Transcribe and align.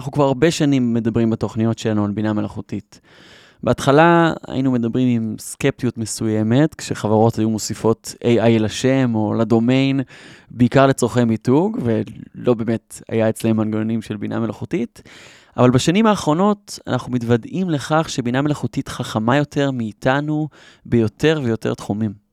אנחנו 0.00 0.12
כבר 0.12 0.24
הרבה 0.24 0.50
שנים 0.50 0.94
מדברים 0.94 1.30
בתוכניות 1.30 1.78
שלנו 1.78 2.04
על 2.04 2.10
בינה 2.10 2.32
מלאכותית. 2.32 3.00
בהתחלה 3.62 4.32
היינו 4.48 4.72
מדברים 4.72 5.08
עם 5.08 5.36
סקפטיות 5.38 5.98
מסוימת, 5.98 6.74
כשחברות 6.74 7.38
היו 7.38 7.50
מוסיפות 7.50 8.14
AI 8.24 8.60
לשם 8.60 9.12
או 9.14 9.34
לדומיין, 9.34 10.00
בעיקר 10.50 10.86
לצורכי 10.86 11.24
מיתוג, 11.24 11.78
ולא 11.82 12.54
באמת 12.54 13.02
היה 13.08 13.28
אצלם 13.28 13.56
מנגנונים 13.56 14.02
של 14.02 14.16
בינה 14.16 14.40
מלאכותית. 14.40 15.02
אבל 15.56 15.70
בשנים 15.70 16.06
האחרונות 16.06 16.78
אנחנו 16.86 17.12
מתוודעים 17.12 17.70
לכך 17.70 18.06
שבינה 18.08 18.42
מלאכותית 18.42 18.88
חכמה 18.88 19.36
יותר 19.36 19.70
מאיתנו 19.70 20.48
ביותר 20.86 21.40
ויותר 21.44 21.74
תחומים. 21.74 22.29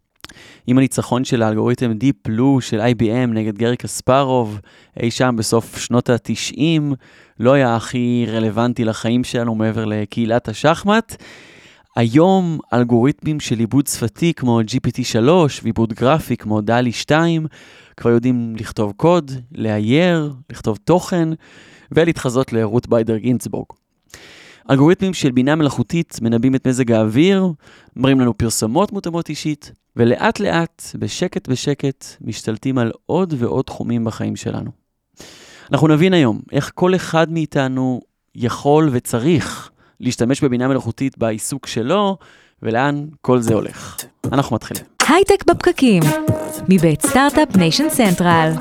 עם 0.67 0.77
הניצחון 0.77 1.23
של 1.23 1.41
האלגוריתם 1.41 1.91
Deep 1.91 2.29
Blue 2.31 2.61
של 2.61 2.81
IBM 2.81 3.27
נגד 3.27 3.57
גרי 3.57 3.77
קספרוב, 3.77 4.59
אי 5.03 5.11
שם 5.11 5.35
בסוף 5.37 5.77
שנות 5.77 6.09
ה-90, 6.09 6.81
לא 7.39 7.53
היה 7.53 7.75
הכי 7.75 8.25
רלוונטי 8.29 8.85
לחיים 8.85 9.23
שלנו 9.23 9.55
מעבר 9.55 9.85
לקהילת 9.85 10.47
השחמט. 10.47 11.15
היום 11.95 12.59
אלגוריתמים 12.73 13.39
של 13.39 13.59
עיבוד 13.59 13.87
שפתי 13.87 14.33
כמו 14.33 14.61
GPT-3 14.61 15.29
ועיבוד 15.63 15.93
גרפי 15.93 16.37
כמו 16.37 16.61
דלי 16.61 16.91
2 16.91 17.47
כבר 17.97 18.09
יודעים 18.09 18.55
לכתוב 18.59 18.93
קוד, 18.97 19.31
לאייר, 19.51 20.33
לכתוב 20.49 20.77
תוכן 20.83 21.29
ולהתחזות 21.91 22.53
לרות 22.53 22.87
ביידר 22.87 23.17
גינצבורג. 23.17 23.65
אלגוריתמים 24.71 25.13
של 25.13 25.31
בינה 25.31 25.55
מלאכותית 25.55 26.19
מנבאים 26.21 26.55
את 26.55 26.67
מזג 26.67 26.91
האוויר, 26.91 27.47
מראים 27.95 28.19
לנו 28.19 28.37
פרסומות 28.37 28.91
מותאמות 28.91 29.29
אישית, 29.29 29.71
ולאט 29.97 30.39
לאט, 30.39 30.83
בשקט 30.99 31.47
בשקט, 31.47 32.05
משתלטים 32.21 32.77
על 32.77 32.91
עוד 33.05 33.33
ועוד 33.37 33.65
תחומים 33.65 34.05
בחיים 34.05 34.35
שלנו. 34.35 34.71
אנחנו 35.71 35.87
נבין 35.87 36.13
היום 36.13 36.39
איך 36.51 36.71
כל 36.75 36.95
אחד 36.95 37.31
מאיתנו 37.31 38.01
יכול 38.35 38.89
וצריך 38.91 39.71
להשתמש 39.99 40.43
בבינה 40.43 40.67
מלאכותית 40.67 41.17
בעיסוק 41.17 41.67
שלו, 41.67 42.17
ולאן 42.61 43.05
כל 43.21 43.39
זה 43.39 43.53
הולך. 43.53 43.97
אנחנו 44.31 44.55
מתחילים. 44.55 44.83
הייטק 45.09 45.45
בפקקים, 45.47 46.03
מבית 46.69 47.01
סטארט-אפ 47.05 47.57
ניישן 47.57 47.89
סנטרל. 47.89 48.51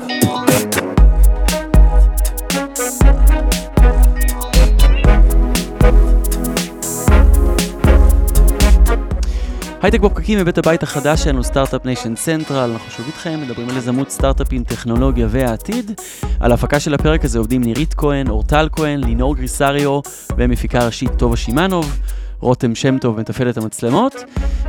הייטק 9.81 9.99
בפקקים 9.99 10.39
מבית 10.39 10.57
הבית 10.57 10.83
החדש 10.83 11.23
שלנו, 11.23 11.43
סטארט-אפ 11.43 11.85
ניישן 11.85 12.15
סנטרל, 12.15 12.71
אנחנו 12.71 12.91
שוב 12.91 13.05
איתכם, 13.05 13.39
מדברים 13.41 13.69
על 13.69 13.77
יזמות 13.77 14.09
סטארט-אפים, 14.09 14.63
טכנולוגיה 14.63 15.27
והעתיד. 15.29 15.91
על 16.39 16.51
ההפקה 16.51 16.79
של 16.79 16.93
הפרק 16.93 17.25
הזה 17.25 17.39
עובדים 17.39 17.63
נירית 17.63 17.93
כהן, 17.93 18.29
אורטל 18.29 18.69
כהן, 18.71 18.99
לינור 19.03 19.35
גריסריו 19.35 19.99
ומפיקה 20.37 20.85
ראשית 20.85 21.11
טובה 21.17 21.37
שמאנוב. 21.37 21.99
רותם 22.39 22.75
שם 22.75 22.97
טוב 22.97 23.19
מתפעל 23.19 23.49
את 23.49 23.57
המצלמות, 23.57 24.15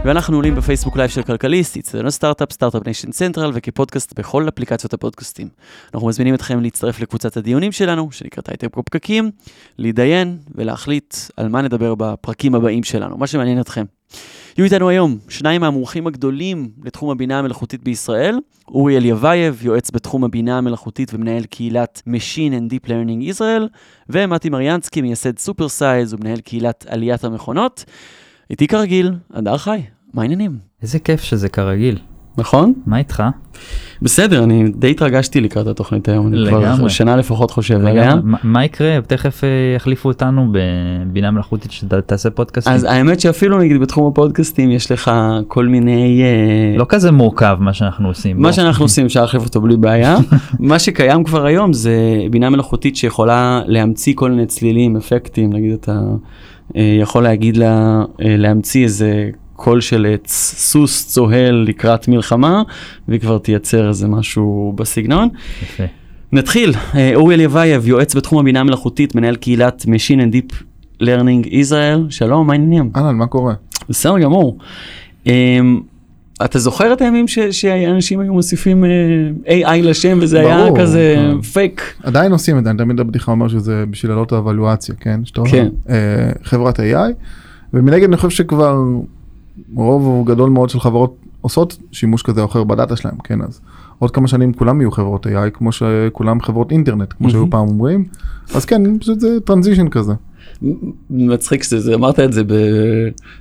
ואנחנו 0.04 0.36
עולים 0.36 0.54
בפייסבוק 0.54 0.96
לייב 0.96 1.10
של 1.10 1.22
כלכליסט, 1.22 1.76
אצטדיון 1.76 2.06
הסטארט-אפ, 2.06 2.52
סטארט-אפ 2.52 2.84
ניישן 2.84 3.10
סנטרל, 3.10 3.50
וכפודקאסט 3.54 4.18
בכל 4.18 4.48
אפליקציות 4.48 4.94
הפודקאסטים. 4.94 5.48
אנחנו 5.94 6.08
מזמינים 6.08 6.34
אתכם 6.34 6.60
להצטרף 6.60 7.00
לקבוצת 7.00 7.36
הדיונים 7.36 7.72
שלנו, 7.72 8.12
שנקראת 8.12 8.48
הייטק 8.48 8.76
בפקקים, 8.76 9.30
להתדיין 9.78 10.38
ולהחליט 10.54 11.16
על 11.36 11.48
מה 11.48 11.62
נדבר 11.62 11.94
בפרקים 11.94 12.54
הבאים 12.54 12.84
שלנו, 12.84 13.18
מה 13.18 13.26
שמעניין 13.26 13.60
אתכם. 13.60 13.97
יהיו 14.58 14.64
איתנו 14.64 14.88
היום 14.88 15.18
שניים 15.28 15.60
מהמומחים 15.60 16.06
הגדולים 16.06 16.70
לתחום 16.84 17.10
הבינה 17.10 17.38
המלאכותית 17.38 17.82
בישראל, 17.82 18.38
אורי 18.68 18.96
אליבייב, 18.96 19.60
יועץ 19.62 19.90
בתחום 19.90 20.24
הבינה 20.24 20.58
המלאכותית 20.58 21.14
ומנהל 21.14 21.44
קהילת 21.44 22.02
Machine 22.06 22.52
and 22.52 22.72
Deep 22.72 22.88
Learning 22.88 23.36
Israel, 23.36 23.62
ומתי 24.08 24.50
מריאנסקי, 24.50 25.02
מייסד 25.02 25.38
סופר 25.38 25.68
סייז 25.68 26.14
ומנהל 26.14 26.40
קהילת 26.40 26.86
עליית 26.88 27.24
המכונות. 27.24 27.84
איתי 28.50 28.66
כרגיל, 28.66 29.14
הדר 29.30 29.58
חי, 29.58 29.80
מה 30.14 30.22
העניינים? 30.22 30.58
איזה 30.82 30.98
כיף 30.98 31.20
שזה 31.20 31.48
כרגיל. 31.48 31.98
נכון? 32.38 32.72
מה 32.86 32.98
איתך? 32.98 33.22
בסדר, 34.02 34.44
אני 34.44 34.64
די 34.76 34.90
התרגשתי 34.90 35.40
לקראת 35.40 35.66
התוכנית 35.66 36.08
היום, 36.08 36.26
אני 36.26 36.36
כבר 36.48 36.58
לגמרי. 36.60 36.90
שנה 36.90 37.16
לפחות 37.16 37.50
חושב 37.50 37.74
עליה. 37.86 37.92
לגמרי. 38.06 38.20
מה- 38.24 38.38
מה 38.42 38.64
יקרה? 38.64 38.98
תכף 39.06 39.44
אה, 39.44 39.48
יחליפו 39.76 40.08
אותנו 40.08 40.52
בבינה 40.52 41.30
מלאכותית 41.30 41.72
שתעשה 41.72 42.30
פודקאסטים. 42.30 42.72
אז 42.72 42.84
האמת 42.84 43.20
שאפילו 43.20 43.58
נגיד 43.58 43.80
בתחום 43.80 44.06
הפודקאסטים 44.12 44.70
יש 44.70 44.92
לך 44.92 45.10
כל 45.48 45.66
מיני... 45.66 46.22
אה, 46.22 46.78
לא 46.78 46.86
כזה 46.88 47.12
מורכב 47.12 47.56
מה 47.60 47.72
שאנחנו 47.72 48.08
עושים. 48.08 48.42
מה. 48.42 48.52
שאנחנו 48.52 48.84
עושים 48.84 49.06
אפשר 49.06 49.20
להחליף 49.20 49.44
אותו 49.44 49.60
בלי 49.60 49.76
בעיה. 49.76 50.16
מה 50.58 50.78
שקיים 50.78 51.24
כבר 51.24 51.44
היום 51.44 51.72
זה 51.72 51.94
בינה 52.30 52.50
מלאכותית 52.50 52.96
שיכולה 52.96 53.60
להמציא 53.66 54.12
כל 54.16 54.30
מיני 54.30 54.46
צלילים, 54.46 54.96
אפקטים, 54.96 55.52
נגיד 55.52 55.72
אתה 55.72 56.00
אה, 56.76 56.96
יכול 57.00 57.22
להגיד 57.22 57.56
לה, 57.56 58.02
להמציא 58.18 58.84
איזה 58.84 59.30
קול 59.58 59.80
של 59.80 60.06
אה, 60.10 60.16
צ- 60.24 60.54
סוס 60.56 61.06
צוהל 61.06 61.64
לקראת 61.68 62.08
מלחמה, 62.08 62.62
והיא 63.08 63.20
כבר 63.20 63.38
תייצר 63.38 63.88
איזה 63.88 64.08
משהו 64.08 64.72
בסגנון. 64.76 65.28
יפה. 65.62 65.84
נתחיל, 66.32 66.72
אה, 66.94 67.14
אורי 67.14 67.34
אליבייב, 67.34 67.88
יועץ 67.88 68.14
בתחום 68.14 68.38
הבינה 68.38 68.60
המלאכותית, 68.60 69.14
מנהל 69.14 69.36
קהילת 69.36 69.82
Machine 69.82 70.20
and 70.20 70.34
Deep 70.34 70.54
Learning 71.02 71.46
Israel, 71.46 72.10
שלום, 72.10 72.46
מה 72.46 72.52
העניינים? 72.52 72.90
אהלן, 72.96 73.16
מה 73.16 73.26
קורה? 73.26 73.54
בסדר 73.88 74.18
גמור. 74.18 74.58
אמ, 75.26 75.80
אתה 76.44 76.58
זוכר 76.58 76.92
את 76.92 77.00
הימים 77.00 77.28
ש- 77.28 77.38
שאנשים 77.38 78.20
היו 78.20 78.32
מוסיפים 78.34 78.84
אה, 78.84 78.90
AI 79.78 79.82
לשם 79.82 80.18
וזה 80.22 80.40
היה 80.40 80.66
כזה. 80.78 81.16
פייק? 81.52 81.94
עדיין 82.02 82.32
עושים 82.32 82.58
את 82.58 82.64
זה, 82.64 82.70
אני 82.70 82.78
תמיד 82.78 83.00
הבדיחה 83.00 83.32
אומר 83.32 83.48
שזה 83.48 83.84
בשביל 83.90 84.10
להעלות 84.12 84.26
את 84.28 84.32
האבלואציה, 84.32 84.94
כן? 85.00 85.20
שאתה 85.24 85.40
אומר, 85.40 85.50
כן. 85.52 85.68
אה, 85.90 85.96
חברת 86.42 86.80
AI, 86.80 87.12
ומנגד 87.74 88.04
אני 88.08 88.16
חושב 88.16 88.36
שכבר 88.36 88.76
רוב 89.74 90.28
גדול 90.28 90.50
מאוד 90.50 90.70
של 90.70 90.80
חברות 90.80 91.14
עושות 91.40 91.78
שימוש 91.92 92.22
כזה 92.22 92.40
או 92.40 92.46
אחר 92.46 92.64
בדאטה 92.64 92.96
שלהם, 92.96 93.14
כן? 93.24 93.42
אז 93.42 93.60
עוד 93.98 94.10
כמה 94.10 94.28
שנים 94.28 94.52
כולם 94.52 94.80
יהיו 94.80 94.90
חברות 94.90 95.26
AI, 95.26 95.50
כמו 95.52 95.72
שכולם 95.72 96.40
חברות 96.40 96.72
אינטרנט, 96.72 97.12
כמו 97.18 97.30
שהיו. 97.30 97.50
פעם 97.50 97.68
אומרים, 97.68 98.04
אז 98.54 98.64
כן, 98.64 98.98
פשוט 98.98 99.20
זה 99.20 99.40
טרנזישן 99.40 99.88
כזה. 99.88 100.12
מצחיק 101.10 101.62
שזה, 101.62 101.80
זה- 101.80 101.94
אמרת 101.94 102.20
את 102.20 102.32
זה, 102.32 102.44
ב... 102.44 102.52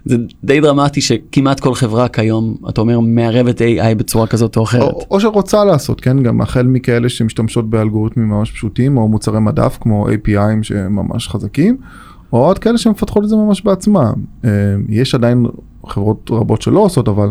זה 0.05 0.15
די 0.43 0.59
דרמטי 0.61 1.01
שכמעט 1.01 1.59
כל 1.59 1.73
חברה 1.75 2.07
כיום, 2.07 2.55
אתה 2.69 2.81
אומר, 2.81 2.99
מערבת 2.99 3.61
AI 3.61 3.95
בצורה 3.97 4.27
כזאת 4.27 4.57
או 4.57 4.63
אחרת. 4.63 4.81
או, 4.93 5.05
או 5.11 5.19
שרוצה 5.19 5.65
לעשות, 5.65 6.01
כן? 6.01 6.23
גם 6.23 6.41
החל 6.41 6.63
מכאלה 6.67 7.09
שמשתמשות 7.09 7.69
באלגוריתמים 7.69 8.29
ממש 8.29 8.51
פשוטים, 8.51 8.97
או 8.97 9.07
מוצרי 9.07 9.39
מדף 9.39 9.77
כמו 9.81 10.07
API'ים 10.09 10.63
שממש 10.63 11.27
חזקים, 11.27 11.77
או 12.33 12.45
עוד 12.45 12.59
כאלה 12.59 12.77
שמפתחות 12.77 13.23
את 13.23 13.29
זה 13.29 13.35
ממש 13.35 13.61
בעצמם. 13.61 14.13
אה, 14.45 14.49
יש 14.89 15.15
עדיין 15.15 15.45
חברות 15.87 16.31
רבות 16.33 16.61
שלא 16.61 16.79
עושות, 16.79 17.07
אבל 17.07 17.29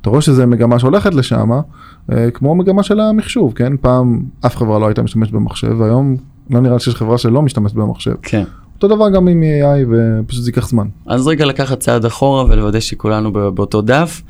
אתה 0.00 0.10
רואה 0.10 0.20
שזה 0.22 0.46
מגמה 0.46 0.78
שהולכת 0.78 1.14
לשם, 1.14 1.50
אה, 2.12 2.30
כמו 2.30 2.54
מגמה 2.54 2.82
של 2.82 3.00
המחשוב, 3.00 3.52
כן? 3.52 3.72
פעם 3.80 4.20
אף 4.46 4.56
חברה 4.56 4.78
לא 4.78 4.86
הייתה 4.86 5.02
משתמשת 5.02 5.32
במחשב, 5.32 5.74
והיום 5.78 6.16
לא 6.50 6.60
נראה 6.60 6.78
שיש 6.78 6.94
חברה 6.94 7.18
שלא 7.18 7.42
משתמשת 7.42 7.74
במחשב. 7.74 8.14
כן. 8.22 8.44
אותו 8.74 8.88
דבר 8.96 9.10
גם 9.10 9.28
עם 9.28 9.42
AI, 9.42 9.86
ופשוט 9.90 10.42
זה 10.42 10.48
ייקח 10.50 10.68
זמן. 10.68 10.86
אז 11.06 11.26
רגע 11.26 11.44
לקחת 11.46 11.80
צעד 11.80 12.04
אחורה 12.04 12.44
ולוודא 12.44 12.80
שכולנו 12.80 13.32
בא- 13.32 13.50
באותו 13.50 13.82
דף. 13.82 14.22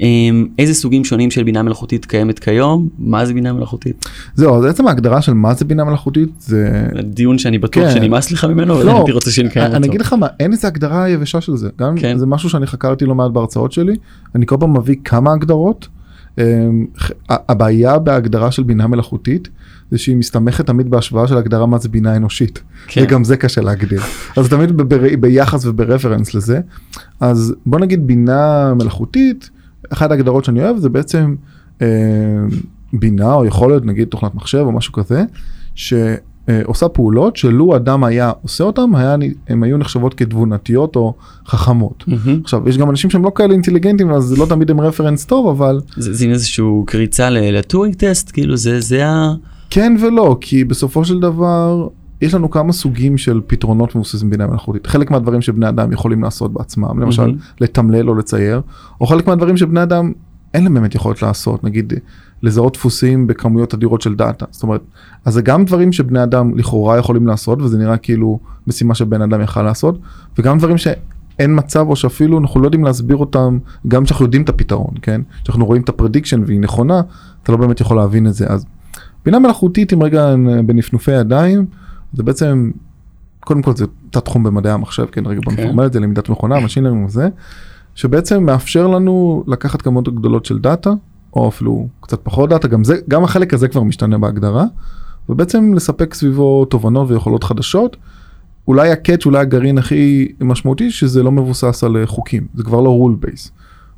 אמ, 0.00 0.46
איזה 0.58 0.74
סוגים 0.74 1.04
שונים 1.04 1.30
של 1.30 1.42
בינה 1.42 1.62
מלאכותית 1.62 2.04
קיימת 2.04 2.38
כיום? 2.38 2.88
מה 2.98 3.26
זה 3.26 3.34
בינה 3.34 3.52
מלאכותית? 3.52 4.04
זהו, 4.34 4.58
אז 4.58 4.64
עצם 4.64 4.86
ההגדרה 4.86 5.22
של 5.22 5.32
מה 5.32 5.54
זה 5.54 5.64
בינה 5.64 5.84
מלאכותית, 5.84 6.28
זה 6.38 6.86
דיון 7.02 7.38
שאני 7.38 7.58
בטוח 7.58 7.84
כן. 7.84 7.90
שנמאס 7.94 8.30
לך 8.30 8.44
ממנו, 8.44 8.74
אבל 8.74 8.86
לא, 8.86 8.96
הייתי 8.96 9.12
רוצה 9.12 9.30
שנקיים 9.30 9.66
אותו. 9.66 9.76
אני 9.76 9.86
אגיד 9.86 10.00
לך 10.00 10.12
מה, 10.12 10.26
אין 10.40 10.52
איזה 10.52 10.68
הגדרה 10.68 11.08
יבשה 11.08 11.40
של 11.40 11.56
זה. 11.56 11.68
גם 11.78 11.96
כן. 11.96 12.18
זה 12.18 12.26
משהו 12.26 12.50
שאני 12.50 12.66
חקרתי 12.66 13.06
לא 13.06 13.14
מעט 13.14 13.30
בהרצאות 13.30 13.72
שלי, 13.72 13.96
אני 14.34 14.46
כל 14.46 14.56
פעם 14.60 14.76
מביא 14.76 14.96
כמה 15.04 15.32
הגדרות. 15.32 15.88
אמ, 16.38 16.86
הבעיה 17.28 17.98
בהגדרה 17.98 18.50
של 18.50 18.62
בינה 18.62 18.86
מלאכותית 18.86 19.48
זה 19.90 19.98
שהיא 19.98 20.16
מסתמכת 20.16 20.66
תמיד 20.66 20.90
בהשוואה 20.90 21.28
של 21.28 21.36
הגדרה 21.36 21.66
מה 21.66 21.78
זה 21.78 21.88
בינה 21.88 22.16
אנושית. 22.16 22.62
כן. 22.86 23.02
וגם 23.04 23.24
זה 23.24 23.36
קשה 23.36 23.60
להגדיר. 23.60 24.00
אז 24.36 24.48
תמיד 24.48 24.76
ב- 24.76 24.94
ב- 24.94 25.20
ביחס 25.20 25.66
וברפרנס 25.66 26.34
לזה. 26.34 26.60
אז 27.20 27.54
בוא 27.66 27.80
נגיד 27.80 28.06
בינה 28.06 28.74
מלאכותית, 28.74 29.50
אחת 29.92 30.10
ההגדרות 30.10 30.44
שאני 30.44 30.62
אוהב 30.62 30.76
זה 30.76 30.88
בעצם 30.88 31.34
אה, 31.82 31.86
בינה 32.92 33.34
או 33.34 33.44
יכולת 33.44 33.84
נגיד 33.84 34.08
תוכנת 34.08 34.34
מחשב 34.34 34.58
או 34.58 34.72
משהו 34.72 34.92
כזה, 34.92 35.24
שעושה 35.74 36.88
פעולות 36.88 37.36
שלו 37.36 37.76
אדם 37.76 38.04
היה 38.04 38.32
עושה 38.42 38.64
אותם, 38.64 38.94
היה, 38.94 39.16
הם 39.48 39.62
היו 39.62 39.78
נחשבות 39.78 40.14
כתבונתיות 40.14 40.96
או 40.96 41.14
חכמות. 41.46 42.04
מהמם. 42.06 42.40
עכשיו 42.44 42.68
יש 42.68 42.78
גם 42.78 42.90
אנשים 42.90 43.10
שהם 43.10 43.24
לא 43.24 43.32
כאלה 43.34 43.52
אינטליגנטים 43.52 44.10
אז 44.10 44.38
לא 44.38 44.46
תמיד 44.46 44.70
הם 44.70 44.80
רפרנס 44.80 45.24
טוב 45.24 45.48
אבל 45.48 45.80
זה 45.96 46.14
זה 46.14 46.26
איזשהו 46.26 46.84
קריצה 46.86 47.30
ל 47.30 47.39
Turing 47.39 47.94
test 47.94 48.30
כאילו 48.32 48.56
זה 48.56 48.80
זה 48.80 49.06
ה... 49.06 49.34
כן 49.70 49.96
ולא 50.00 50.36
כי 50.40 50.64
בסופו 50.64 51.04
של 51.04 51.20
דבר 51.20 51.88
יש 52.22 52.34
לנו 52.34 52.50
כמה 52.50 52.72
סוגים 52.72 53.18
של 53.18 53.40
פתרונות 53.46 53.94
מבוססים 53.94 54.30
בינה 54.30 54.46
מלאכותית 54.46 54.86
חלק 54.86 55.10
מהדברים 55.10 55.42
שבני 55.42 55.68
אדם 55.68 55.92
יכולים 55.92 56.22
לעשות 56.22 56.52
בעצמם 56.52 57.00
למשל 57.00 57.26
מהמם. 57.26 57.38
לתמלל 57.60 58.08
או 58.08 58.14
לצייר 58.14 58.60
או 59.00 59.06
חלק 59.06 59.26
מהדברים 59.26 59.56
שבני 59.56 59.82
אדם 59.82 60.12
אין 60.54 60.64
להם 60.64 60.74
באמת 60.74 60.94
יכולת 60.94 61.22
לעשות 61.22 61.64
נגיד 61.64 61.92
לזהות 62.42 62.72
דפוסים 62.72 63.26
בכמויות 63.26 63.74
אדירות 63.74 64.00
של 64.00 64.14
data. 64.14 64.46
זאת 64.50 64.62
אומרת, 64.62 64.80
אז 65.24 65.34
זה 65.34 65.42
גם 65.42 65.64
דברים 65.64 65.92
שבני 65.92 66.22
אדם 66.22 66.58
לכאורה 66.58 66.98
יכולים 66.98 67.26
לעשות, 67.26 67.62
וזה 67.62 67.78
נראה 67.78 67.96
כאילו 67.96 68.38
משימה 68.66 68.94
שבן 68.94 69.22
אדם 69.22 69.40
יכל 69.40 69.62
לעשות, 69.62 69.98
וגם 70.38 70.58
דברים 70.58 70.78
שאין 70.78 71.58
מצב, 71.58 71.86
או 71.88 71.96
שאפילו 71.96 72.38
אנחנו 72.38 72.60
לא 72.60 72.66
יודעים 72.66 72.84
להסביר 72.84 73.16
אותם, 73.16 73.58
גם 73.88 74.04
כשאנחנו 74.04 74.24
יודעים 74.24 74.42
את 74.42 74.48
הפתרון, 74.48 74.94
כן? 75.02 75.20
כשאנחנו 75.42 75.66
רואים 75.66 75.82
את 75.82 75.88
ה 75.88 75.93
prediction 75.93 76.42
והיא 76.46 76.60
נכונה, 76.60 77.00
אתה 77.42 77.52
לא 77.52 77.58
באמת 77.58 77.80
יכול 77.80 77.96
להבין 77.96 78.26
את 78.26 78.34
זה. 78.34 78.46
אז 78.46 78.66
בינה 79.24 79.38
מלאכותית 79.38 79.92
עם 79.92 80.02
רגע 80.02 80.34
בנפנופי 80.66 81.12
ידיים, 81.12 81.66
זה 82.12 82.22
בעצם, 82.22 82.70
קודם 83.40 83.62
כל 83.62 83.76
זה 83.76 83.84
תת 84.10 84.24
תחום 84.24 84.42
במדעי 84.42 84.72
המחשב, 84.72 85.06
כן, 85.12 85.26
רגע 85.26 85.40
בוא 85.44 85.52
כן. 85.52 85.62
נפורמל 85.62 85.86
את 85.86 85.92
זה, 85.92 86.00
למידת 86.00 86.28
מכונה, 86.28 86.58
Machine 86.58 86.82
Learning 86.82 87.06
וזה, 87.06 87.28
שבעצם 87.94 88.44
מאפשר 88.44 88.86
לנו 88.86 89.44
לקחת 89.46 89.82
כמות 89.82 90.14
גדולות 90.14 90.44
של 90.44 90.58
data, 90.58 90.90
או 91.36 91.48
אפילו 91.48 91.88
קצת 92.00 92.20
פחות 92.22 92.50
data, 92.50 92.68
גם, 92.68 92.84
זה, 92.84 92.96
גם 93.08 93.24
החלק 93.24 93.54
הזה 93.54 93.68
כבר 93.68 93.82
משתנה 93.82 94.18
בהגדרה, 94.18 94.64
ובעצם 95.28 95.74
לספק 95.74 96.14
סביבו 96.14 96.64
תובנות 96.64 97.10
ויכולות 97.10 97.44
חדשות. 97.44 97.96
אולי 98.68 98.90
הקאץ', 98.90 99.26
אולי 99.26 99.38
הגרעין 99.38 99.78
הכי 99.78 100.32
משמעותי, 100.40 100.90
שזה 100.90 101.22
לא 101.22 101.32
מבוסס 101.32 101.84
על 101.84 101.96
אה, 101.96 102.06
חוקים, 102.06 102.46
זה 102.54 102.62
כבר 102.62 102.80
לא 102.80 102.98
rule 103.06 103.26
base. 103.26 103.50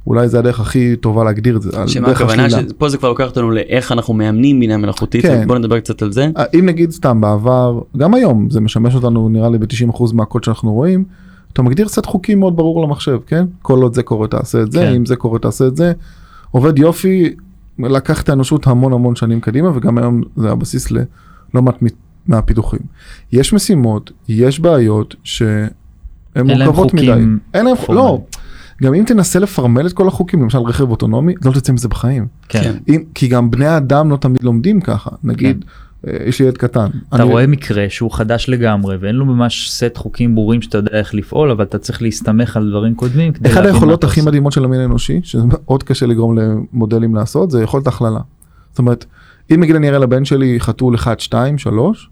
אולי 0.06 0.28
זה 0.28 0.38
הדרך 0.38 0.60
הכי 0.60 0.96
טובה 0.96 1.25
להגדיר 1.25 1.56
את 1.56 1.62
זה, 1.62 1.70
שמה 1.87 2.08
הכוונה. 2.08 2.50
שפה 2.50 2.88
זה 2.88 2.99
כבר 2.99 3.08
לוקח 3.08 3.25
אותנו 3.25 3.50
לאיך 3.50 3.93
אנחנו 3.93 4.14
מאמנים 4.14 4.60
בינה 4.60 4.76
מלאכותית, 4.76 5.22
כן. 5.22 5.46
בוא 5.46 5.58
נדבר 5.58 5.81
קצת 5.81 6.02
על 6.02 6.12
זה. 6.12 6.31
אה, 6.37 6.44
אם 6.58 6.66
נגיד 6.66 6.90
סתם 6.90 7.20
בעבר, 7.20 7.81
גם 7.96 8.14
היום 8.14 8.50
זה 8.50 8.60
משמש 8.60 8.94
אותנו 8.94 9.28
נראה 9.28 9.50
לי 9.50 9.58
ב-90% 9.58 10.14
מהקוד 10.14 10.44
שאנחנו 10.44 10.72
רואים, 10.72 11.04
אתה 11.52 11.62
מגדיר 11.62 11.88
סט 11.88 12.06
חוקים 12.06 12.40
מאוד 12.40 12.56
ברור 12.56 12.84
למחשב, 12.84 13.19
כן? 13.26 13.44
כל 13.62 13.82
עוד 13.82 13.94
זה 13.94 14.02
קורה 14.02 14.28
תעשה 14.28 14.62
את 14.62 14.72
זה, 14.72 14.78
כן. 14.78 14.94
אם 14.94 15.06
זה 15.06 15.16
קורה 15.16 15.38
תעשה 15.38 15.66
את 15.66 15.76
זה. 15.76 15.93
עובד 16.50 16.78
יופי, 16.78 17.34
לקח 17.78 18.22
את 18.22 18.28
האנושות 18.28 18.66
המון 18.66 18.93
המון 18.93 19.16
שנים 19.16 19.40
קדימה 19.40 19.76
וגם 19.76 19.98
היום 19.98 20.22
זה 20.37 20.50
הבסיס 20.50 20.90
ללא 20.90 21.62
מעט 21.62 21.82
מהפיתוחים. 22.26 22.81
יש 23.32 23.52
משימות, 23.52 24.10
יש 24.28 24.60
בעיות 24.60 25.14
שהן 25.25 25.69
אין 26.37 26.46
להם 26.46 26.58
מורכבות 26.58 26.94
מדי. 26.94 27.06
חוקים 27.06 27.38
אין 27.55 27.64
להם, 27.64 27.76
פורמליים. 27.76 28.06
לא, 28.06 28.20
גם 28.82 28.94
אם 28.94 29.04
תנסה 29.06 29.38
לפרמל 29.38 29.86
את 29.86 29.92
כל 29.92 30.08
החוקים, 30.08 30.42
למשל 30.42 30.58
רכב 30.58 30.90
אוטונומי, 30.90 31.34
לא 31.44 31.52
תצא 31.52 31.72
מזה 31.72 31.88
בחיים. 31.88 32.26
כן. 32.48 32.74
אם, 32.88 33.02
כי 33.14 33.28
גם 33.28 33.50
בני 33.50 33.66
האדם 33.66 34.10
לא 34.10 34.16
תמיד 34.16 34.42
לומדים 34.42 34.80
ככה, 34.80 35.10
נגיד, 35.24 35.64
אה, 36.08 36.16
יש 36.26 36.40
לי 36.40 36.46
ילד 36.46 36.56
קטן. 36.58 36.86
אתה 37.08 37.16
אני- 37.22 37.30
רואה 37.32 37.46
מקרה 37.46 37.86
שהוא 37.88 38.10
חדש 38.10 38.48
לגמרי 38.48 38.96
ואין 39.00 39.14
לו 39.14 39.24
ממש 39.26 39.70
סט 39.70 39.96
חוקים 39.96 40.34
ברורים 40.34 40.62
שאתה 40.62 40.78
יודע 40.78 40.98
איך 40.98 41.14
לפעול 41.14 41.50
אבל 41.50 41.64
אתה 41.64 41.78
צריך 41.78 42.02
להסתמך 42.02 42.56
על 42.56 42.70
דברים 42.70 42.94
קודמים. 42.94 43.32
אחד 43.46 43.66
היכולות 43.66 44.04
הכי. 44.04 44.20
מדהימות 44.20 44.52
של 44.52 44.64
המין 44.64 44.80
האנושי, 44.80 45.20
שמאוד 45.24 45.82
קשה 45.82 46.06
לגרום 46.06 46.38
למודלים 46.38 47.14
לעשות, 47.14 47.50
זה 47.50 47.62
יכולת 47.62 47.86
הכללה. 47.86 48.20
זאת 48.70 48.78
אומרת, 48.78 49.04
אם 49.54 49.60
נגיד 49.60 49.76
אני 49.76 49.88
אראה 49.88 49.98
לבן 49.98 50.24
שלי 50.24 50.60
חתול 50.60 50.94
1, 50.94 51.20
2, 51.20 51.58
3, 51.58 52.08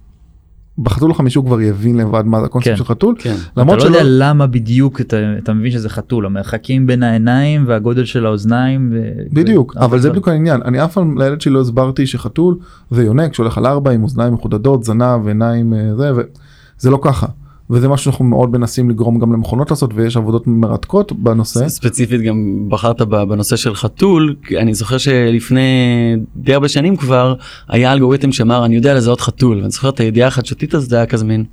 בחתול 0.79 1.11
החמישי 1.11 1.39
הוא 1.39 1.47
כבר 1.47 1.61
יבין 1.61 1.97
לבד 1.97 2.23
מה 2.27 2.41
זה 2.41 2.47
הקונספט 2.47 2.71
כן. 2.71 2.77
של 2.77 2.85
חתול, 2.85 3.15
כן. 3.19 3.35
אתה 3.53 3.61
למרות 3.61 3.79
לא 3.79 3.85
שלא, 3.85 3.97
יודע 3.97 4.03
למה 4.05 4.47
בדיוק 4.47 5.01
אתה, 5.01 5.17
אתה 5.39 5.53
מבין 5.53 5.71
שזה 5.71 5.89
חתול 5.89 6.27
המרחקים 6.27 6.87
בין 6.87 7.03
העיניים 7.03 7.65
והגודל 7.67 8.05
של 8.05 8.27
האוזניים. 8.27 8.91
ו... 8.93 9.23
בדיוק, 9.33 9.77
ו- 9.77 9.85
אבל 9.85 9.99
זה 9.99 10.11
בדיוק 10.11 10.29
העניין, 10.29 10.63
אני 10.65 10.85
אף 10.85 10.93
פעם 10.93 11.19
לילד 11.19 11.41
שלי 11.41 11.53
לא 11.53 11.61
הסברתי 11.61 12.07
שחתול 12.07 12.57
זה 12.91 13.05
יונק 13.05 13.35
שהולך 13.35 13.59
על 13.59 13.67
ארבע 13.67 13.91
עם 13.91 14.03
אוזניים 14.03 14.35
מחודדות, 14.35 14.85
זנב, 14.85 15.27
עיניים, 15.27 15.75
אה, 15.75 15.97
זה, 15.97 16.13
וזה 16.13 16.91
לא 16.91 16.99
ככה. 17.03 17.27
וזה 17.71 17.89
משהו 17.89 18.05
שאנחנו 18.05 18.25
מאוד 18.25 18.53
מנסים 18.53 18.91
לגרום 18.91 19.19
גם 19.19 19.33
למכונות 19.33 19.71
לעשות 19.71 19.91
ויש 19.95 20.17
עבודות 20.17 20.47
מרתקות 20.47 21.13
בנושא. 21.13 21.69
ספציפית 21.69 22.21
גם 22.21 22.67
בחרת 22.69 23.03
בנושא 23.03 23.57
של 23.57 23.75
חתול, 23.75 24.37
אני 24.59 24.75
זוכר 24.75 24.99
שלפני 24.99 25.61
די 26.37 26.55
הרבה 26.55 26.69
שנים 26.69 26.97
כבר 26.97 27.35
היה 27.69 27.93
אלגוריתם 27.93 28.33
שאמר 28.33 28.65
אני 28.65 28.77
יודע 28.77 28.95
לזהות 28.95 29.21
חתול, 29.21 29.59
ואני 29.59 29.71
זוכר 29.71 29.89
את 29.89 30.01
הידיעה 30.01 30.29
החדשותית 30.29 30.75
הזאת, 30.75 30.91
זה 30.91 30.97
היה 30.97 31.07
כזה 31.07 31.25
מין, 31.25 31.45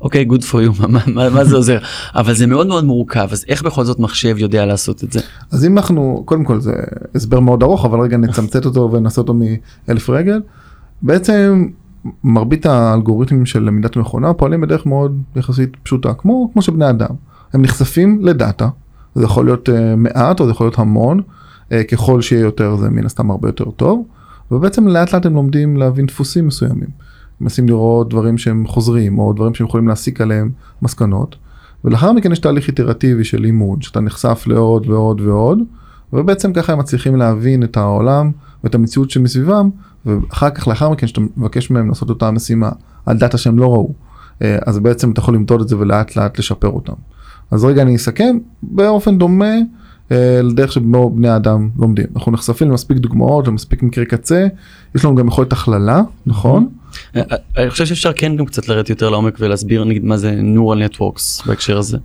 אוקיי, 0.00 0.26
you, 0.30 0.54
מה, 0.88 0.98
מה, 1.06 1.30
מה 1.30 1.44
זה 1.44 1.56
עוזר? 1.56 1.78
אבל 2.14 2.34
זה 2.34 2.46
מאוד 2.46 2.66
מאוד 2.66 2.84
מורכב, 2.84 3.28
אז 3.32 3.44
איך 3.48 3.62
בכל 3.62 3.84
זאת 3.84 3.98
מחשב 3.98 4.34
יודע 4.38 4.66
לעשות 4.66 5.04
את 5.04 5.12
זה? 5.12 5.20
אז 5.50 5.64
אם 5.64 5.78
אנחנו, 5.78 6.22
קודם 6.24 6.44
כל 6.44 6.60
זה 6.60 6.72
הסבר 7.14 7.40
מאוד 7.40 7.62
ארוך, 7.62 7.84
אבל 7.84 8.00
רגע 8.00 8.16
נצמצת 8.16 8.64
אותו 8.64 8.92
ונעשה 8.92 9.20
אותו 9.20 9.34
מאלף 9.88 10.10
רגל. 10.10 10.40
בעצם 11.02 11.66
מרבית 12.24 12.66
האלגוריתמים 12.66 13.46
של 13.46 13.62
למידת 13.62 13.96
מכונה 13.96 14.32
פועלים 14.32 14.60
בדרך 14.60 14.86
מאוד 14.86 15.22
יחסית 15.36 15.76
פשוטה, 15.82 16.14
כמו, 16.14 16.50
כמו 16.52 16.62
שבני 16.62 16.90
אדם. 16.90 17.14
הם 17.52 17.62
נחשפים 17.62 18.18
לדאטה, 18.22 18.68
זה 19.14 19.24
יכול 19.24 19.44
להיות 19.44 19.68
uh, 19.68 19.72
מעט 19.96 20.40
או 20.40 20.44
זה 20.44 20.50
יכול 20.50 20.66
להיות 20.66 20.78
המון, 20.78 21.20
uh, 21.20 21.72
ככל 21.90 22.20
שיהיה 22.20 22.42
יותר 22.42 22.76
זה 22.76 22.90
מן 22.90 23.06
הסתם 23.06 23.30
הרבה 23.30 23.48
יותר 23.48 23.70
טוב, 23.70 24.06
ובעצם 24.50 24.88
לאט 24.88 25.12
לאט 25.12 25.26
הם 25.26 25.34
לומדים 25.34 25.76
להבין 25.76 26.06
דפוסים 26.06 26.46
מסוימים. 26.46 26.88
מנסים 27.40 27.68
לראות 27.68 28.10
דברים 28.10 28.38
שהם 28.38 28.66
חוזרים 28.66 29.18
או 29.18 29.32
דברים 29.32 29.54
שהם 29.54 29.66
יכולים 29.66 29.88
להסיק 29.88 30.20
עליהם 30.20 30.50
מסקנות. 30.82 31.36
ולאחר 31.84 32.12
מכן 32.12 32.32
יש 32.32 32.38
תהליך 32.38 32.68
איטרטיבי 32.68 33.24
של 33.24 33.40
לימוד, 33.40 33.82
שאתה 33.82 34.00
נחשף 34.00 34.44
לעוד 34.46 34.86
ועוד 34.88 35.20
ועוד, 35.20 35.58
ובעצם 36.12 36.52
ככה 36.52 36.72
הם 36.72 36.78
מצליחים 36.78 37.16
להבין 37.16 37.62
את 37.62 37.76
העולם 37.76 38.30
ואת 38.66 38.74
המציאות 38.74 39.10
שמסביבם, 39.10 39.70
ואחר 40.06 40.50
כך 40.50 40.68
לאחר 40.68 40.90
מכן 40.90 41.06
שאתה 41.06 41.20
מבקש 41.36 41.70
מהם 41.70 41.88
לעשות 41.88 42.10
אותה 42.10 42.30
משימה 42.30 42.70
על 43.06 43.18
דאטה 43.18 43.38
שהם 43.38 43.58
לא 43.58 43.72
ראו, 43.72 43.92
אה, 44.42 44.58
אז 44.66 44.78
בעצם 44.78 45.10
אתה 45.10 45.20
יכול 45.20 45.34
למדוד 45.34 45.60
את 45.60 45.68
זה 45.68 45.76
ולאט 45.78 46.16
לאט 46.16 46.38
לשפר 46.38 46.68
אותם. 46.68 46.92
אז 47.50 47.64
רגע 47.64 47.82
אני 47.82 47.96
אסכם 47.96 48.38
באופן 48.62 49.18
דומה 49.18 49.54
אה, 50.12 50.40
לדרך 50.42 50.72
שבו 50.72 51.10
בני 51.10 51.28
האדם 51.28 51.68
לומדים. 51.78 52.06
אנחנו 52.16 52.32
נחשפים 52.32 52.68
למספיק 52.68 52.98
דוגמאות 52.98 53.48
ומספיק 53.48 53.82
מקרי 53.82 54.06
קצה, 54.06 54.46
יש 54.94 55.04
לנו 55.04 55.14
גם 55.14 55.28
יכולת 55.28 55.52
הכללה, 55.52 56.02
נכון? 56.26 56.68
אה, 57.16 57.22
אני 57.56 57.70
חושב 57.70 57.84
שאפשר 57.84 58.12
כן 58.12 58.36
גם 58.36 58.46
קצת 58.46 58.68
לרדת 58.68 58.90
יותר 58.90 59.10
לעומק 59.10 59.36
ולהסביר 59.40 59.84
נגיד 59.84 60.04
מה 60.04 60.16
זה 60.16 60.40
neural 60.56 60.96
networks 60.96 61.46
בהקשר 61.46 61.78
הזה. 61.78 61.98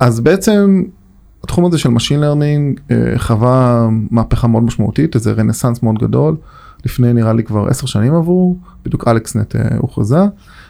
אז 0.00 0.20
בעצם 0.20 0.82
התחום 1.44 1.64
הזה 1.64 1.78
של 1.78 1.88
Machine 1.88 2.22
Learning 2.22 2.80
אה, 2.90 3.18
חווה 3.18 3.88
מהפכה 4.10 4.48
מאוד 4.48 4.62
משמעותית, 4.62 5.14
איזה 5.14 5.32
רנסאנס 5.32 5.82
מאוד 5.82 5.98
גדול. 5.98 6.36
לפני 6.84 7.12
נראה 7.12 7.32
לי 7.32 7.42
כבר 7.42 7.66
עשר 7.68 7.86
שנים 7.86 8.14
עברו, 8.14 8.56
בדיוק 8.84 9.08
אלכסנט 9.08 9.56
אה, 9.56 9.76
הוכרזה, 9.78 10.20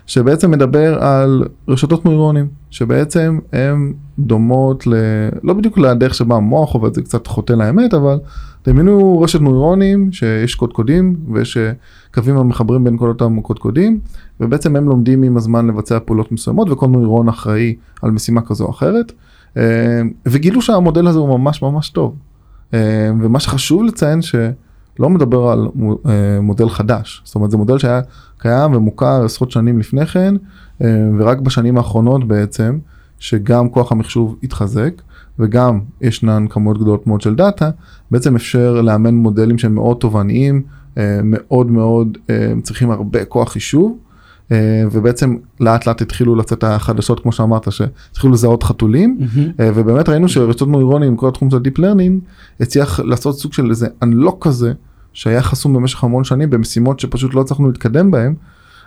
שבעצם 0.06 0.50
מדבר 0.50 1.04
על 1.04 1.44
רשתות 1.68 2.04
נוירונים, 2.04 2.48
שבעצם 2.70 3.38
הן 3.52 3.92
דומות 4.18 4.86
ל... 4.86 4.94
לא 5.42 5.54
בדיוק 5.54 5.78
לדרך 5.78 6.14
שבה 6.14 6.36
המוח 6.36 6.74
עובד, 6.74 6.94
זה 6.94 7.02
קצת 7.02 7.26
חוטא 7.26 7.52
לאמת, 7.52 7.94
אבל 7.94 8.18
דמיינו 8.66 9.20
רשת 9.20 9.40
נוירונים 9.40 10.12
שיש 10.12 10.54
קודקודים 10.54 11.16
ויש 11.32 11.58
קווים 12.14 12.36
המחברים 12.36 12.84
בין 12.84 12.98
כל 12.98 13.08
אותם 13.08 13.40
קודקודים, 13.40 14.00
ובעצם 14.40 14.76
הם 14.76 14.88
לומדים 14.88 15.22
עם 15.22 15.36
הזמן 15.36 15.66
לבצע 15.66 15.98
פעולות 16.04 16.32
מסוימות 16.32 16.70
וכל 16.70 16.86
נוירון 16.86 17.28
אחראי 17.28 17.74
על 18.02 18.10
משימה 18.10 18.40
כזו 18.40 18.64
או 18.64 18.70
אחרת, 18.70 19.12
וגילו 20.26 20.62
שהמודל 20.62 21.06
הזה 21.06 21.18
הוא 21.18 21.38
ממש 21.38 21.62
ממש 21.62 21.90
טוב. 21.90 22.14
אה, 22.74 23.10
ומה 23.20 23.40
שחשוב 23.40 23.82
לציין 23.82 24.22
שלא 24.22 25.10
מדבר 25.10 25.48
על 25.48 25.68
אה, 26.06 26.40
מודל 26.40 26.68
חדש, 26.68 27.22
זאת 27.24 27.34
אומרת 27.34 27.50
זה 27.50 27.56
מודל 27.56 27.78
שהיה 27.78 28.00
קיים 28.38 28.74
ומוכר 28.74 29.24
עשרות 29.24 29.50
שנים 29.50 29.78
לפני 29.78 30.06
כן, 30.06 30.34
אה, 30.82 31.08
ורק 31.18 31.38
בשנים 31.38 31.76
האחרונות 31.76 32.28
בעצם, 32.28 32.78
שגם 33.18 33.68
כוח 33.68 33.92
המחשוב 33.92 34.36
התחזק 34.42 34.92
וגם 35.38 35.80
ישנן 36.00 36.46
כמויות 36.50 36.78
גדולות 36.78 37.06
מאוד 37.06 37.20
של 37.20 37.34
דאטה, 37.34 37.70
בעצם 38.10 38.36
אפשר 38.36 38.80
לאמן 38.80 39.14
מודלים 39.14 39.58
שהם 39.58 39.74
מאוד 39.74 39.96
תובעניים, 39.96 40.62
אה, 40.98 41.20
מאוד 41.24 41.70
מאוד 41.70 42.18
אה, 42.30 42.52
צריכים 42.62 42.90
הרבה 42.90 43.24
כוח 43.24 43.52
חישוב. 43.52 43.98
אה, 44.52 44.82
ובעצם 44.92 45.36
לאט 45.60 45.86
לאט 45.86 46.02
התחילו 46.02 46.36
לצאת 46.36 46.64
החדשות 46.64 47.20
כמו 47.20 47.32
שאמרת 47.32 47.72
שהתחילו 47.72 48.32
לזהות 48.32 48.62
חתולים. 48.62 49.18
אה, 49.60 49.70
ובאמת 49.74 50.08
ראינו 50.08 50.28
שרשתות 50.28 50.68
נוירונים 50.68 51.16
כל 51.16 51.28
התחום 51.28 51.50
של 51.50 51.56
Deep 51.56 51.78
Learning 51.78 52.30
הצליח 52.60 53.00
לעשות 53.00 53.38
סוג 53.38 53.52
של 53.52 53.70
איזה 53.70 53.86
unlock 54.04 54.36
כזה 54.40 54.72
שהיה 55.12 55.42
חסום 55.42 55.74
במשך 55.74 56.04
המון 56.04 56.24
שנים 56.24 56.50
במשימות 56.50 57.00
שפשוט 57.00 57.34
לא 57.34 57.40
הצלחנו 57.40 57.66
להתקדם 57.68 58.10
בהם. 58.10 58.34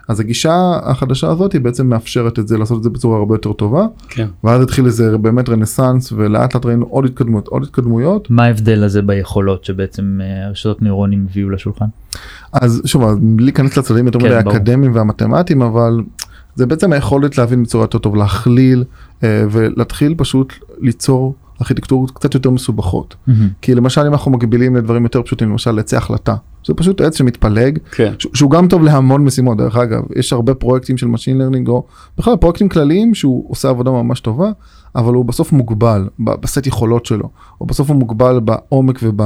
אז 0.07 0.19
הגישה 0.19 0.79
החדשה 0.83 1.29
הזאת 1.29 1.53
היא 1.53 1.61
בעצם 1.61 1.87
מאפשרת 1.87 2.39
את 2.39 2.47
זה 2.47 2.57
לעשות 2.57 2.77
את 2.77 2.83
זה 2.83 2.89
בצורה 2.89 3.17
הרבה 3.17 3.35
יותר 3.35 3.53
טובה 3.53 3.85
כן. 4.09 4.27
ואז 4.43 4.61
התחיל 4.61 4.85
איזה 4.85 5.17
באמת 5.17 5.49
רנסאנס 5.49 6.11
ולאט 6.11 6.55
לאט 6.55 6.65
ראינו 6.65 6.85
עוד 6.89 7.05
התקדמות 7.05 7.47
עוד 7.47 7.63
התקדמויות 7.63 8.29
מה 8.29 8.45
ההבדל 8.45 8.83
הזה 8.83 9.01
ביכולות 9.01 9.65
שבעצם 9.65 10.19
אה, 10.23 10.47
הרשתות 10.47 10.81
נוירונים 10.81 11.27
הביאו 11.29 11.49
לשולחן? 11.49 11.85
אז 12.53 12.81
שוב 12.85 13.03
בלי 13.21 13.43
להיכנס 13.43 13.77
לצדדים 13.77 14.05
יותר 14.05 14.19
כן, 14.19 14.25
מדי 14.25 14.43
ברור. 14.43 14.55
אקדמיים 14.55 14.95
והמתמטיים 14.95 15.61
אבל 15.61 16.01
זה 16.55 16.65
בעצם 16.65 16.93
היכולת 16.93 17.37
להבין 17.37 17.63
בצורה 17.63 17.83
יותר 17.83 17.97
טוב 17.97 18.15
להכליל 18.15 18.83
אה, 19.23 19.43
ולהתחיל 19.51 20.15
פשוט 20.17 20.53
ליצור 20.79 21.35
ארכיטקטורות 21.63 22.11
קצת 22.11 22.33
יותר 22.33 22.49
מסובכות. 22.49 23.15
מהמם. 23.27 23.49
כי 23.61 23.75
למשל 23.75 24.01
אם 24.01 24.13
אנחנו 24.13 24.31
מגבילים 24.31 24.75
לדברים 24.75 25.03
יותר 25.03 25.21
פשוטים, 25.21 25.49
למשל 25.49 25.79
עצי 25.79 25.95
החלטה, 25.95 26.35
זה 26.67 26.73
פשוט 26.73 27.01
עץ 27.01 27.17
שמתפלג, 27.17 27.79
כן. 27.91 28.13
ש- 28.19 28.27
שהוא 28.33 28.51
גם 28.51 28.67
טוב 28.67 28.83
להמון 28.83 29.23
משימות 29.23 29.57
דרך 29.57 29.75
אגב, 29.75 30.01
יש 30.15 30.33
הרבה 30.33 30.53
פרויקטים 30.53 30.97
של 30.97 31.07
Machine 31.07 31.37
Learning 31.65 31.69
או 31.69 31.85
בכלל 32.17 32.35
פרויקטים 32.35 32.69
כלליים 32.69 33.13
שהוא 33.13 33.45
עושה 33.49 33.69
עבודה 33.69 33.91
ממש 33.91 34.19
טובה, 34.19 34.51
אבל 34.95 35.13
הוא 35.13 35.25
בסוף 35.25 35.51
מוגבל 35.51 36.07
בסט 36.19 36.67
יכולות 36.67 37.05
שלו, 37.05 37.29
או 37.61 37.65
בסוף 37.65 37.89
הוא 37.89 37.97
מוגבל 37.97 38.39
בעומק 38.39 38.99
וב... 39.03 39.21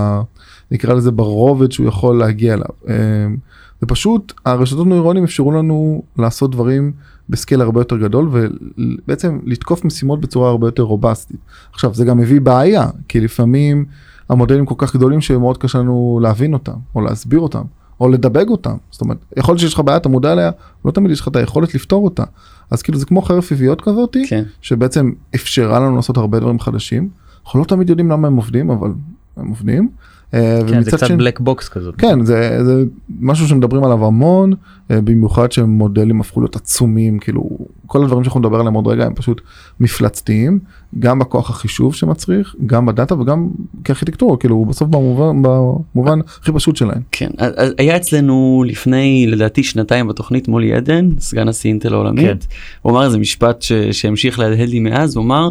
נקרא 0.71 0.93
לזה 0.93 1.11
ברובד 1.11 1.71
שהוא 1.71 1.87
יכול 1.87 2.19
להגיע 2.19 2.53
אליו. 2.53 2.65
אמ, 2.87 3.37
זה 3.81 3.87
פשוט, 3.87 4.33
הרשתות 4.45 4.87
נוירונים 4.87 5.23
אפשרו 5.23 5.51
לנו 5.51 6.03
לעשות 6.17 6.51
דברים 6.51 6.91
בסקייל 7.29 7.61
הרבה 7.61 7.81
יותר 7.81 7.97
גדול 7.97 8.29
ובעצם 8.31 9.39
לתקוף 9.43 9.85
משימות 9.85 10.21
בצורה 10.21 10.49
הרבה 10.49 10.67
יותר 10.67 10.83
רובסטית. 10.83 11.37
עכשיו 11.73 11.93
זה 11.93 12.05
גם 12.05 12.17
מביא 12.17 12.41
בעיה, 12.41 12.87
כי 13.07 13.19
לפעמים 13.19 13.85
המודלים 14.29 14.65
כל 14.65 14.75
כך 14.77 14.95
גדולים 14.95 15.21
שמאוד 15.21 15.57
קשה 15.57 15.79
לנו 15.79 16.19
להבין 16.23 16.53
אותם, 16.53 16.73
או 16.95 17.01
להסביר 17.01 17.39
אותם, 17.39 17.61
או 17.99 18.09
לדבג 18.09 18.49
אותם. 18.49 18.75
זאת 18.91 19.01
אומרת, 19.01 19.17
יכול 19.37 19.53
להיות 19.53 19.61
שיש 19.61 19.73
לך 19.73 19.79
בעיה, 19.79 19.97
אתה 19.97 20.09
מודע 20.09 20.33
אליה, 20.33 20.51
לא 20.85 20.91
תמיד 20.91 21.11
יש 21.11 21.19
לך 21.19 21.27
את 21.27 21.35
היכולת 21.35 21.75
לפתור 21.75 22.05
אותה. 22.05 22.23
אז 22.71 22.81
כאילו 22.81 22.97
זה 22.97 23.05
כמו 23.05 23.21
חרב 23.21 23.43
פיפיות 23.43 23.81
כזאתי, 23.81 24.27
כן. 24.27 24.43
שבעצם 24.61 25.11
אפשרה 25.35 25.79
לנו 25.79 25.95
לעשות 25.95 26.17
הרבה 26.17 26.39
דברים 26.39 26.59
חדשים. 26.59 27.09
אנחנו 27.45 27.59
לא 27.59 27.65
תמיד 27.65 27.89
יודעים 27.89 28.11
למה 28.11 28.27
הם 28.27 28.35
עובדים, 28.35 28.69
אבל 28.69 28.91
הם 29.37 29.47
עובדים. 29.47 29.89
אה, 30.33 30.59
כן, 30.67 30.81
זה 30.83 30.91
קצת 30.91 31.07
שני- 31.07 31.17
black 31.17 31.39
box 31.39 31.69
כזאת. 31.69 31.95
כן, 31.97 32.25
זה, 32.25 32.59
זה 32.65 32.83
משהו 33.19 33.47
שמדברים 33.47 33.83
עליו 33.83 34.05
המון, 34.05 34.53
אה, 34.91 35.01
במיוחד 35.01 35.51
שמודלים 35.51 36.21
הפכו 36.21 36.41
להיות 36.41 36.55
עצומים, 36.55 37.19
כאילו 37.19 37.49
כל 37.85 38.03
הדברים 38.03 38.23
שאנחנו 38.23 38.39
נדבר 38.39 38.59
עליהם 38.59 38.73
עוד 38.73 38.87
רגע 38.87 39.05
הם 39.05 39.13
פשוט 39.13 39.41
מפלצתיים, 39.79 40.59
גם 40.99 41.19
בכוח 41.19 41.49
החישוב 41.49 41.95
שמצריך, 41.95 42.55
גם 42.65 42.85
ב 42.85 42.91
data 42.91 43.15
וגם 43.15 43.47
כארכיטקטורה, 43.83 44.37
כאילו 44.37 44.65
בסוף 44.65 44.89
במובן, 44.89 45.41
במובן 45.41 46.19
הכי 46.41 46.51
פשוט 46.51 46.75
שלהם. 46.75 47.01
כן, 47.11 47.29
אז- 47.37 47.53
אז 47.57 47.73
היה 47.77 47.95
אצלנו 47.97 48.63
לפני 48.67 49.25
לדעתי 49.27 49.63
שנתיים 49.63 50.07
בתוכנית 50.07 50.47
מולי 50.47 50.73
עדן, 50.73 51.09
סגן 51.19 51.47
נשיא 51.49 51.69
אינטל 51.69 51.93
העולמית, 51.93 52.25
כן. 52.25 52.37
הוא 52.81 52.91
אמר 52.91 53.05
איזה 53.05 53.17
משפט 53.17 53.61
ש- 53.61 53.71
שהמשיך 53.91 54.39
להדהד 54.39 54.69
לי 54.69 54.79
מאז, 54.79 55.15
הוא 55.15 55.23
אמר, 55.25 55.49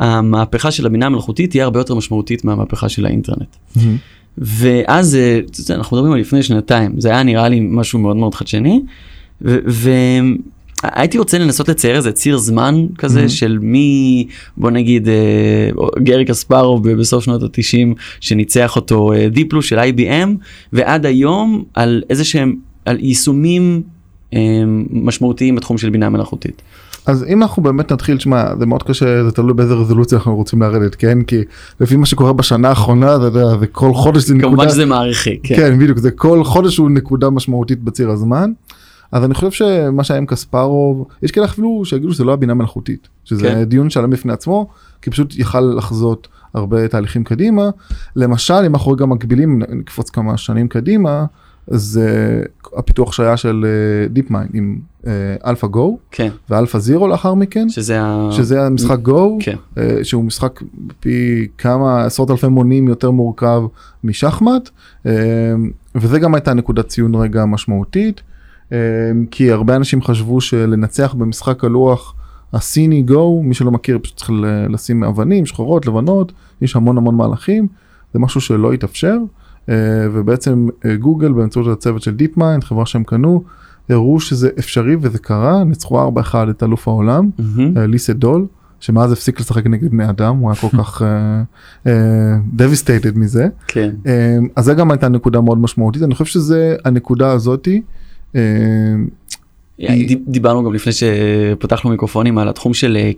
המהפכה 0.00 0.70
של 0.70 0.86
הבינה 0.86 1.06
המלאכותית 1.06 1.50
תהיה 1.50 1.64
הרבה 1.64 1.80
יותר 1.80 1.94
משמעותית 1.94 2.44
מהמהפכה 2.44 2.88
של 2.88 3.06
האינטרנט. 3.06 3.56
ואז 4.38 5.14
אה, 5.14 5.40
אנחנו 5.70 5.96
מדברים 5.96 6.12
על 6.12 6.20
לפני 6.20 6.42
שנתיים, 6.42 7.00
זה 7.00 7.08
היה 7.08 7.22
נראה 7.22 7.48
לי 7.48 7.60
משהו 7.62 7.98
מאוד 7.98 8.16
מאוד 8.16 8.34
חדשני, 8.34 8.80
והייתי 9.40 11.18
רוצה 11.18 11.38
לנסות 11.38 11.68
לצייר 11.68 11.96
איזה 11.96 12.12
ציר 12.12 12.36
זמן 12.38 12.86
כזה 12.98 13.24
Mhm. 13.24 13.28
של 13.28 13.58
מי, 13.62 14.26
בוא 14.56 14.70
נגיד, 14.70 15.08
אה, 15.08 15.70
גרי 16.02 16.24
קספרוב 16.24 16.88
בסוף 16.90 17.24
שנות 17.24 17.42
התשעים, 17.42 17.94
שניצח 18.20 18.76
אותו 18.76 19.12
אה, 19.12 19.28
דיפלו 19.28 19.62
של 19.62 19.78
IBM, 19.78 20.28
ועד 20.72 21.06
היום 21.06 21.64
על 21.74 22.02
איזה 22.10 22.24
שהם, 22.24 22.54
על 22.84 22.98
יישומים 23.00 23.82
משמעותיים 24.90 25.56
בתחום 25.56 25.78
של 25.78 25.90
בינה 25.90 26.08
מלאכותית. 26.08 26.62
אז 27.06 27.24
אם 27.28 27.42
אנחנו 27.42 27.62
באמת 27.62 27.92
נתחיל, 27.92 28.18
שמע, 28.18 28.44
זה 28.58 28.66
מאוד 28.66 28.82
קשה, 28.82 29.24
זה 29.24 29.32
תלוי 29.32 29.54
באיזה 29.54 29.74
רזולוציה 29.74 30.18
אנחנו 30.18 30.36
רוצים 30.36 30.62
לרדת, 30.62 30.94
כן? 30.94 31.22
כי 31.22 31.42
לפי 31.80 31.96
מה 31.96 32.06
שקורה 32.06 32.32
בשנה 32.32 32.68
האחרונה, 32.68 33.16
אתה 33.16 33.24
יודע, 33.24 33.58
זה 33.60 33.66
כל 33.66 33.94
חודש 33.94 34.22
זה 34.22 34.34
נקודה... 34.34 34.48
כמובן 34.48 34.68
שזה 34.68 34.86
מעריכי, 34.86 35.38
כן. 35.42 35.56
כן, 35.56 35.78
בדיוק, 35.78 35.98
זה 35.98 36.10
כל 36.10 36.44
חודש 36.44 36.76
הוא 36.76 36.90
נקודה 36.90 37.30
משמעותית 37.30 37.82
בציר 37.82 38.10
הזמן. 38.10 38.52
אז 39.12 39.24
אני 39.24 39.34
חושב 39.34 39.50
שמה 39.50 40.04
שהיה 40.04 40.18
עם 40.18 40.26
קספרוב, 40.26 41.06
יש 41.22 41.30
כאלה 41.30 41.46
אפילו 41.46 41.82
שיגידו 41.84 42.12
שזה 42.12 42.24
לא 42.24 42.32
הבינה 42.32 42.54
מלאכותית, 42.54 43.08
שזה 43.24 43.48
כן. 43.48 43.64
דיון 43.64 43.90
שלם 43.90 44.10
בפני 44.10 44.32
עצמו, 44.32 44.66
כי 45.02 45.10
פשוט 45.10 45.34
יכל 45.38 45.60
לחזות 45.60 46.28
הרבה 46.54 46.88
תהליכים 46.88 47.24
קדימה. 47.24 47.70
למשל, 48.16 48.54
אם 48.54 48.74
אנחנו 48.74 48.92
רגע 48.92 49.06
מקבילים, 49.06 49.62
נקפוץ 49.68 50.10
כמה 50.10 50.36
שנים 50.36 50.68
קדימה, 50.68 51.24
זה 51.66 52.42
הפיתוח 52.76 53.12
שהיה 53.12 53.36
של 53.36 53.66
דיפ 54.10 54.30
מיינד 54.30 54.50
עם 54.54 54.78
אלפא 55.46 55.66
גו 55.66 55.98
כן, 56.10 56.28
ואלפא 56.50 56.78
זירו 56.78 57.08
לאחר 57.08 57.34
מכן, 57.34 57.68
שזה 57.68 58.02
ה... 58.02 58.28
שזה 58.32 58.66
המשחק 58.66 58.98
גו, 58.98 59.38
כן. 59.40 59.56
אה, 59.78 59.98
שהוא 60.02 60.24
משחק 60.24 60.60
פי 61.00 61.48
כמה 61.58 62.04
עשרות 62.04 62.30
אלפי 62.30 62.48
מונים 62.48 62.88
יותר 62.88 63.10
מורכב 63.10 63.62
משחמט 64.04 64.70
אה, 65.06 65.12
וזה 65.94 66.18
גם 66.18 66.34
הייתה 66.34 66.54
נקודת 66.54 66.88
ציון 66.88 67.14
רגע 67.14 67.44
משמעותית 67.44 68.20
אה, 68.72 68.78
כי 69.30 69.52
הרבה 69.52 69.76
אנשים 69.76 70.02
חשבו 70.02 70.40
שלנצח 70.40 71.14
במשחק 71.14 71.64
הלוח 71.64 72.14
הסיני 72.52 73.02
גו 73.02 73.42
מי 73.42 73.54
שלא 73.54 73.70
מכיר 73.70 73.98
פשוט 74.02 74.16
צריך 74.16 74.30
לשים 74.68 75.04
אבנים 75.04 75.46
שחורות 75.46 75.86
לבנות 75.86 76.32
יש 76.60 76.76
המון 76.76 76.98
המון 76.98 77.14
מהלכים 77.14 77.66
זה 78.12 78.18
משהו 78.18 78.40
שלא 78.40 78.72
התאפשר 78.72 79.16
אה, 79.68 79.74
ובעצם 80.12 80.68
אה, 80.84 80.96
גוגל 80.96 81.32
באמצעות 81.32 81.66
הצוות 81.66 82.02
של 82.02 82.14
דיפ 82.14 82.36
מיינד 82.36 82.64
חברה 82.64 82.86
שהם 82.86 83.04
קנו 83.04 83.44
הראו 83.90 84.20
שזה 84.20 84.48
אפשרי 84.58 84.96
וזה 85.00 85.18
קרה 85.18 85.64
ניצחו 85.64 86.10
4-1 86.32 86.34
את 86.50 86.62
אלוף 86.62 86.88
העולם. 86.88 87.30
אה, 87.76 87.86
לי 87.86 88.12
סדול 88.12 88.46
שמאז 88.80 89.12
הפסיק 89.12 89.40
לשחק 89.40 89.66
נגד 89.66 89.90
בני 89.90 90.10
אדם 90.10 90.36
הוא 90.36 90.50
היה 90.50 90.60
כל 90.60 90.76
כך 90.78 91.02
devastated 92.52 93.18
מזה 93.18 93.46
כן. 93.66 93.90
אה, 94.06 94.38
אז 94.56 94.64
זה 94.64 94.74
גם 94.74 94.90
הייתה 94.90 95.08
נקודה 95.08 95.40
מאוד 95.40 95.58
משמעותית 95.58 96.02
אני 96.02 96.14
חושב 96.14 96.24
שזה 96.24 96.76
הנקודה 96.84 97.32
הזאתי. 97.32 97.82
דיברנו 100.26 100.64
גם 100.64 100.74
לפני 100.74 100.92
שפתחנו 100.92 101.90
מיקרופונים 101.90 102.38
על 102.38 102.48
התחום 102.48 102.74
של 102.74 102.96
אה, 102.96 103.10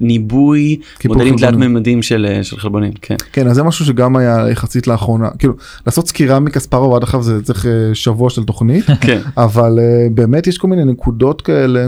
ניבוי 0.00 0.78
מודלים 1.04 1.36
תלת. 1.36 1.54
ממדים 1.54 2.02
של 2.02 2.26
אה, 2.28 2.44
של 2.44 2.56
חלבונים 2.58 2.92
כן 3.02 3.16
כן 3.32 3.48
אז 3.48 3.56
זה 3.56 3.62
משהו 3.62 3.84
שגם 3.84 4.16
היה 4.16 4.50
יחסית 4.50 4.86
לאחרונה 4.86 5.30
כאילו 5.38 5.54
לעשות 5.86 6.08
סקירה 6.08 6.40
מקספרוב 6.40 6.94
עד 6.94 7.02
עכשיו 7.02 7.22
זה 7.22 7.42
צריך 7.42 7.66
אה, 7.66 7.70
שבוע 7.94 8.30
של 8.30 8.44
תוכנית 8.44 8.84
כן 9.00 9.20
אבל 9.36 9.78
באמת 10.14 10.46
יש 10.46 10.58
כל 10.58 10.68
מיני 10.68 10.84
נקודות 10.84 11.42
כאלה 11.42 11.86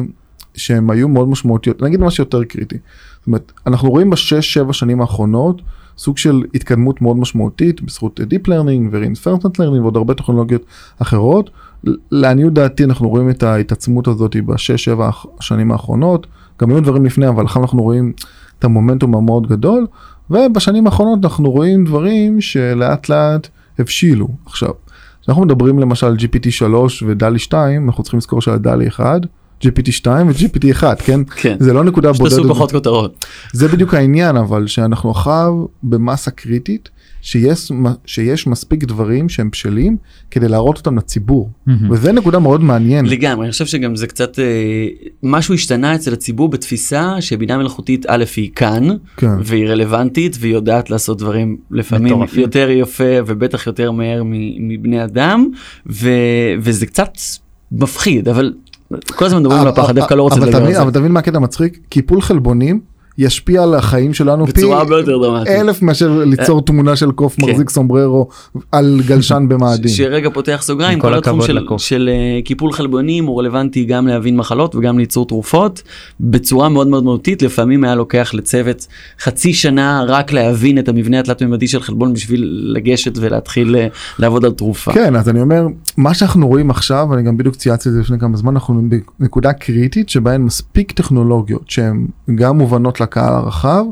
שהן 0.54 0.90
היו 0.90 1.08
מאוד 1.08 1.28
משמעותיות 1.28 1.82
נגיד 1.82 2.00
משהו 2.00 2.22
יותר 2.22 2.44
קריטי. 2.44 2.76
זאת 3.18 3.26
אומרת 3.26 3.52
אנחנו 3.66 3.90
רואים 3.90 4.10
בשש 4.10 4.54
שבע 4.54 4.72
שנים 4.72 5.00
האחרונות 5.00 5.62
סוג 5.98 6.18
של 6.18 6.42
התקדמות 6.54 7.02
מאוד 7.02 7.16
משמעותית 7.16 7.82
בזכות 7.82 8.20
Deep 8.20 8.48
Learning 8.48 8.88
ו-Reinforcement 8.90 9.52
Learning 9.58 9.80
ועוד 9.80 9.96
הרבה 9.96 10.14
טכנולוגיות 10.14 10.62
אחרות. 10.98 11.50
לעניות 12.10 12.52
דעתי 12.52 12.84
אנחנו 12.84 13.08
רואים 13.08 13.30
את 13.30 13.42
ההתעצמות 13.42 14.08
הזאת 14.08 14.36
בשש 14.46 14.84
שבע 14.84 15.10
השנים 15.38 15.72
האחרונות. 15.72 16.26
גם 16.60 16.70
היו 16.70 16.80
דברים 16.80 17.04
לפני 17.04 17.28
אבל 17.28 17.44
עכשיו 17.44 17.62
אנחנו 17.62 17.82
רואים 17.82 18.12
את 18.58 18.64
המומנטום 18.64 19.14
המאוד 19.14 19.46
גדול. 19.46 19.86
ובשנים 20.30 20.86
האחרונות 20.86 21.24
אנחנו 21.24 21.50
רואים 21.50 21.84
דברים 21.84 22.40
שלאט 22.40 23.08
לאט 23.08 23.48
הבשילו. 23.78 24.28
עכשיו. 24.46 24.70
כשאנחנו 25.22 25.44
מדברים 25.44 25.78
למשל 25.78 26.16
GPT 26.16 26.50
3 26.50 27.02
ודלי 27.02 27.38
2 27.38 27.86
אנחנו 27.86 28.02
צריכים 28.02 28.18
לזכור 28.18 28.40
שהיה 28.40 28.58
דלי 28.58 28.88
1 28.88 29.20
GPT 29.64 29.92
2 29.92 30.28
ו-GPT 30.28 30.70
1 30.70 31.02
כן? 31.02 31.20
כן. 31.36 31.56
זה 31.60 31.72
לא 31.72 31.84
נקודה 31.84 32.14
שתעשו 32.14 32.36
בודדת. 32.36 32.50
פחות 32.50 32.72
כותרות. 32.72 33.24
זה 33.52 33.68
בדיוק 33.68 33.94
העניין 33.94 34.36
אבל 34.36 34.66
שאנחנו 34.66 35.10
עכשיו 35.10 35.52
במסה 35.82 36.30
קריטית 36.30 36.90
שיש 37.28 37.72
שיש 38.06 38.46
מספיק 38.46 38.84
דברים 38.84 39.28
שהם 39.28 39.50
בשלים 39.50 39.96
כדי 40.30 40.48
להראות 40.48 40.78
אותם 40.78 40.96
לציבור 40.98 41.50
מהמם. 41.66 41.90
וזה 41.90 42.12
נקודה 42.12 42.38
מאוד 42.38 42.62
מעניינת. 42.62 43.10
לגמרי 43.10 43.44
אני 43.44 43.52
חושב 43.52 43.66
שגם 43.66 43.96
זה 43.96 44.06
קצת 44.06 44.38
אה, 44.38 44.44
משהו 45.22 45.54
השתנה 45.54 45.94
אצל 45.94 46.12
הציבור 46.12 46.48
בתפיסה 46.48 47.16
שבינה 47.20 47.58
מלאכותית 47.58 48.06
א' 48.08 48.24
היא 48.36 48.50
כאן 48.56 48.88
כן. 49.16 49.26
והיא 49.44 49.66
רלוונטית 49.66 50.36
והיא 50.40 50.54
יודעת 50.54 50.90
לעשות 50.90 51.18
דברים 51.18 51.56
לפעמים 51.70 52.06
מטורפים. 52.12 52.40
יותר 52.40 52.68
יפה 52.70 53.04
ובטח 53.26 53.66
יותר 53.66 53.90
מהר 53.90 54.22
מ- 54.24 54.68
מבני 54.68 55.04
אדם 55.04 55.48
ו- 55.86 56.08
וזה 56.60 56.86
קצת 56.86 57.10
מפחיד 57.72 58.28
אבל 58.28 58.52
כל 59.06 59.24
הזמן 59.24 59.40
מדברים 59.40 59.60
על 59.60 59.68
הפחד 59.68 59.94
דווקא 59.94 60.14
לא 60.14 60.22
רוצה 60.22 60.36
אבל 60.36 60.48
לדבר 60.48 60.66
על 60.66 60.72
זה 60.72 60.82
אבל 60.82 60.90
תבין 60.90 61.12
מה 61.12 61.20
הקטע 61.20 61.38
מצחיק 61.38 61.78
קיפול 61.88 62.20
חלבונים 62.20 62.80
ישפיע 63.18 63.62
על 63.62 63.74
החיים 63.74 64.14
שלנו 64.14 64.46
פי. 64.46 64.60
אלף 65.48 65.82
מאשר 65.82 66.24
ליצור 66.26 66.62
תמונה 66.62 66.96
של 66.96 67.10
קוף 67.10 67.36
כן. 67.36 67.50
מחזיק 67.50 67.70
סומבררו 67.70 68.28
על 68.72 69.00
גלשן 69.06 69.46
במאדים. 69.48 69.90
שרגע 69.90 70.30
פותח 70.30 70.60
סוגריים, 70.62 71.00
כל 71.00 71.14
התחום 71.14 71.42
של. 71.42 71.58
של 71.78 72.10
אה, 72.12 72.42
קיפול 72.42 72.72
חלבונים 72.72 73.24
הוא 73.24 73.38
רלוונטי 73.40 73.84
גם 73.84 74.06
להבין 74.06 74.36
מחלות 74.36 74.74
וגם 74.74 74.98
ליצור 74.98 75.26
תרופות 75.26 75.82
בצורה 76.20 76.68
מאוד 76.68 76.88
מאוד 76.88 77.04
מהותית 77.04 77.42
לפעמים 77.42 77.84
היה 77.84 77.94
לוקח 77.94 78.30
לצוות 78.34 78.86
חצי 79.20 79.54
שנה 79.54 80.04
רק 80.06 80.32
להבין 80.32 80.78
את 80.78 80.88
המבנה 80.88 81.20
התלת 81.20 81.42
מימדי 81.42 81.68
של 81.68 81.80
חלבון 81.80 82.14
בשביל 82.14 82.72
לגשת 82.74 83.12
ולהתחיל 83.16 83.76
אה, 83.76 83.86
לעבוד 84.18 84.44
על 84.44 84.52
תרופה. 84.52 84.92
כן 84.92 85.16
אז 85.16 85.28
אני 85.28 85.40
אומר 85.40 85.66
מה 85.96 86.14
שאנחנו 86.14 86.48
רואים 86.48 86.70
עכשיו 86.70 87.14
אני 87.14 87.22
גם 87.22 87.36
בדיוק 87.36 87.54
צייצתי 87.54 87.88
את 87.88 87.94
זה 87.94 88.00
לפני 88.00 88.18
כמה 88.18 88.36
זמן 88.36 88.52
אנחנו 88.54 88.82
בנקודה 89.20 89.52
קריטית 89.52 90.08
שבהן 90.08 90.42
מספיק 90.42 90.92
טכנולוגיות 90.92 91.70
שהן 91.70 92.06
גם 92.34 92.58
מובנות 92.58 93.00
לקהל 93.08 93.32
הרחב 93.34 93.84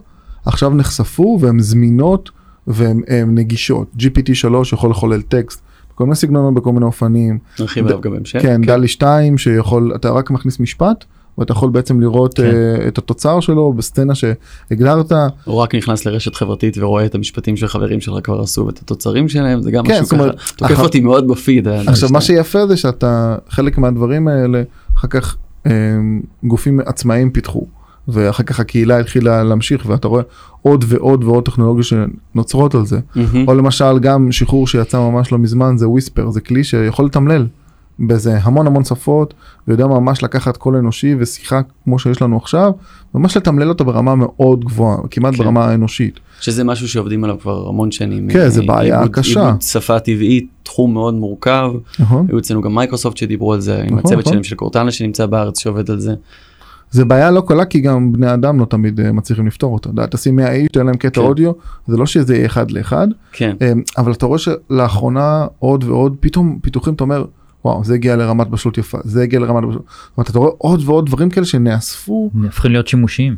עכשיו 0.46 0.70
נחשפו 0.70 1.38
והן 1.40 1.60
זמינות 1.60 2.30
והן 2.66 3.00
הן 3.08 3.34
נגישות 3.34 3.86
gpt 3.98 4.34
3 4.34 4.72
יכול 4.72 4.90
לחולל 4.90 5.22
טקסט 5.22 5.60
בכל 5.94 6.04
מיני 6.04 6.16
סגנונות 6.16 6.54
בכל 6.54 6.72
מיני 6.72 6.86
אופנים 6.86 7.38
נרחיב 7.60 7.86
עליו 7.86 8.00
גם 8.00 8.10
בהמשך. 8.12 8.42
כן 8.42 8.60
דלי 8.62 8.88
2 8.88 9.38
שיכול 9.38 9.92
אתה 9.94 10.10
רק 10.10 10.30
מכניס 10.30 10.60
משפט 10.60 11.04
ואתה 11.38 11.52
יכול 11.52 11.70
בעצם 11.70 12.00
לראות 12.00 12.34
כן. 12.34 12.42
אה, 12.44 12.88
את 12.88 12.98
התוצר 12.98 13.40
שלו 13.40 13.72
בסצנה 13.72 14.12
שהגדרת. 14.14 15.12
הוא 15.44 15.56
רק 15.56 15.74
נכנס 15.74 16.06
לרשת 16.06 16.34
חברתית 16.34 16.78
ורואה 16.78 17.06
את 17.06 17.14
המשפטים 17.14 17.56
שחברים 17.56 18.00
שלך 18.00 18.14
כבר 18.24 18.40
עשו 18.40 18.66
ואת 18.66 18.78
התוצרים 18.78 19.28
שלהם, 19.28 19.62
זה 19.62 19.70
גם 19.70 19.84
כן, 19.86 20.02
משהו 20.02 20.18
ככה, 20.18 20.30
תוקף 20.56 20.74
אחר- 20.74 20.82
אותי 20.82 21.00
מאוד 21.00 21.28
בפיד. 21.28 21.68
ה- 21.68 21.80
עכשיו 21.86 22.08
מה. 22.12 22.20
שיפה 22.20 22.66
זה 22.66 22.76
שאתה 22.76 23.36
חלק 23.48 23.78
מהדברים 23.78 24.28
האלה 24.28 24.62
אחר 24.98 25.08
כך 25.08 25.36
אה, 25.66 25.70
גופים 26.44 26.80
עצמאיים 26.86 27.30
פיתחו 27.30 27.66
ואחר 28.08 28.42
כך 28.42 28.60
הקהילה 28.60 28.98
התחילה 29.00 29.44
להמשיך 29.44 29.84
ואתה 29.86 30.08
רואה 30.08 30.22
עוד 30.62 30.84
ועוד 30.88 31.24
ועוד 31.24 31.44
טכנולוגיות 31.44 31.86
שנוצרות 31.86 32.74
על 32.74 32.86
זה. 32.86 32.98
מהמם. 33.16 33.48
או 33.48 33.54
למשל 33.54 33.98
גם 33.98 34.32
שחרור 34.32 34.66
שיצא 34.66 34.98
ממש 34.98 35.32
לא 35.32 35.38
מזמן 35.38 35.76
זה 35.76 35.88
וויספר 35.88 36.30
זה 36.30 36.40
כלי 36.40 36.64
שיכול 36.64 37.06
לתמלל 37.06 37.46
באיזה 37.98 38.38
המון 38.42 38.66
המון 38.66 38.84
שפות 38.84 39.34
ויודע 39.68 39.86
ממש 39.86 40.22
לקחת 40.22 40.56
קול 40.56 40.76
אנושי 40.76 41.14
ושיחה 41.18 41.60
כמו 41.84 41.98
שיש 41.98 42.22
לנו 42.22 42.36
עכשיו 42.36 42.70
ממש 43.14 43.36
לתמלל 43.36 43.68
אותו 43.68 43.84
ברמה 43.84 44.14
מאוד 44.14 44.64
גבוהה 44.64 44.96
כמעט 45.10 45.34
כן. 45.34 45.42
ברמה 45.44 45.64
האנושית. 45.64 46.20
שזה 46.40 46.64
משהו 46.64 46.88
שעובדים 46.88 47.24
עליו 47.24 47.36
כבר 47.40 47.68
המון 47.68 47.90
שנים. 47.90 48.28
כן, 48.30 48.48
זה 48.48 48.60
אה, 48.60 48.66
בעיה 48.66 48.96
עיבוד- 49.02 49.12
קשה. 49.12 49.46
עיבוד 49.46 49.62
שפה 49.62 49.98
טבעית, 50.00 50.46
תחום 50.62 50.92
מאוד 50.94 51.14
מורכב. 51.14 51.70
נכון? 51.98 52.26
היו 52.28 52.38
אצלנו 52.38 52.62
גם 52.62 52.74
מייקרוסופט 52.74 53.16
שדיברו 53.16 53.52
על 53.52 53.60
זה, 53.60 53.78
עם 53.78 53.84
נכון, 53.86 53.98
הצוות 53.98 54.18
נכון. 54.18 54.32
שלהם 54.32 54.44
של 54.44 54.56
קורטנה 54.56 54.90
שנמצא 54.90 55.26
בארץ 55.26 55.60
שעובד 55.60 55.90
על 55.90 56.00
זה. 56.00 56.14
זה 56.96 57.04
בעיה 57.04 57.30
לא 57.30 57.42
קלה 57.46 57.64
כי 57.64 57.80
גם 57.80 58.12
בני 58.12 58.34
אדם 58.34 58.60
לא 58.60 58.64
תמיד 58.64 59.00
אה, 59.00 59.12
מצליחים 59.12 59.46
לפתור 59.46 59.74
אותה. 59.74 59.90
אתה 59.90 60.00
יודע, 60.00 60.06
תשים 60.06 60.36
100 60.36 60.52
איש 60.52 60.68
תן 60.72 60.86
להם 60.86 60.96
קטע 60.96 61.20
כן. 61.20 61.26
אודיו 61.26 61.52
זה 61.86 61.96
לא 61.96 62.06
שזה 62.06 62.36
יהיה 62.36 62.46
אחד 62.46 62.70
לאחד 62.70 63.08
כן, 63.32 63.56
אה, 63.62 63.72
אבל 63.98 64.12
אתה 64.12 64.26
רואה 64.26 64.38
שלאחרונה 64.38 65.46
עוד 65.58 65.84
ועוד 65.84 66.16
פתאום 66.20 66.58
פיתוחים 66.62 66.94
אתה 66.94 67.04
אומר 67.04 67.24
וואו 67.64 67.84
זה 67.84 67.94
הגיע 67.94 68.16
לרמת 68.16 68.48
בשלות 68.48 68.78
יפה 68.78 68.98
זה 69.04 69.22
הגיע 69.22 69.40
לרמת 69.40 69.64
בשלות. 69.68 69.84
זאת 69.86 70.16
אומרת, 70.16 70.30
אתה 70.30 70.38
רואה 70.38 70.50
עוד 70.58 70.82
ועוד 70.84 71.06
דברים 71.06 71.30
כאלה 71.30 71.46
שנאספו 71.46 72.30
הופכים 72.42 72.72
להיות 72.72 72.88
שימושיים. 72.88 73.36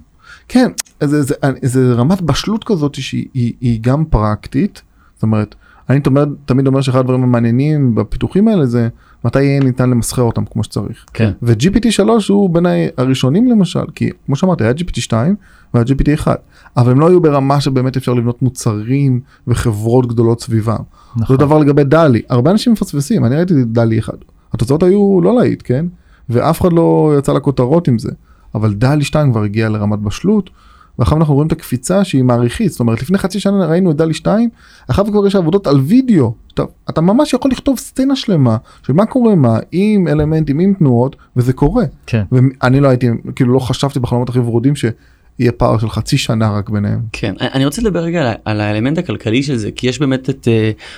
כן, 0.48 0.70
זה, 1.04 1.22
זה, 1.22 1.34
זה 1.62 1.92
רמת 1.92 2.20
בשלות 2.22 2.64
כזאת 2.64 2.94
שהיא 2.94 3.26
היא, 3.34 3.52
היא 3.60 3.78
גם 3.82 4.04
פרקטית, 4.04 4.82
זאת 5.14 5.22
אומרת, 5.22 5.54
אני 5.90 6.00
תמיד, 6.00 6.28
תמיד 6.44 6.66
אומר 6.66 6.80
שאחד 6.80 6.98
הדברים 6.98 7.22
המעניינים 7.22 7.94
בפיתוחים 7.94 8.48
האלה 8.48 8.66
זה 8.66 8.88
מתי 9.24 9.42
יהיה 9.42 9.60
ניתן 9.60 9.90
למסחר 9.90 10.22
אותם 10.22 10.44
כמו 10.44 10.64
שצריך. 10.64 11.04
כן. 11.14 11.30
ו-GPT 11.42 11.90
3 11.90 12.28
הוא 12.28 12.50
בעיניי 12.50 12.88
הראשונים 12.96 13.50
למשל, 13.50 13.84
כי 13.94 14.10
כמו 14.26 14.36
שאמרתי 14.36 14.64
היה 14.64 14.72
GPT 14.72 15.00
2 15.00 15.36
והיה 15.74 15.86
GPT 15.86 16.14
1, 16.14 16.40
אבל 16.76 16.92
הם 16.92 17.00
לא 17.00 17.08
היו 17.08 17.20
ברמה 17.20 17.60
שבאמת 17.60 17.96
אפשר 17.96 18.14
לבנות 18.14 18.42
מוצרים 18.42 19.20
וחברות 19.46 20.06
גדולות 20.06 20.40
סביבם. 20.40 20.76
נכון. 21.16 21.36
אותו 21.36 21.36
דבר 21.36 21.58
לגבי 21.58 21.84
דלי, 21.84 22.22
הרבה 22.28 22.50
אנשים 22.50 22.72
מפספסים, 22.72 23.24
אני 23.24 23.36
ראיתי 23.36 23.54
דלי 23.64 23.98
1, 23.98 24.14
התוצאות 24.52 24.82
היו 24.82 25.20
לא 25.22 25.38
להיט, 25.38 25.62
כן? 25.64 25.86
ואף 26.28 26.60
אחד 26.60 26.72
לא 26.72 27.14
יצא 27.18 27.32
לכותרות 27.32 27.88
עם 27.88 27.98
זה, 27.98 28.10
אבל 28.54 28.74
DALL-E 28.74 29.04
2 29.04 29.32
כבר 29.32 29.42
הגיע 29.42 29.68
לרמת 29.68 29.98
בשלות, 29.98 30.50
ועכשיו 30.98 31.18
אנחנו 31.18 31.34
רואים 31.34 31.46
את 31.46 31.52
הקפיצה 31.52 32.04
שהיא 32.04 32.24
מעריכית, 32.24 32.70
זאת 32.70 32.80
אומרת 32.80 33.02
לפני 33.02 33.18
חצי 33.18 33.40
שנה 33.40 33.66
ראינו 33.66 33.90
את 33.90 33.96
DALL-E 33.96 34.14
2, 34.14 34.48
עכשיו 34.88 35.06
כבר 35.06 35.26
יש 35.26 35.36
עבודות 35.36 35.66
על 35.66 35.80
וידאו, 35.80 36.34
אתה, 36.54 36.62
אתה 36.90 37.00
ממש 37.00 37.32
יכול 37.32 37.50
לכתוב 37.50 37.78
סצנה 37.78 38.16
שלמה 38.16 38.56
של 38.86 38.92
מה 38.92 39.06
קורה 39.06 39.34
מה, 39.34 39.58
עם 39.72 40.08
אלמנטים, 40.08 40.58
עם 40.58 40.74
תנועות, 40.78 41.16
וזה 41.36 41.52
קורה. 41.52 41.84
כן. 42.06 42.22
ואני 42.32 42.80
לא 42.80 42.88
הייתי, 42.88 43.06
כאילו 43.36 43.52
לא 43.54 43.58
חשבתי 43.58 44.00
בחלומות 44.00 44.28
הכי 44.28 44.38
ורודים 44.38 44.76
שיהיה 44.76 45.52
פער 45.56 45.78
של 45.78 45.88
חצי 45.90 46.18
שנה 46.18 46.50
רק 46.50 46.68
ביניהם. 46.70 47.00
כן. 47.12 47.34
אני 47.40 47.64
רוצה 47.64 47.82
לדבר 47.82 48.00
רגע 48.00 48.20
על- 48.30 48.36
על 48.44 48.60
האלמנט 48.60 48.98
הכלכלי 48.98 49.42
של 49.42 49.56
זה, 49.56 49.70
כי 49.70 49.88
יש 49.88 49.98
באמת 49.98 50.30
את 50.30 50.48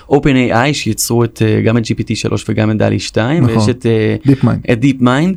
uh, 0.09 0.13
OpenAI 0.15 0.73
שייצרו 0.73 1.25
את, 1.25 1.43
uh, 1.43 1.67
גם 1.67 1.79
את 1.79 1.83
GPT 1.85 2.15
3 2.15 2.45
וגם 2.49 2.71
את 2.71 2.77
DALL-E 2.77 2.99
2, 2.99 3.43
נכון. 3.43 3.57
ויש 3.57 3.69
את... 3.69 3.87
uh, 3.87 4.45
מיינד. 4.45 4.63
את 4.73 4.81
דיפ 4.81 5.01
מיינד. 5.01 5.37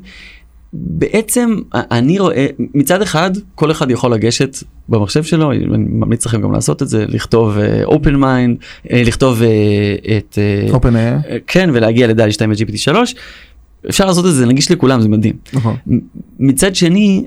בעצם 0.73 1.55
אני 1.73 2.19
רואה 2.19 2.47
מצד 2.73 3.01
אחד 3.01 3.31
כל 3.55 3.71
אחד 3.71 3.91
יכול 3.91 4.13
לגשת 4.13 4.57
במחשב 4.89 5.23
שלו 5.23 5.51
אני 5.51 5.65
ממליץ 5.67 6.25
לכם 6.25 6.41
גם 6.41 6.51
לעשות 6.51 6.81
את 6.81 6.87
זה 6.87 7.05
לכתוב 7.07 7.57
OpenMind 7.83 8.57
לכתוב 8.91 9.41
אה, 9.41 10.17
את 10.17 10.37
אה, 10.41 10.73
OpenAI. 10.73 11.13
כן 11.47 11.69
ולהגיע 11.73 12.07
ל 12.07 12.11
DALL-E 12.11 12.31
2 12.31 12.51
ו-GPT 12.51 12.77
3 12.77 13.15
אפשר 13.89 14.05
לעשות 14.05 14.25
את 14.25 14.33
זה 14.33 14.45
נגיש 14.45 14.71
לכולם 14.71 15.01
זה 15.01 15.09
מדהים 15.09 15.35
נכון. 15.53 15.75
מצד 16.39 16.75
שני 16.75 17.25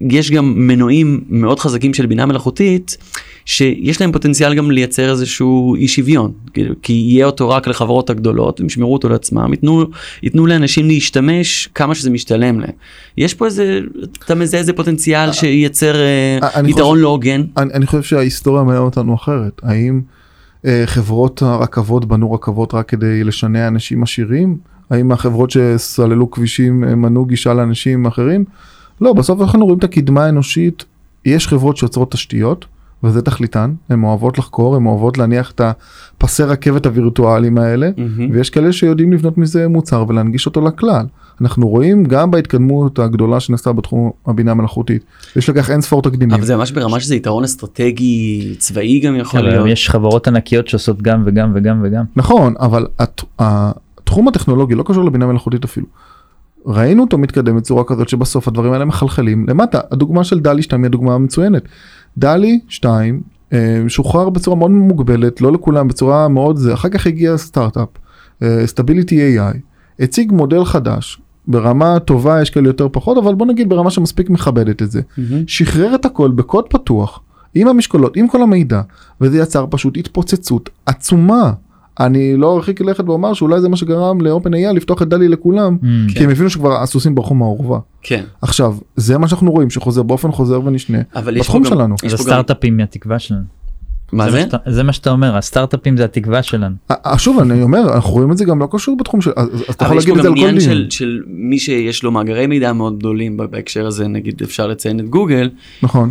יש 0.00 0.30
גם 0.30 0.54
מנועים 0.56 1.20
מאוד 1.28 1.60
חזקים 1.60 1.94
של 1.94 2.06
בינה 2.06 2.26
מלאכותית 2.26 2.96
שיש 3.44 4.00
להם 4.00 4.12
פוטנציאל 4.12 4.54
גם 4.54 4.70
לייצר 4.70 5.10
איזשהו 5.10 5.74
אי 5.74 5.88
שוויון 5.88 6.32
כאילו, 6.52 6.74
כי 6.82 6.92
יהיה 6.92 7.26
אותו 7.26 7.48
רק 7.48 7.68
לחברות 7.68 8.10
הגדולות 8.10 8.60
הם 8.60 8.66
ישמרו 8.66 8.92
אותו 8.92 9.08
לעצמם 9.08 9.52
ייתנו 9.52 9.84
ייתנו 10.22 10.46
לאנשים 10.46 10.86
להשתמש 10.86 11.68
כמה 11.74 11.94
שזה 11.94 12.10
משתלם 12.10 12.60
להם 12.60 12.70
יש 13.18 13.34
פה 13.34 13.46
איזה 13.46 13.80
אתה 14.24 14.34
מזהה 14.34 14.60
איזה 14.60 14.72
פוטנציאל 14.72 15.32
שייצר 15.32 15.94
אה, 15.96 16.38
אני 16.54 16.70
יתרון 16.70 16.98
לא 16.98 17.08
הוגן 17.08 17.42
אני, 17.56 17.72
אני 17.72 17.86
חושב 17.86 18.02
שההיסטוריה 18.02 18.62
מראה 18.62 18.78
אותנו 18.78 19.14
אחרת. 19.14 19.60
האם 19.62 20.00
אה, 20.66 20.82
חברות 20.86 21.42
הרכבות 21.42 22.04
בנו 22.04 22.32
רכבות 22.32 22.74
רק 22.74 22.88
כדי 22.88 23.24
לשנע 23.24 23.68
אנשים 23.68 24.02
עשירים? 24.02 24.56
האם 24.90 25.12
החברות 25.12 25.50
שסללו 25.50 26.30
כבישים 26.30 26.84
אה, 26.84 26.94
מנעו 26.94 27.24
גישה 27.24 27.54
לאנשים 27.54 28.06
אחרים? 28.06 28.44
לא, 29.00 29.12
בסוף 29.12 29.40
אנחנו 29.40 29.64
רואים 29.64 29.78
את 29.78 29.84
הקדמה 29.84 30.24
האנושית. 30.24 30.84
יש 31.24 31.48
חברות 31.48 31.76
שיוצרות 31.76 32.10
תשתיות, 32.10 32.64
וזה 33.04 33.22
תכליתן. 33.22 33.72
הן 33.88 34.02
אוהבות 34.04 34.38
לחקור, 34.38 34.76
הן 34.76 34.86
אוהבות 34.86 35.18
להניח 35.18 35.50
את 35.50 35.60
הפסי 36.20 36.42
רכבת 36.42 36.86
הווירטואליים 36.86 37.58
האלה, 37.58 37.90
מהמם. 37.96 38.28
ויש 38.32 38.50
כאלה 38.50 38.72
שיודעים 38.72 39.12
לבנות 39.12 39.38
מזה 39.38 39.68
מוצר 39.68 40.04
ולהנגיש 40.08 40.46
אותו 40.46 40.60
לכלל. 40.60 41.06
אנחנו 41.40 41.68
רואים 41.68 42.04
גם 42.04 42.30
בהתקדמות 42.30 42.98
הגדולה 42.98 43.40
שנעשתה 43.40 43.72
בתחום 43.72 44.10
הבינה 44.26 44.50
המלאכותית. 44.50 45.04
יש 45.36 45.48
לכך 45.48 45.70
אין 45.70 45.80
ספור 45.80 46.02
תקדימים. 46.02 46.34
אבל 46.34 46.44
זה 46.44 46.56
ממש 46.56 46.70
ברמה 46.72 47.00
שזה 47.00 47.16
יתרון 47.16 47.44
אסטרטגי 47.44 48.54
צבאי 48.58 49.00
גם 49.00 49.16
יכול 49.16 49.40
כן, 49.40 49.46
להיות. 49.46 49.68
יש 49.68 49.90
חברות 49.90 50.28
ענקיות 50.28 50.68
שעושות 50.68 51.02
גם 51.02 51.22
וגם 51.26 51.52
וגם 51.54 51.80
וגם. 51.84 52.04
נכון, 52.16 52.54
אבל 52.60 52.86
הת- 52.98 53.22
התחום 53.38 54.28
הטכנולוגי 54.28 54.74
לא 54.74 54.82
קשור 54.86 55.04
לבינה 55.04 55.26
מלאכותית 55.26 55.64
אפילו. 55.64 55.86
ראינו 56.66 57.02
אותו 57.02 57.18
מתקדם 57.18 57.56
בצורה 57.56 57.84
כזאת 57.84 58.08
שבסוף 58.08 58.48
הדברים 58.48 58.72
האלה 58.72 58.84
מחלחלים 58.84 59.46
למטה. 59.48 59.80
הדוגמה 59.90 60.24
של 60.24 60.40
דלי 60.40 60.62
2 60.62 60.82
היא 60.82 60.88
הדוגמה 60.88 61.14
המצוינת. 61.14 61.62
דלי 62.18 62.60
2 62.68 63.20
אה, 63.52 63.82
שוחרר 63.88 64.30
בצורה 64.30 64.56
מאוד 64.56 64.70
מוגבלת, 64.70 65.40
לא 65.40 65.52
לכולם, 65.52 65.88
בצורה 65.88 66.28
מאוד 66.28 66.56
זה. 66.56 66.74
אחר 66.74 66.88
כך 66.88 67.06
הגיע 67.06 67.36
סטארט-אפ, 67.36 67.88
סטביליטי 68.66 69.38
AI, 69.38 69.56
הציג 70.00 70.32
מודל 70.32 70.64
חדש. 70.64 71.20
ברמה 71.48 71.98
טובה 71.98 72.42
יש 72.42 72.50
כאלה 72.50 72.68
יותר 72.68 72.88
פחות 72.92 73.18
אבל 73.18 73.34
בוא 73.34 73.46
נגיד 73.46 73.68
ברמה 73.68 73.90
שמספיק 73.90 74.30
מכבדת 74.30 74.82
את 74.82 74.90
זה. 74.90 75.00
מהמם. 75.18 75.44
שחרר 75.46 75.94
את 75.94 76.04
הכל 76.04 76.30
בקוד 76.30 76.64
פתוח 76.68 77.20
עם 77.54 77.68
המשקולות 77.68 78.16
עם 78.16 78.28
כל 78.28 78.42
המידע 78.42 78.80
וזה 79.20 79.38
יצר 79.38 79.66
פשוט 79.70 79.96
התפוצצות 79.96 80.70
עצומה. 80.86 81.52
אני 82.00 82.36
לא 82.36 82.56
ארחיק 82.56 82.80
לכת 82.80 83.04
ואומר 83.08 83.34
שאולי 83.34 83.60
זה 83.60 83.68
מה 83.68 83.76
שגרם 83.76 84.20
לאופן 84.20 84.54
AI 84.54 84.72
לפתוח 84.74 85.02
את 85.02 85.08
דלי 85.08 85.28
לכולם 85.28 85.76
Mm, 85.82 86.12
כי 86.12 86.24
הם 86.24 86.30
הבינו 86.30 86.50
שכבר 86.50 86.82
הסוסים 86.82 87.14
ברחו 87.14 87.34
מהאורווה. 87.34 87.78
כן. 88.02 88.24
עכשיו 88.42 88.76
זה 88.96 89.18
מה 89.18 89.28
שאנחנו 89.28 89.52
רואים 89.52 89.70
שחוזר 89.70 90.02
באופן 90.02 90.32
חוזר 90.32 90.60
ונשנה 90.64 90.98
אבל 91.16 91.38
בתחום 91.38 91.62
גם- 91.62 91.70
שלנו. 91.70 91.94
יש 92.02 92.12
אז 92.14 92.18
פה 92.20 92.24
גם- 92.24 92.38
הסטארט-אפים 92.40 92.78
היא 92.78 92.84
התקווה 92.84 93.18
שלנו. 93.18 93.40
מה 94.12 94.30
זה? 94.30 94.40
שאתה- 94.40 94.56
זה 94.70 94.82
מה 94.82 94.92
שאתה 94.92 95.10
אומר 95.10 95.36
הסטארט-אפים 95.36 95.96
זה 95.96 96.04
התקווה 96.04 96.42
שלנו. 96.42 96.74
אה, 96.90 96.96
אה, 97.06 97.18
שוב 97.18 97.38
אני 97.40 97.62
אומר 97.62 97.94
אנחנו 97.94 98.10
רואים 98.10 98.32
את 98.32 98.38
זה 98.38 98.44
גם 98.44 98.58
לא 98.60 98.68
קשור 98.70 98.96
בתחום 98.96 99.20
של 99.20 99.30
אז 99.36 99.48
אז 99.54 99.60
אתה 99.70 99.84
יכול 99.84 99.96
להגיד 99.96 100.16
את 100.16 100.22
זה 100.22 100.28
גם 100.28 100.34
על 100.34 100.40
כל 100.40 100.46
דיון. 100.48 100.60
של, 100.60 100.86
של 100.90 101.22
מי 101.26 101.58
שיש 101.58 102.02
לו 102.02 102.10
מאגרי 102.10 102.46
מידע 102.46 102.72
מאוד 102.72 102.98
גדולים 102.98 103.36
בהקשר 103.36 103.86
הזה 103.86 104.08
נגיד 104.08 104.42
אפשר 104.42 104.66
לציין 104.66 105.00
את 105.00 105.08
גוגל 105.08 105.50
נכון. 105.82 106.10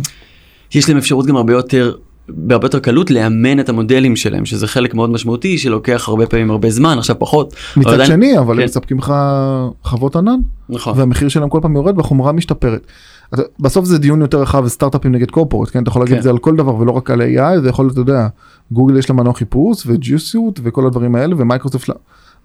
יש 0.74 0.88
להם 0.88 0.98
אפשרות 0.98 1.26
גם 1.26 1.36
הרבה 1.36 1.52
יותר 1.52 1.92
בהרבה 2.28 2.66
יותר 2.66 2.78
קלות 2.78 3.10
לאמן 3.10 3.60
את 3.60 3.68
המודלים 3.68 4.16
שלהם 4.16 4.44
שזה 4.44 4.66
חלק 4.66 4.94
מאוד 4.94 5.10
משמעותי 5.10 5.58
שלוקח 5.58 6.08
הרבה 6.08 6.26
פעמים 6.26 6.50
הרבה 6.50 6.70
זמן 6.70 6.98
עכשיו 6.98 7.16
פחות. 7.18 7.54
אבל 7.76 7.82
מצד 7.84 7.92
עדיין- 7.94 8.06
שני 8.10 8.38
אבל 8.38 8.54
כן. 8.54 8.60
הם 8.60 8.64
מספקים 8.64 8.98
לך 8.98 9.14
חוות 9.82 10.16
ענן 10.16 10.36
נכון. 10.68 10.98
והמחיר 10.98 11.28
שלהם 11.28 11.48
כל 11.48 11.58
פעם 11.62 11.76
יורד 11.76 11.96
והחומרה 11.98 12.32
משתפרת. 12.32 12.86
אתה- 13.34 13.42
בסוף 13.60 13.84
זה 13.84 13.98
דיון 13.98 14.20
יותר 14.20 14.42
רחב 14.42 14.68
סטארט-אפים 14.68 15.12
נגד 15.12 15.30
corporate 15.30 15.70
כן 15.72 15.82
אתה 15.82 15.88
יכול 15.88 16.02
להגיד 16.02 16.12
כן. 16.14 16.18
את 16.18 16.22
זה 16.22 16.30
על 16.30 16.38
כל 16.38 16.56
דבר 16.56 16.74
ולא 16.74 16.92
רק 16.92 17.10
על 17.10 17.20
AI 17.22 17.60
זה 17.60 17.68
יכול 17.68 17.90
אתה 17.92 18.00
יודע 18.00 18.26
גוגל 18.72 18.98
יש 18.98 19.10
לה 19.10 19.16
מנוע 19.16 19.34
חיפוש 19.34 19.82
ו 19.86 19.97
G 19.97 20.07
Suite 20.07 20.60
וכל 20.62 20.86
הדברים 20.86 21.14
האלה 21.14 21.34
ומייקרוסופט 21.38 21.88
לה. 21.88 21.94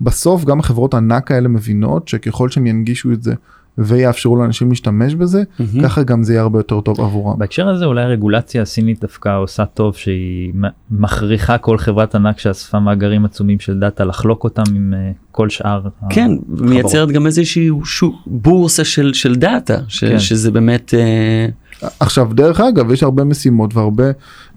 בסוף 0.02 0.46
גם 0.46 0.60
החברות 0.60 0.94
הענק 0.94 1.32
האלה 1.32 1.48
מבינות 1.50 2.08
שככל 2.08 2.50
שהם 2.50 2.68
ינגישו 2.68 3.12
את 3.12 3.24
זה 3.24 3.34
ויאפשרו 3.80 4.36
לאנשים 4.36 4.70
להשתמש 4.70 5.16
בזה 5.16 5.44
מהמם. 5.60 5.84
ככה 5.84 6.04
גם 6.04 6.24
זה 6.24 6.34
יהיה 6.34 6.42
הרבה 6.42 6.60
יותר 6.60 6.82
טוב 6.82 7.02
עבורם. 7.02 7.40
בהקשר 7.40 7.68
הזה 7.68 7.86
אולי 7.86 8.02
הרגולציה 8.02 8.62
הסינית 8.62 9.02
דווקא 9.02 9.38
עושה 9.38 9.66
טוב 9.66 9.96
שהיא 9.96 10.54
מכריחה 10.92 11.58
כל 11.58 11.78
חברת 11.78 12.16
ענק 12.16 12.40
שאספה 12.40 12.80
מאגרים 12.80 13.26
עצומים 13.26 13.60
של 13.60 13.80
דאטה 13.80 14.06
לחלוק 14.06 14.44
אותם 14.44 14.64
עם 14.76 14.94
אה, 14.98 15.12
כל 15.32 15.50
שאר. 15.50 15.82
כן 16.10 16.32
החברות. 16.32 16.70
מייצרת 16.70 17.10
גם 17.10 17.26
איזושהי 17.26 17.70
בורסה 18.28 18.84
של 18.84 19.14
של 19.14 19.36
דאטה 19.36 19.78
ש, 19.88 20.04
כן. 20.04 20.20
שזה 20.20 20.52
באמת 20.52 20.94
אה, 20.94 21.46
עכשיו 22.00 22.30
דרך 22.34 22.60
אגב 22.60 22.92
יש 22.92 23.04
הרבה 23.04 23.24
משימות 23.24 23.76
והרבה 23.76 24.06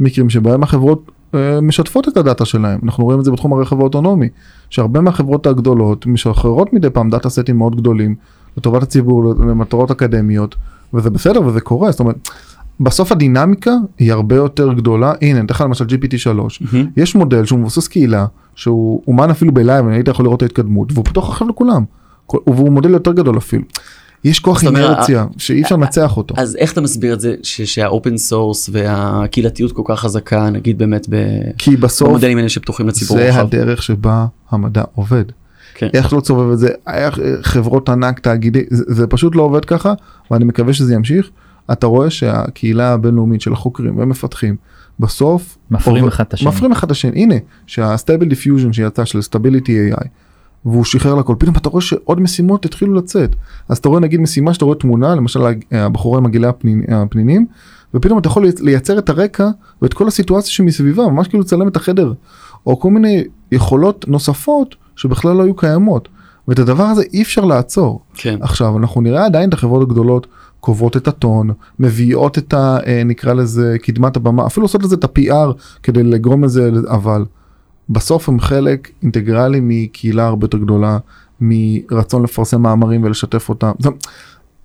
מקרים 0.01 0.31
שבהם 0.31 0.63
החברות 0.63 1.11
אה, 1.35 1.61
משתפות 1.61 2.09
את 2.09 2.17
הדאטה 2.17 2.45
שלהם 2.45 2.81
אנחנו 2.85 3.05
רואים 3.05 3.21
את 3.21 3.25
זה 3.25 3.31
בתחום 3.31 3.53
הרכב 3.53 3.81
האוטונומי 3.81 4.29
שהרבה 4.71 5.01
מהחברות 5.01 5.47
הגדולות 5.47 6.07
משחררות 6.07 6.73
מדי 6.73 6.91
פעם 6.91 7.11
data 7.11 7.29
set 7.29 7.47
ים 7.47 7.59
מאוד 7.59 7.77
גדולים 7.77 8.15
לטובת 8.57 8.83
הציבור, 8.83 9.35
למטרות 9.35 9.91
אקדמיות, 9.91 10.55
וזה 10.95 11.11
בסדר 11.11 11.47
וזה 11.47 11.61
קורה, 11.61 11.91
זאת 11.91 12.01
אומרת, 12.01 12.29
בסוף 12.81 13.13
הדינמיקה 13.13 13.71
היא 13.99 14.13
הרבה 14.13 14.37
יותר 14.37 14.73
גדולה, 14.73 15.13
הנה, 15.23 15.39
אני 15.39 15.47
אתן 15.47 15.55
לך 15.55 15.61
למשל 15.61 15.85
GPT 15.85 16.17
3, 16.19 16.63
מהמם. 16.63 16.87
יש 16.97 17.15
מודל 17.15 17.45
שהוא 17.45 17.59
מבוסס 17.59 17.89
קהילה, 17.89 18.27
שהוא 18.55 19.03
אומן 19.07 19.31
אפילו 19.31 19.53
ב 19.55 19.60
live, 19.60 19.87
אני 19.87 19.97
היית 19.97 20.09
יכול 20.09 20.25
לראות 20.25 20.37
את 20.37 20.43
ההתקדמות, 20.43 20.93
והוא 20.93 21.05
פתוח 21.05 21.29
עכשיו 21.31 21.49
לכולם, 21.49 21.85
והוא 22.47 22.71
מודל 22.73 22.91
יותר 22.91 23.13
גדול 23.13 23.39
אפילו. 23.39 23.63
יש 24.25 24.41
כוח 24.41 24.65
אינרציה 24.65 25.27
שאי 25.39 25.63
אפשר 25.63 25.77
לנצח 25.77 26.17
אותו. 26.17 26.35
אז 26.39 26.57
איך 26.57 26.73
אתה 26.73 26.81
מסביר 26.81 27.15
את 27.15 27.21
זה 27.21 27.35
שה 27.43 27.74
open 27.74 28.17
source 28.17 28.71
והקהילתיות 28.73 29.73
כל 29.73 29.83
כך 29.85 30.01
חזקה 30.01 30.51
נגיד 30.51 30.79
באמת 30.79 31.07
ב- 31.11 31.51
כי 31.59 31.77
בסוף 31.77 32.09
במודלים 32.09 32.39
האלה 32.39 32.49
שפתוחים 32.49 32.89
לציבור 32.89 33.17
זה 33.17 33.29
רחב? 33.29 33.41
הדרך 33.41 33.83
שבה 33.83 34.27
המדע 34.51 34.83
עובד. 34.95 35.25
כן. 35.75 35.89
איך 35.95 36.13
לא 36.13 36.21
תסובב 36.21 36.53
את 36.53 36.59
זה, 36.59 36.69
איך 36.87 37.19
חברות 37.43 37.89
ענק, 37.89 38.19
תאגידי, 38.19 38.63
זה, 38.71 38.85
זה 38.89 39.07
פשוט 39.07 39.37
לא 39.37 39.43
עובד 39.43 39.65
ככה, 39.65 39.95
ואני 40.31 40.45
מקווה 40.45 40.73
שזה 40.73 40.95
ימשיך. 40.95 41.31
אתה 41.73 41.87
רואה 41.87 42.11
שהקהילה 42.11 42.93
הבינלאומית 42.93 43.41
של 43.41 43.53
החוקרים 43.53 43.99
ומפתחים, 43.99 44.57
בסוף... 45.01 45.59
מפרים 45.71 46.09
אחד 46.09 46.25
את 46.25 46.35
השני. 46.35 46.49
מפרים 46.49 46.73
אחד 46.73 46.87
את 46.87 46.91
השני, 46.91 47.23
הנה, 47.23 47.35
שה 47.67 47.87
Stable 47.87 48.29
Diffusion 48.29 48.73
שיצא 48.73 49.05
של 49.05 49.23
Stability 49.23 49.91
AI, 49.93 50.07
והוא 50.65 50.85
שחרר 50.85 51.15
לכל, 51.15 51.35
פתאום 51.39 51.57
אתה 51.57 51.69
רואה 51.69 51.83
שעוד 51.83 52.21
משימות 52.21 52.65
התחילו 52.65 52.95
לצאת. 52.95 53.37
אז 53.69 53.79
אתה 53.79 53.89
רואה 53.89 54.01
נגיד 54.01 54.21
משימה 54.21 54.55
שאתה 54.55 54.65
רואה 54.65 54.77
תמונה, 54.77 55.15
למשל 55.15 55.41
הבחורה 55.71 56.19
עם 56.19 56.27
עגילי 56.27 56.47
הפנין- 56.47 56.85
הפנינים, 56.89 57.47
ופתאום 57.95 58.19
אתה 58.19 58.29
יכול 58.29 58.47
לייצר 58.61 58.99
את 58.99 59.09
הרקע 59.09 59.49
ואת 59.83 59.95
כל 59.95 60.09
הסיטואציה 60.09 60.51
שמסביבה, 60.51 61.09
ממש 61.09 61.29
כאילו 61.29 61.43
לצלם 61.43 61.69
את 61.69 61.77
החדר, 61.77 62.13
או 62.67 62.81
כל 62.81 62.91
מיני 62.91 63.25
יכולות 63.53 64.09
נוספות 64.09 64.77
שבכלל 64.97 65.37
לא 65.37 65.43
היו 65.43 65.55
קיימות. 65.55 66.09
ואת 66.49 66.59
הדבר 66.59 66.85
הזה 66.85 67.03
אי 67.13 67.23
אפשר 67.23 67.45
לעצור. 67.45 68.03
כן. 68.15 68.39
עכשיו 68.41 68.79
אנחנו 68.79 69.01
נראה 69.01 69.25
עדיין 69.25 69.49
את 69.49 69.55
החברות 69.55 69.83
הגדולות 69.83 70.27
קובעות 70.61 70.97
את 70.97 71.09
הטון, 71.09 71.51
מביאות 71.79 72.39
את 72.39 72.55
ה... 72.55 72.79
אה, 72.87 73.03
נקרא 73.05 73.33
לזה 73.33 73.77
קדמת 73.83 74.17
הבמה, 74.17 74.47
אפילו 74.47 74.65
עושות 74.65 74.83
לזה 74.83 74.95
את 74.95 75.05
ה-PR 75.05 75.53
כדי 75.83 76.03
לגרום 76.03 76.45
לזה, 76.45 76.71
אבל 76.89 77.25
בסוף 77.89 78.29
הם 78.29 78.41
חלק 78.41 78.91
אינטגרלי 79.03 79.59
מקהילה 79.63 80.27
הרבה 80.27 80.45
יותר 80.45 80.59
גדולה, 80.59 80.99
מרצון 81.41 82.23
לפרסם 82.23 82.63
מאמרים 82.63 83.05
ולשתף 83.05 83.49
אותם. 83.49 83.73
זאת, 83.79 84.07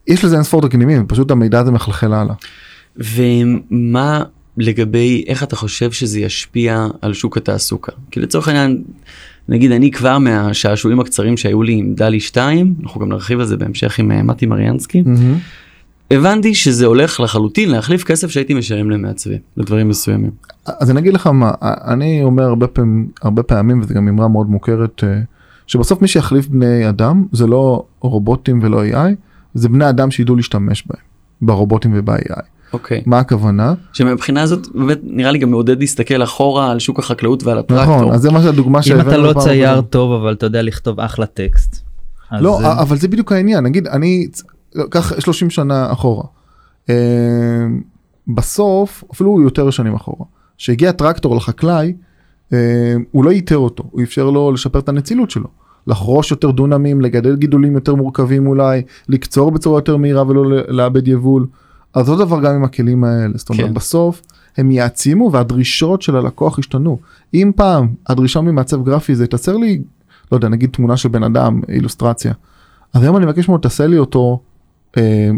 יש 0.07 0.25
לזה 0.25 0.35
אין 0.35 0.43
ספור 0.43 0.61
תקדימים, 0.61 1.07
פשוט 1.07 1.31
המידע 1.31 1.59
הזה 1.59 1.71
מחלחל 1.71 2.13
הלאה. 2.13 2.35
ומה 2.97 4.23
לגבי 4.57 5.23
איך 5.27 5.43
אתה 5.43 5.55
חושב 5.55 5.91
שזה 5.91 6.19
ישפיע 6.19 6.87
על 7.01 7.13
שוק 7.13 7.37
התעסוקה? 7.37 7.91
כי 8.11 8.19
לצורך 8.19 8.47
העניין, 8.47 8.83
נגיד 9.49 9.71
אני 9.71 9.91
כבר 9.91 10.17
מהשעשועים 10.19 10.99
הקצרים 10.99 11.37
שהיו 11.37 11.63
לי 11.63 11.73
עם 11.73 11.93
דלי 11.93 12.19
2, 12.19 12.73
אנחנו 12.83 13.01
גם 13.01 13.09
נרחיב 13.09 13.39
על 13.39 13.45
זה 13.45 13.57
בהמשך 13.57 13.99
עם 13.99 14.11
אה, 14.11 14.23
מתי 14.23 14.45
מריאנסקי, 14.45 15.03
הבנתי 16.11 16.55
שזה 16.55 16.85
הולך 16.85 17.19
לחלוטין 17.19 17.69
להחליף 17.69 18.03
כסף 18.03 18.29
שהייתי 18.29 18.53
משלם 18.53 18.89
למעצבים, 18.89 19.39
לדברים 19.57 19.89
מסוימים. 19.89 20.31
אז 20.65 20.91
אני 20.91 20.99
אגיד 20.99 21.13
לך 21.13 21.27
מה, 21.27 21.51
אני 21.61 22.23
אומר 22.23 22.43
הרבה 22.43 22.67
פעמים, 22.67 23.07
הרבה 23.21 23.43
פעמים 23.43 23.81
וזה 23.81 23.93
גם 23.93 24.07
אמרה 24.07 24.27
מאוד 24.27 24.49
מוכרת, 24.49 25.03
אה, 25.03 25.19
שבסוף 25.67 26.01
מי 26.01 26.07
שיחליף 26.07 26.47
בני 26.47 26.89
אדם 26.89 27.25
זה 27.31 27.47
לא 27.47 27.85
רובוטים 27.99 28.59
ולא 28.63 28.83
AI, 28.83 29.15
זה 29.53 29.69
בני 29.69 29.89
אדם 29.89 30.11
שידעו 30.11 30.35
להשתמש 30.35 30.83
בהם, 30.87 31.01
ברובוטים 31.41 31.91
וב-AI. 31.95 32.41
אוקיי. 32.73 33.03
מה 33.05 33.19
הכוונה? 33.19 33.73
שמבחינה 33.93 34.41
הזאת 34.41 34.67
באמת 34.75 34.99
נראה 35.03 35.31
לי 35.31 35.39
גם 35.39 35.49
מעודד 35.51 35.79
להסתכל 35.79 36.23
אחורה 36.23 36.71
על 36.71 36.79
שוק 36.79 36.99
החקלאות 36.99 37.43
ועל 37.43 37.57
הטרקטור. 37.57 37.95
נכון, 37.95 38.11
אז 38.13 38.21
זה 38.21 38.31
מה 38.31 38.41
שהדוגמה 38.41 38.77
אם 38.77 38.83
שהבאנו 38.83 39.09
אתה 39.09 39.17
לא 39.17 39.33
צייר. 39.39 39.81
טוב 39.81 40.11
אבל 40.21 40.33
אתה 40.33 40.45
יודע 40.45 40.61
לכתוב 40.61 40.99
אחלה 40.99 41.25
טקסט. 41.25 41.83
לא, 42.31 42.57
זה- 42.61 42.71
אבל 42.81 42.97
זה 42.97 43.07
בדיוק 43.07 43.31
העניין, 43.31 43.63
נגיד 43.63 43.87
אני, 43.87 44.27
קח 44.89 45.19
30 45.19 45.49
שנה 45.49 45.91
אחורה. 45.91 46.23
אה, 46.89 46.95
בסוף, 48.27 49.03
אפילו 49.13 49.41
יותר 49.41 49.69
שנים 49.69 49.93
אחורה, 49.95 50.25
שהגיע 50.57 50.91
טרקטור 50.91 51.35
לחקלאי, 51.35 51.93
אה, 52.53 52.57
הוא 53.11 53.25
לא 53.25 53.31
איתר 53.31 53.57
אותו, 53.57 53.83
הוא 53.91 54.01
אפשר 54.01 54.29
לו 54.29 54.51
לשפר 54.51 54.79
את 54.79 54.89
הנצילות 54.89 55.29
שלו. 55.31 55.47
לחרוש 55.87 56.31
יותר 56.31 56.51
דונמים, 56.51 57.01
לגדל 57.01 57.35
גידולים 57.35 57.73
יותר 57.75 57.95
מורכבים 57.95 58.47
אולי, 58.47 58.81
לקצור 59.09 59.51
בצורה 59.51 59.77
יותר 59.77 59.97
מהירה 59.97 60.27
ולא 60.27 60.45
ל- 60.45 60.75
לאבד 60.75 61.07
יבול. 61.07 61.47
אז 61.99 62.09
אותו 62.09 62.25
דבר 62.25 62.41
גם 62.41 62.55
עם 62.55 62.63
הכלים 62.63 63.03
האלה, 63.03 63.33
זאת 63.35 63.49
אומרת 63.49 63.67
כן. 63.67 63.73
בסוף 63.73 64.21
הם 64.57 64.71
יעצימו 64.71 65.31
והדרישות 65.31 66.01
של 66.01 66.15
הלקוח 66.15 66.59
ישתנו. 66.59 66.99
אם 67.33 67.51
פעם 67.55 67.87
הדרישה 68.07 68.41
ממעצב 68.41 68.83
גרפי 68.83 69.15
זה 69.15 69.27
תעשר 69.27 69.57
לי, 69.57 69.81
לא 70.31 70.37
יודע, 70.37 70.47
נגיד 70.47 70.69
תמונה 70.69 70.97
של 70.97 71.09
בן 71.09 71.23
אדם, 71.23 71.61
אילוסטרציה. 71.69 72.33
אז 72.93 73.03
היום 73.03 73.17
אני 73.17 73.25
מבקש 73.25 73.47
ממנו 73.47 73.61
תעשה 73.61 73.87
לי 73.87 73.97
אותו 73.97 74.39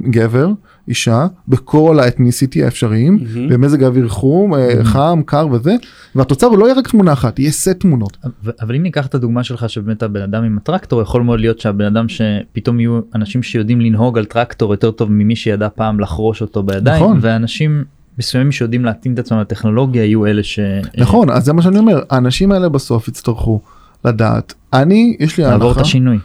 גבר, 0.10 0.48
אישה, 0.88 1.28
בכל 1.48 2.00
האתניסיטי 2.00 2.64
האפשריים, 2.64 3.20
מהמם. 3.36 3.50
במזג 3.50 3.84
האוויר 3.84 4.08
חום, 4.08 4.54
אה, 4.54 4.84
חם, 4.84 5.22
קר 5.26 5.48
וזה, 5.52 5.76
והתוצר 6.16 6.48
הוא 6.48 6.58
לא 6.58 6.66
יהיה 6.66 6.76
רק 6.78 6.88
תמונה 6.90 7.14
אחת, 7.14 7.40
יהיה 7.40 7.52
סט 7.52 7.70
תמונות. 7.70 8.18
אבל- 8.24 8.54
אבל 8.62 8.76
אם 8.76 8.84
ניקח 8.84 9.06
את 9.08 9.16
הדוגמה 9.16 9.44
שלך 9.44 9.70
שבאמת 9.70 10.04
הבן 10.04 10.22
אדם 10.22 10.44
עם 10.44 10.58
הטרקטור 10.58 11.02
יכול 11.02 11.24
מאוד 11.24 11.40
להיות 11.40 11.60
שהבן 11.60 11.86
אדם 11.86 12.06
שפתאום 12.10 12.80
יהיו 12.80 13.00
אנשים 13.16 13.44
שיודעים 13.44 13.82
לנהוג 13.82 14.18
על 14.18 14.26
טרקטור 14.26 14.74
יותר 14.74 14.92
טוב 14.92 15.12
ממי 15.12 15.36
שידע 15.36 15.68
פעם 15.76 16.00
לחרוש 16.00 16.42
אותו 16.42 16.64
בידיים 16.64 17.04
נכון. 17.04 17.18
ואנשים 17.22 17.84
מסוימים 18.20 18.52
שיודעים 18.52 18.86
להתאים 18.86 19.14
את 19.14 19.20
עצמם 19.20 19.40
לטכנולוגיה 19.40 20.04
יהיו 20.04 20.26
אלה 20.26 20.44
ש... 20.44 20.60
נכון, 20.98 21.30
אז 21.30 21.46
זה 21.46 21.54
מה 21.54 21.62
שאני 21.62 21.78
אומר, 21.80 22.00
האנשים 22.10 22.52
האלה 22.52 22.70
בסוף 22.70 23.08
יצטרכו 23.08 23.62
לדעת. 24.06 24.54
אני, 24.74 25.18
יש 25.20 25.38
לי 25.38 25.46
הנחה. 25.46 25.82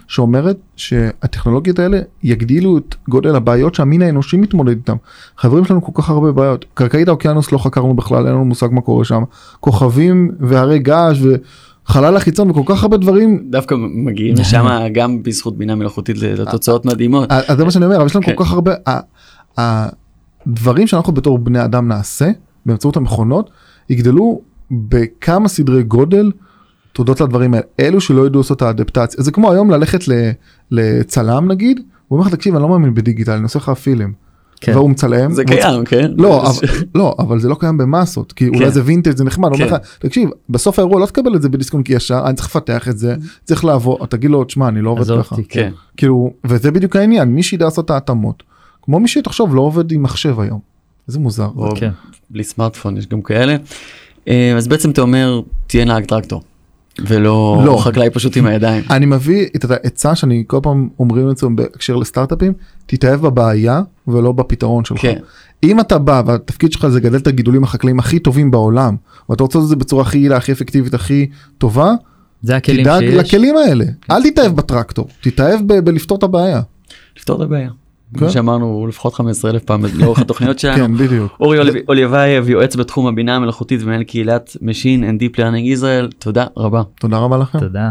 שאומרת 0.07 0.57
שהטכנולוגיות 0.75 1.79
האלה 1.79 1.99
יגדילו 2.23 2.77
את 2.77 2.95
גודל 3.09 3.35
הבעיות 3.35 3.75
שהמין 3.75 4.01
האנושי 4.01 4.37
מתמודד 4.37 4.75
איתם. 4.75 4.95
חברים 5.37 5.65
שלנו 5.65 5.83
כל 5.83 6.01
כך 6.01 6.09
הרבה 6.09 6.31
בעיות. 6.31 6.65
קרקעית 6.73 7.07
האוקיינוס 7.07 7.51
לא 7.51 7.57
חקרנו 7.57 7.93
בכלל, 7.93 8.25
אין 8.25 8.35
לנו 8.35 8.45
מושג 8.45 8.67
מה 8.71 8.81
קורה 8.81 9.05
שם. 9.05 9.23
כוכבים 9.59 10.31
והרי 10.39 10.79
געש 10.79 11.19
וחלל 11.87 12.17
החיצון 12.17 12.51
וכל 12.51 12.61
כך 12.65 12.83
הרבה 12.83 12.97
דברים. 12.97 13.43
דווקא 13.49 13.75
מגיעים 13.79 14.35
לשם 14.37 14.65
גם 14.93 15.23
בזכות 15.23 15.57
בינה 15.57 15.75
מלאכותית 15.75 16.17
לתוצאות 16.17 16.85
מדהימות. 16.85 17.31
אז 17.31 17.57
זה 17.57 17.65
מה 17.65 17.71
שאני 17.71 17.85
אומר, 17.85 17.97
אבל 17.97 18.05
יש 18.05 18.15
לנו 18.15 18.25
כן. 18.25 18.35
כל 18.35 18.43
כך 18.43 18.51
הרבה, 18.51 18.73
הדברים 19.57 20.87
שאנחנו 20.87 21.13
בתור 21.13 21.37
בני 21.37 21.63
אדם 21.63 21.87
נעשה 21.87 22.31
באמצעות 22.65 22.97
המכונות 22.97 23.49
יגדלו 23.89 24.41
בכמה 24.71 25.47
סדרי 25.47 25.83
גודל 25.83 26.31
תודות 26.95 27.21
לדברים 27.21 27.53
האלה. 27.53 27.65
אלו 27.79 28.01
שלא 28.01 28.25
ידעו 28.25 28.41
לעשות 28.41 28.57
את 28.57 28.61
האדפטציה. 28.61 29.23
זה 29.23 29.31
כמו 29.31 29.51
היום 29.51 29.71
ללכת 29.71 29.99
לצלם 30.71 31.51
נגיד, 31.51 31.79
הוא 32.07 32.17
אומר 32.17 32.27
לך 32.27 32.35
תקשיב 32.35 32.55
אני 32.55 32.63
לא 32.63 32.69
מאמין 32.69 32.93
בדיגיטל 32.93 33.31
אני 33.31 33.43
עושה 33.43 33.59
לך 33.59 33.69
פילם. 33.69 34.11
כן. 34.61 34.71
והוא 34.75 34.89
מצלם. 34.89 35.33
זה 35.33 35.43
קיים, 35.45 35.85
כן? 35.85 36.11
לא, 36.17 36.41
אבל, 36.49 36.67
לא, 36.95 37.15
אבל 37.19 37.39
זה 37.39 37.49
לא 37.49 37.55
קיים 37.59 37.77
במסות, 37.77 38.31
כי 38.31 38.47
אולי 38.47 38.65
כן. 38.65 38.69
זה 38.69 38.81
וינטג' 38.85 39.17
זה 39.17 39.23
נחמד, 39.23 39.49
הוא 39.49 39.55
אומר 39.55 39.69
כן. 39.69 39.75
לך, 39.75 39.81
תקשיב, 39.99 40.29
בסוף 40.49 40.79
האירוע 40.79 40.99
לא 40.99 41.05
תקבל 41.05 41.35
את 41.35 41.41
זה 41.41 41.49
בדיסקונט 41.49 41.89
ישר, 41.89 42.21
אני 42.25 42.35
צריך 42.35 42.47
לפתח 42.47 42.87
את 42.87 42.97
זה, 42.97 43.15
צריך 43.43 43.65
לעבור, 43.65 44.07
תגיד 44.07 44.29
לו, 44.29 44.43
תשמע, 44.43 44.67
אני 44.67 44.81
לא 44.81 44.89
עובד 44.89 45.19
ככה. 45.19 45.35
כן. 45.49 45.71
כאילו, 45.97 46.33
וזה 46.45 46.71
בדיוק 46.71 46.95
העניין, 46.95 47.29
מי 47.29 47.43
שידע 47.43 47.65
לעשות 47.65 47.85
את 47.85 47.89
ההתאמות, 47.89 48.43
כמו 48.81 48.99
מי 48.99 49.07
שתחשוב 49.07 49.55
לא 49.55 49.61
עובד 49.61 49.91
עם 49.91 50.03
מחשב 50.03 50.39
היום. 50.39 50.59
איזה 51.07 51.19
מוזר. 51.19 51.49
כן. 51.75 51.91
בלי 52.29 52.43
סמארטפון 52.43 52.97
יש 52.97 53.07
גם 53.07 53.21
כאלה. 53.21 53.55
אה, 54.27 54.53
אז 54.57 54.67
בעצם 54.67 54.89
אתה 54.89 55.01
אומר 55.01 55.41
תהיה 55.67 55.85
נהג 55.85 56.05
טרקטור. 56.05 56.41
ולא 56.99 57.61
לא. 57.65 57.77
חקלאי 57.77 58.09
פשוט 58.09 58.37
עם 58.37 58.45
הידיים. 58.45 58.83
אני 58.89 59.05
מביא 59.05 59.47
את 59.55 59.71
העצה 59.71 60.15
שאני 60.15 60.43
כל 60.47 60.59
פעם 60.63 60.89
אומרים 60.99 61.29
את 61.29 61.37
זה 61.37 61.47
בהקשר 61.55 61.95
לסטארט-אפים, 61.95 62.53
תתאהב 62.85 63.21
בבעיה 63.21 63.81
ולא 64.07 64.31
בפתרון 64.31 64.85
שלך. 64.85 65.01
כן. 65.01 65.19
אם 65.63 65.79
אתה 65.79 65.97
בא 65.97 66.21
והתפקיד 66.25 66.71
שלך 66.71 66.87
זה 66.87 66.97
לגדל 66.99 67.17
את 67.17 67.27
הגידולים 67.27 67.63
החקלאיים 67.63 67.99
הכי 67.99 68.19
טובים 68.19 68.51
בעולם, 68.51 68.95
ואתה 69.29 69.43
רוצה 69.43 69.57
לעשות 69.57 69.65
את 69.65 69.69
זה 69.69 69.75
בצורה 69.75 70.01
הכי 70.01 70.17
יעילה, 70.17 70.37
הכי 70.37 70.51
אפקטיבית, 70.51 70.93
הכי 70.93 71.29
טובה, 71.57 71.91
זה 72.41 72.55
הכלים 72.55 72.83
תדאג 72.83 72.99
שיש. 72.99 73.13
לכלים 73.15 73.57
האלה. 73.57 73.85
אל 74.11 74.29
תתאהב 74.29 74.55
בטרקטור, 74.55 75.07
תתאהב 75.21 75.59
ב- 75.67 75.79
בלפתור 75.79 76.17
את 76.17 76.23
הבעיה. 76.23 76.61
לפתור 77.17 77.35
את 77.35 77.41
הבעיה. 77.41 77.69
כן. 78.15 78.19
כמו 78.19 78.29
שאמרנו 78.29 78.87
לפחות 78.89 79.13
15 79.13 79.51
אלף 79.51 79.63
פעם 79.63 79.81
לאורך 79.99 80.19
התוכניות 80.19 80.59
שלנו. 80.59 80.75
כן, 80.75 80.97
בדיוק. 80.97 81.31
אורי 81.39 81.59
אלי- 81.59 81.81
אליאבייב 81.87 82.49
יועץ 82.49 82.75
בתחום 82.75 83.07
הבינה 83.07 83.35
המלאכותית 83.35 83.81
ומנהל 83.83 84.03
קהילת 84.03 84.57
Machine 84.61 85.01
and 85.03 85.33
Deep 85.33 85.35
Learning 85.37 85.79
Israel 85.79 86.15
תודה 86.19 86.45
רבה. 86.57 86.81
תודה 86.99 87.17
רבה 87.17 87.37
לכם. 87.37 87.59
תודה. 87.59 87.89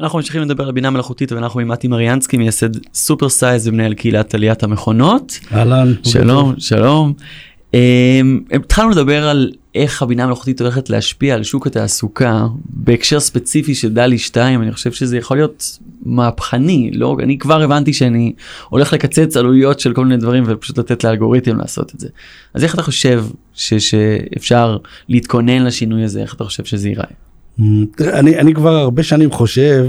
אנחנו 0.00 0.18
ממשיכים 0.18 0.42
לדבר 0.42 0.64
על 0.66 0.72
בינה 0.72 0.90
מלאכותית 0.90 1.32
ואנחנו 1.32 1.60
עם 1.60 1.68
מתי 1.68 1.88
מריאנסקי 1.88 2.36
מייסד 2.36 2.68
סופר 2.94 3.28
סייז 3.28 3.68
ומנהל 3.68 3.94
קהילת 3.94 4.34
עליית 4.34 4.62
המכונות. 4.62 5.38
אהלן. 5.52 5.92
שלום 6.02 6.54
שלום. 6.58 7.12
אמ, 7.74 8.40
התחלנו 8.52 8.90
לדבר 8.90 9.28
על 9.28 9.52
איך 9.74 10.02
הבינה 10.02 10.24
המלאכותית 10.24 10.60
הולכת 10.60 10.90
להשפיע 10.90 11.34
על 11.34 11.42
שוק 11.42 11.66
התעסוקה 11.66 12.46
בהקשר 12.64 13.20
ספציפי 13.20 13.74
של 13.74 13.92
דלי 13.92 14.18
2 14.18 14.62
אני 14.62 14.72
חושב 14.72 14.92
שזה 14.92 15.16
יכול 15.16 15.36
להיות 15.36 15.78
מהפכני, 16.02 16.90
לא, 16.94 17.16
אני 17.22 17.38
כבר 17.38 17.62
הבנתי 17.62 17.92
שאני 17.92 18.32
הולך 18.68 18.92
לקצץ 18.92 19.36
עלויות 19.36 19.80
של 19.80 19.94
כל 19.94 20.04
מיני 20.04 20.16
דברים 20.16 20.44
ופשוט 20.46 20.78
לתת 20.78 21.04
לאלגוריתם 21.04 21.58
לעשות 21.58 21.94
את 21.94 22.00
זה. 22.00 22.08
אז 22.54 22.64
איך 22.64 22.74
אתה 22.74 22.82
חושב 22.82 23.24
ש, 23.54 23.74
שאפשר 23.74 24.76
להתכונן 25.08 25.64
לשינוי 25.64 26.04
הזה, 26.04 26.20
איך 26.20 26.34
אתה 26.34 26.44
חושב 26.44 26.64
שזה 26.64 26.88
ייראה? 26.88 27.06
תראה, 27.96 28.18
אני, 28.18 28.38
אני 28.38 28.54
כבר 28.54 28.76
הרבה 28.76 29.02
שנים 29.02 29.30
חושב, 29.30 29.86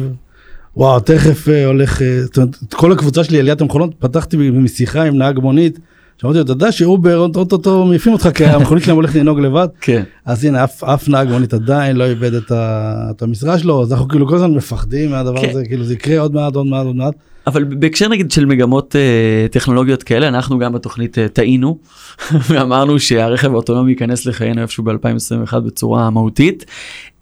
וואו, 0.77 0.99
תכף 0.99 1.49
אה, 1.49 1.65
הולך, 1.65 2.01
אה, 2.01 2.21
את 2.67 2.73
כל 2.73 2.91
הקבוצה 2.91 3.23
שלי 3.23 3.39
עליית 3.39 3.61
המכונות, 3.61 3.95
פתחתי 3.99 4.37
משיחה 4.37 5.03
עם 5.03 5.17
נהג 5.17 5.39
מונית, 5.39 5.79
שאמרתי 6.21 6.37
לו, 6.37 6.43
אתה 6.43 6.51
יודע 6.51 6.71
שאובר 6.71 7.17
אוטוטו 7.17 7.85
מעיפים 7.85 8.13
אותך 8.13 8.29
כי 8.35 8.45
המכונית 8.45 8.83
שלהם 8.83 8.95
הולכת 8.95 9.15
לנהוג 9.15 9.39
לבד. 9.39 9.67
כן. 9.81 10.03
אז 10.25 10.45
הנה, 10.45 10.63
אף, 10.63 11.09
נהג 11.09 11.27
מונית 11.29 11.53
עדיין 11.53 11.95
לא 11.95 12.05
איבד 12.05 12.33
את 12.33 13.21
המשרה 13.21 13.59
שלו, 13.59 13.81
אז 13.81 13.93
אנחנו 13.93 14.07
כאילו 14.07 14.27
כל 14.27 14.35
הזמן 14.35 14.51
מפחדים 14.51 15.11
מהדבר 15.11 15.41
כן. 15.41 15.49
הזה, 15.49 15.65
כאילו 15.65 15.83
זה 15.83 15.93
יקרה 15.93 16.19
עוד 16.19 16.33
מעט, 16.33 16.55
עוד 16.55 16.65
מעט, 16.65 16.85
עוד 16.85 16.95
מעט. 16.95 17.13
אבל 17.47 17.63
בהקשר 17.63 18.07
נגיד 18.07 18.31
של 18.31 18.45
מגמות 18.45 18.95
אה, 18.95 19.47
טכנולוגיות 19.51 20.03
כאלה, 20.03 20.27
אנחנו 20.27 20.59
גם 20.59 20.73
בתוכנית 20.73 21.17
אה, 21.17 21.27
טעינו 21.27 21.77
ואמרנו 22.49 22.99
שהרכב 22.99 23.51
האוטונומי 23.51 23.91
ייכנס 23.91 24.25
לחיינו 24.25 24.61
איפשהו 24.61 24.83
ב-2021 24.83 25.59
בצורה 25.59 26.09
מהותית, 26.09 26.65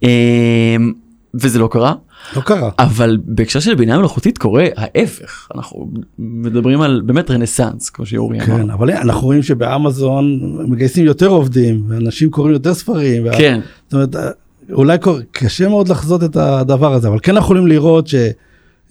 אה, 0.03 0.75
וזה 1.41 1.59
לא 1.59 1.67
קרה. 1.71 1.93
לא 2.35 2.41
קרה. 2.41 2.69
אבל 2.79 3.17
בהקשר 3.25 3.59
של 3.59 3.75
בינה 3.75 3.97
מלאכותית 3.99 4.37
קורה 4.37 4.65
ההפך, 4.77 5.47
אנחנו 5.55 5.91
מדברים 6.19 6.81
על 6.81 7.01
באמת 7.05 7.31
רנסאנס, 7.31 7.89
כמו 7.89 8.05
שאורי 8.05 8.37
אמר. 8.37 8.45
כן, 8.45 8.69
אבל 8.69 8.91
אנחנו 8.91 9.21
רואים 9.27 9.43
שבאמזון 9.43 10.39
מגייסים 10.67 11.05
יותר 11.05 11.27
עובדים, 11.27 11.83
ואנשים 11.87 12.29
קוראים 12.29 12.53
יותר 12.53 12.73
ספרים. 12.73 13.25
וה- 13.25 13.37
כן, 13.37 13.59
זאת 13.89 13.93
אומרת, 13.93 14.15
אולי 14.71 14.97
קור- 14.97 15.19
קשה 15.31 15.67
מאוד 15.69 15.87
לחזות 15.87 16.23
את 16.23 16.35
הדבר 16.35 16.93
הזה, 16.93 17.07
אבל 17.07 17.19
כן 17.23 17.31
אנחנו 17.35 17.45
יכולים 17.45 17.67
לראות 17.67 18.09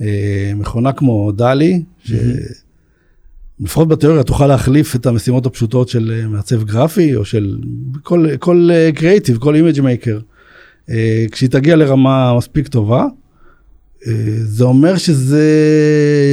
שמכונה 0.00 0.92
כמו 0.92 1.32
דלי, 1.32 1.82
שלפחות 2.04 3.88
בתיאוריה 3.88 4.22
תוכל 4.22 4.46
להחליף 4.46 4.96
את 4.96 5.06
המשימות 5.06 5.46
הפשוטות 5.46 5.88
של 5.88 6.12
אה, 6.22 6.28
מעצב 6.28 6.62
גרפי, 6.64 7.16
או 7.16 7.24
של 7.24 7.58
כל, 8.02 8.26
כל 8.38 8.68
קריאיטיב, 8.94 9.38
כל 9.38 9.54
image 9.54 9.80
maker. 9.80 10.18
כשהיא 11.30 11.50
תגיע 11.50 11.76
לרמה 11.76 12.36
מספיק 12.36 12.68
טובה, 12.68 13.06
אה, 14.06 14.12
זה 14.42 14.64
אומר 14.64 14.96
שזה 14.96 15.44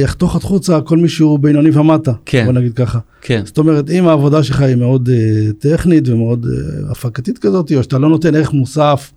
יחתוך 0.02 0.36
החוצה 0.36 0.80
כל 0.80 0.98
מי 0.98 1.08
שהוא 1.08 1.38
בינוני 1.38 1.70
ומטה, 1.70 2.12
כן. 2.26 2.44
בוא 2.44 2.52
נגיד 2.52 2.74
ככה. 2.74 2.98
כן, 3.20 3.42
זאת 3.44 3.58
אומרת, 3.58 3.90
אם 3.90 4.08
העבודה 4.08 4.42
שלך 4.42 4.60
היא 4.60 4.76
מאוד 4.76 5.08
אה, 5.08 5.52
טכנית 5.58 6.08
ומאוד 6.08 6.46
אה, 6.46 6.90
הפקתית 6.90 7.38
כזאת, 7.38 7.72
או 7.76 7.82
שאתה 7.82 7.98
לא 7.98 8.08
נותן 8.08 8.34
ערך 8.34 8.52
מוסף 8.52 9.12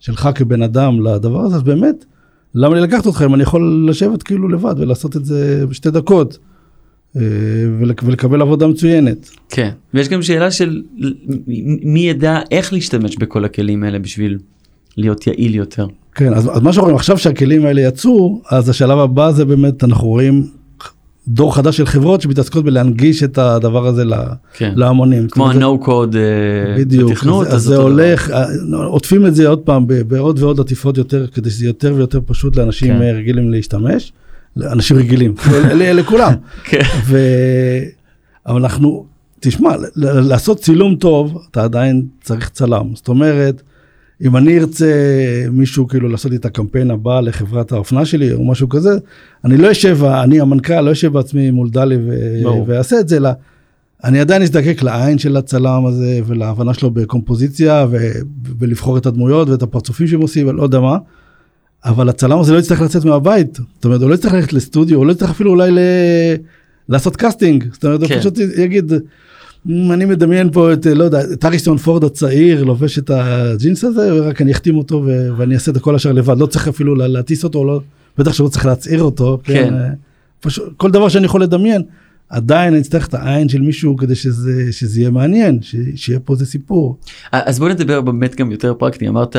שלך 0.00 0.28
כבן 0.34 0.62
אדם 0.62 1.00
לדבר 1.06 1.40
הזה, 1.40 1.56
אז 1.56 1.62
באמת, 1.62 2.04
למה 2.54 2.74
לי 2.74 2.80
לקחת 2.80 3.06
אותך 3.06 3.24
אם 3.26 3.34
אני 3.34 3.42
יכול 3.42 3.86
לשבת 3.90 4.22
כאילו 4.22 4.48
לבד 4.48 4.74
ולעשות 4.78 5.16
את 5.16 5.24
זה 5.24 5.64
בשתי 5.68 5.90
דקות 5.90 6.38
ולק, 7.80 8.02
ולקבל 8.04 8.42
עבודה 8.42 8.66
מצוינת. 8.66 9.30
כן. 9.48 9.70
ויש 9.94 10.08
גם 10.08 10.22
שאלה 10.22 10.50
של 10.50 10.82
מי 11.82 12.00
ידע 12.00 12.40
איך 12.50 12.72
להשתמש 12.72 13.16
בכל 13.16 13.44
הכלים 13.44 13.84
האלה 13.84 13.98
בשביל 13.98 14.38
להיות 14.96 15.26
יעיל 15.26 15.54
יותר. 15.54 15.86
כן, 16.14 16.34
אז, 16.34 16.50
אז 16.52 16.62
מה 16.62 16.70
רואים 16.76 16.96
עכשיו 16.96 17.18
שהכלים 17.18 17.66
האלה 17.66 17.80
יצאו, 17.80 18.40
אז 18.50 18.68
השלב 18.68 18.98
הבא 18.98 19.30
זה 19.32 19.44
באמת, 19.44 19.84
אנחנו 19.84 20.08
רואים 20.08 20.46
דור 21.28 21.54
חדש 21.54 21.76
של 21.76 21.86
חברות 21.86 22.20
שמתעסקות 22.20 22.64
בלהנגיש 22.64 23.22
את 23.22 23.38
הדבר 23.38 23.86
הזה 23.86 24.04
כן. 24.54 24.72
להמונים. 24.76 25.28
כמו 25.28 25.50
ה-No 25.50 25.86
code 25.86 26.16
אה, 26.16 26.76
בדיוק, 26.78 27.10
בתכנות, 27.10 27.46
אז, 27.46 27.54
אז 27.54 27.62
זה 27.62 27.76
אותו 27.76 27.88
דבר. 27.88 28.02
הולך, 28.02 28.30
אה, 28.30 28.44
עוטפים 28.84 29.26
את 29.26 29.34
זה 29.34 29.48
עוד 29.48 29.58
פעם 29.58 29.86
בעוד 30.08 30.42
ועוד 30.42 30.60
עטיפות 30.60 30.98
יותר, 30.98 31.26
כדי 31.26 31.50
שזה 31.50 31.66
יותר 31.66 31.94
ויותר 31.96 32.20
פשוט 32.26 32.56
לאנשים 32.56 32.88
כן. 32.88 32.98
כן. 32.98 33.16
רגילים 33.16 33.50
להשתמש, 33.50 34.12
לאנשים 34.56 34.96
רגילים, 34.96 35.34
לכולם. 35.98 36.32
כן. 36.70 36.82
ו... 37.06 37.18
אבל 38.46 38.60
אנחנו, 38.60 39.06
תשמע, 39.40 39.74
לעשות 39.96 40.58
צילום 40.58 40.96
טוב, 40.96 41.42
אתה 41.50 41.64
עדיין 41.64 42.06
צריך 42.22 42.48
צלם. 42.48 42.86
זאת 42.94 43.08
אומרת, 43.08 43.62
אם 44.22 44.36
אני 44.36 44.58
ארצה 44.58 44.92
מישהו 45.52 45.88
כאילו 45.88 46.08
לעשות 46.08 46.30
לי 46.30 46.36
את 46.36 46.44
הקמפיין 46.44 46.90
הבא 46.90 47.20
לחברת 47.20 47.72
האופנה 47.72 48.04
שלי 48.04 48.32
או 48.32 48.44
משהו 48.44 48.68
כזה, 48.68 48.90
אני 49.44 49.56
לא 49.56 49.72
אשב, 49.72 50.04
אני 50.04 50.40
המנכ"ל, 50.40 50.80
לא 50.80 50.92
אשב 50.92 51.12
בעצמי 51.12 51.50
מול 51.50 51.70
דלי. 51.70 51.96
ואעשה 52.66 53.00
את 53.00 53.08
זה, 53.08 53.16
אלא 53.16 53.30
אני 54.04 54.20
עדיין 54.20 54.42
אזדקק 54.42 54.82
לעין 54.82 55.18
של 55.18 55.36
הצלם 55.36 55.86
הזה 55.86 56.20
ולהבנה 56.26 56.74
שלו 56.74 56.90
בקומפוזיציה 56.90 57.86
ו- 57.90 58.12
ולבחור 58.58 58.98
את 58.98 59.06
הדמויות 59.06 59.48
ואת 59.48 59.62
הפרצופים 59.62 60.06
שהם 60.06 60.20
עושים, 60.20 60.48
ולא 60.48 60.62
יודע 60.62 60.80
מה. 60.80 60.98
אבל 61.84 62.08
הצלם 62.08 62.38
הזה 62.38 62.52
לא 62.52 62.58
יצטרך 62.58 62.80
לצאת 62.80 63.04
מהבית, 63.04 63.56
זאת 63.74 63.84
אומרת, 63.84 64.00
הוא 64.00 64.10
לא 64.10 64.14
יצטרך 64.14 64.32
ללכת 64.32 64.52
לסטודיו, 64.52 64.98
הוא 64.98 65.06
לא 65.06 65.12
יצטרך 65.12 65.30
אפילו 65.30 65.50
אולי 65.50 65.70
ל... 65.70 65.78
לעשות 66.88 67.16
קאסטינג, 67.16 67.64
זאת 67.72 67.84
אומרת, 67.84 68.04
כן. 68.04 68.14
הוא 68.14 68.20
פשוט 68.20 68.38
יגיד, 68.58 68.92
"מ, 68.92 68.98
אני 69.68 70.04
מדמיין 70.04 70.50
פה 70.52 70.72
את, 70.72 70.86
לא 70.86 71.04
יודע, 71.04 71.20
את 71.32 71.44
הריסון 71.44 71.76
פורד 71.76 72.04
הצעיר, 72.04 72.64
לובש 72.64 72.98
את 72.98 73.10
הג'ינס 73.14 73.84
הזה, 73.84 74.14
ורק 74.14 74.42
אני 74.42 74.52
אחתים 74.52 74.76
אותו 74.76 75.02
ו- 75.06 75.28
ואני 75.36 75.54
אעשה 75.54 75.70
את 75.70 75.76
הכל 75.76 75.94
השאר 75.94 76.12
לבד, 76.12 76.38
לא 76.38 76.46
צריך 76.46 76.68
אפילו 76.68 76.94
לה- 76.94 77.08
להטיס 77.08 77.44
אותו, 77.44 77.64
לא, 77.64 77.80
בטח 78.18 78.32
שלא 78.32 78.48
צריך 78.48 78.66
להצעיר 78.66 79.02
אותו, 79.02 79.38
כן. 79.44 79.74
אה, 79.74 79.88
פשוט, 80.40 80.64
כל 80.76 80.90
דבר 80.90 81.08
שאני 81.08 81.24
יכול 81.24 81.42
לדמיין, 81.42 81.82
עדיין 82.28 82.72
אני 82.72 82.82
אצטרך 82.82 83.06
את 83.08 83.14
העין 83.14 83.48
של 83.48 83.60
מישהו 83.60 83.96
כדי 83.96 84.14
שזה, 84.14 84.68
שזה 84.72 85.00
יהיה 85.00 85.10
מעניין, 85.10 85.58
ש- 85.62 85.76
שיהיה 85.94 86.20
פה 86.20 86.32
איזה 86.32 86.46
סיפור. 86.46 86.96
אז 87.32 87.58
בוא 87.58 87.68
נדבר 87.68 88.00
באמת 88.00 88.34
גם 88.36 88.50
יותר 88.50 88.74
פרקטי 88.74 89.08
אמרת 89.08 89.36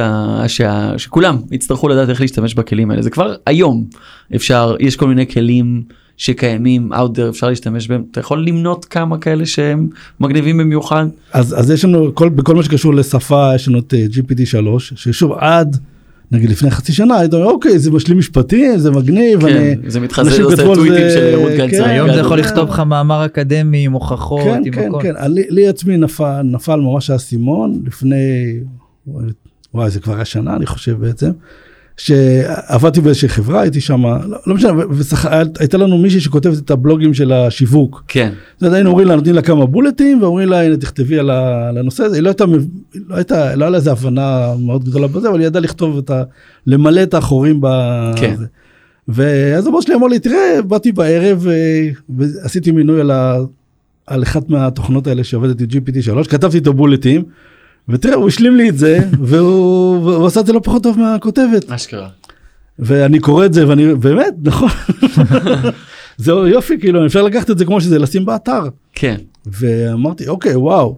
שה... 0.48 0.92
שכולם 0.98 1.38
יצטרכו 1.52 1.88
לדעת 1.88 2.10
איך 2.10 2.22
להשתמש 2.22 2.54
בכלים 2.54 2.92
האלה 2.92 3.02
זה 3.02 3.10
כבר 3.10 3.36
היום 3.46 3.86
אפשר 4.36 4.76
יש 4.80 4.96
כל 4.96 5.08
מיני 5.08 5.28
כלים 5.28 5.84
שקיימים 6.17 6.93
out 6.93 7.17
there 7.17 7.30
אפשר 7.30 7.49
להשתמש 7.49 7.88
בהם. 7.88 8.03
אתה 8.12 8.19
יכול 8.19 8.47
למנות 8.47 8.86
כמה 8.86 9.17
כאלה 9.17 9.45
שהם 9.45 9.88
מגניבים 10.19 10.58
במיוחד. 10.58 11.06
אז, 11.34 11.60
אז 11.60 11.71
יש 11.71 11.86
לנו, 11.86 12.15
כל, 12.15 12.30
בכל 12.30 12.56
מה 12.56 12.63
שקשור 12.63 12.93
לשפה, 12.95 13.51
יש 13.56 13.67
לנו 13.67 13.80
את 13.80 13.93
אה, 13.93 14.06
GPT 14.13 14.45
3, 14.45 14.93
ששוב, 14.95 15.32
עד, 15.38 15.77
נגיד 16.32 16.49
לפני 16.49 16.71
חצי 16.71 16.93
שנה, 16.93 17.17
היית 17.19 17.34
אומר, 17.34 17.45
אוקיי, 17.45 17.80
זה 17.80 17.91
משלים 17.91 18.17
משפטי, 18.17 18.80
זה 18.80 18.91
מגניב, 18.91 19.41
כן, 19.41 19.56
אני... 19.58 19.75
זה 19.88 19.99
מתחזה 19.99 20.30
זה 20.30 20.43
עושה 20.43 20.63
טוויטים 20.63 21.10
זה- 21.10 21.12
של 21.13 21.36
רות 21.36 21.49
כן, 21.51 21.58
גנצר 21.58 21.86
היום 21.86 22.13
זה 22.13 22.19
יכול 22.19 22.38
כן. 22.41 22.43
לכתוב 22.49 22.69
לך 22.69 22.80
מאמר 22.80 23.25
אקדמי 23.25 23.86
עם 23.86 23.91
הוכחות, 23.91 24.41
כן, 24.43 24.62
עם 24.65 24.71
כן, 24.73 24.88
הכל. 24.89 24.99
כן, 25.03 25.32
לי, 25.32 25.43
לי 25.49 25.67
עצמי 25.67 25.97
נפל, 25.97 26.41
נפל 26.41 26.80
ממש 26.80 27.10
האסימון 27.10 27.82
לפני, 27.86 28.15
וואי, 29.73 29.89
זה 29.89 29.99
כבר 29.99 30.15
היה 30.15 30.25
שנה, 30.25 30.56
אני 30.56 30.65
חושב 30.65 30.99
בעצם, 30.99 31.32
שעבדתי 31.98 33.02
באיזושהי 33.02 33.30
חברה, 33.30 33.62
הייתי 33.62 33.82
שם, 33.82 34.06
לא, 34.06 34.38
לא 34.48 34.56
משנה, 34.56 34.72
הייתה 35.60 35.78
לנו 35.78 35.98
מישהי 35.98 36.20
שכותבת 36.20 36.58
את 36.58 36.72
הבלוגים 36.72 37.14
של 37.14 37.32
השיווק. 37.32 38.04
כן 38.08 38.34
אומרת, 38.62 38.74
היינו 38.74 38.90
אומרים 38.90 39.08
לה, 39.08 39.16
נותנים 39.16 39.36
לה 39.36 39.42
כמה 39.42 39.66
בולטים, 39.66 40.22
ואומרים 40.22 40.50
לה, 40.50 40.64
הנה, 40.64 40.78
תכתבי 40.78 41.20
על 41.20 41.30
הנושא 41.78 42.04
הזה. 42.04 42.16
היא 42.16 42.24
לא 42.24 42.30
הייתה, 42.30 42.46
לא 43.08 43.16
הייתה, 43.16 43.56
לא 43.56 43.64
היה 43.64 43.70
לה 43.70 43.78
איזה 43.78 43.92
הבנה 43.92 44.54
מאוד 44.60 44.84
גדולה 44.84 45.08
בזה, 45.08 45.30
אבל 45.30 45.40
היא 45.40 45.48
ידעה 45.48 45.62
לכתוב 45.62 45.98
את 45.98 46.10
ה... 46.10 46.24
למלא 46.68 47.04
את 47.04 47.14
החורים 47.14 47.62
ב... 47.62 47.68
כן. 48.16 48.36
ואז 49.08 49.68
הבוס 49.68 49.86
שלי 49.86 49.96
אמר 49.96 50.08
לי, 50.08 50.20
תראה, 50.20 50.62
באתי 50.68 50.92
בערב 50.92 51.48
אה, 51.48 51.90
ועשיתי 52.10 52.72
מינוי 52.72 53.02
על, 53.02 53.12
ה... 53.12 53.38
על 54.08 54.24
אחת 54.24 54.50
מהתוכנות 54.50 55.08
האלה 55.08 55.24
שעובדת 55.24 55.62
עם 55.62 55.68
GPT 55.68 56.02
3, 56.02 56.28
כתבתי 56.28 56.58
את 56.58 56.68
הבולטים, 56.68 57.24
ותראה, 57.89 58.15
הוא 58.15 58.28
השלים 58.28 58.56
לי 58.56 58.69
את 58.69 58.78
זה, 58.78 59.00
והוא, 59.21 60.06
והוא 60.06 60.28
עשה 60.28 60.39
את 60.39 60.45
זה 60.45 60.54
לא 60.54 60.60
פחות 60.63 60.84
טוב 60.84 61.00
מהכותבת. 61.00 61.71
אשכרה 61.71 62.08
ואני 62.80 63.19
קורא 63.19 63.45
את 63.45 63.54
זה, 63.54 63.67
ואני, 63.67 63.95
באמת, 63.95 64.34
נכון. 64.43 64.69
זהו 66.17 66.47
יופי, 66.47 66.80
כאילו, 66.80 67.06
אפשר 67.06 67.23
לקחת 67.23 67.52
את 67.52 67.58
זה 67.58 67.65
כמו 67.65 67.82
שזה, 67.82 68.00
לשים 68.00 68.26
באתר. 68.26 68.62
כן 68.93 69.15
ואמרתי 69.45 70.28
אוקיי 70.28 70.56
וואו. 70.56 70.97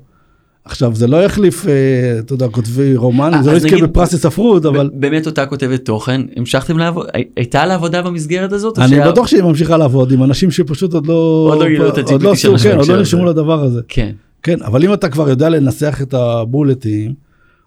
עכשיו 0.65 0.95
זה 0.95 1.07
לא 1.07 1.23
יחליף 1.23 1.67
אה, 1.67 1.73
אתה 2.19 2.33
יודע 2.33 2.47
כותבי 2.47 2.95
רומן 2.95 3.33
אה, 3.33 3.43
זה 3.43 3.51
לא 3.51 3.57
יזכה 3.57 3.77
בפרס 3.81 4.13
הספרות 4.13 4.65
אבל 4.65 4.89
באמת 4.93 5.25
אותה 5.25 5.45
כותבת 5.45 5.85
תוכן 5.85 6.21
המשכתם 6.35 6.77
לעבוד 6.77 7.07
הי- 7.13 7.23
הייתה 7.37 7.65
לה 7.65 7.73
עבודה 7.75 8.01
במסגרת 8.01 8.51
הזאת 8.53 8.79
אני 8.79 8.99
בטוח 8.99 9.27
שהיא 9.27 9.43
ממשיכה 9.43 9.77
לעבוד 9.77 10.11
עם 10.11 10.23
אנשים 10.23 10.51
שפשוט 10.51 10.93
עוד 10.93 11.07
לא 11.07 11.13
עוד 11.13 11.59
לא 11.59 11.69
לא 11.69 12.35
כן, 12.63 12.77
לא. 12.77 12.97
נרשמו 12.97 13.25
לדבר 13.25 13.63
הזה 13.63 13.81
כן 13.87 14.11
כן 14.43 14.61
אבל 14.61 14.83
אם 14.83 14.93
אתה 14.93 15.09
כבר 15.09 15.29
יודע 15.29 15.49
לנסח 15.49 15.99
את 16.01 16.13
הבולטים 16.13 17.13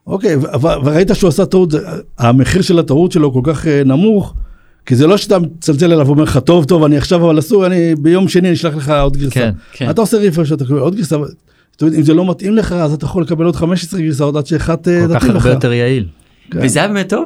אוקיי 0.07 0.37
וראית 0.85 1.11
שהוא 1.15 1.29
עשה 1.29 1.47
טעות 1.47 1.75
המחיר 2.19 2.63
של 2.63 2.79
הטעות 2.79 3.13
שלו 3.13 3.33
כל 3.33 3.41
כך 3.45 3.67
אה, 3.67 3.85
נמוך. 3.85 4.35
כי 4.87 4.97
זה 4.97 5.07
לא 5.07 5.17
שאתה 5.17 5.39
מצלצל 5.39 5.93
אליו 5.93 6.07
ואומר 6.07 6.23
לך 6.23 6.39
טוב 6.39 6.65
טוב 6.65 6.85
אני 6.85 6.97
עכשיו 6.97 7.27
אבל 7.27 7.39
אסור 7.39 7.67
אני 7.67 7.95
ביום 7.95 8.29
שני 8.29 8.49
אני 8.49 8.55
אשלח 8.57 8.77
לך 8.77 8.91
עוד 8.91 9.17
גרסה. 9.17 9.35
כן, 9.35 9.51
כן. 9.73 9.91
אתה 9.91 10.01
עושה 10.01 10.17
ריפרש 10.17 10.53
אתה 10.53 10.65
מקבל 10.65 10.79
עוד 10.79 10.97
גרסה. 10.97 11.17
אומרת, 11.17 11.35
אם 11.83 12.03
זה 12.03 12.15
לא 12.15 12.31
מתאים 12.31 12.57
לך 12.57 12.73
אז 12.73 12.93
אתה 12.93 13.05
יכול 13.05 13.23
לקבל 13.23 13.45
עוד 13.45 13.57
15 13.57 14.01
גרסאות 14.01 14.37
עד 14.37 14.47
שאחת 14.47 14.89
אה, 14.89 15.07
כל 15.07 15.15
כך 15.15 15.19
תתאים 15.19 15.37
לך. 15.37 15.45
הרבה 15.47 15.57
יותר 15.57 15.73
יעיל. 15.73 16.07
כן. 16.51 16.59
וזה 16.63 16.79
היה 16.79 16.89
באמת 16.89 17.09
טוב 17.09 17.25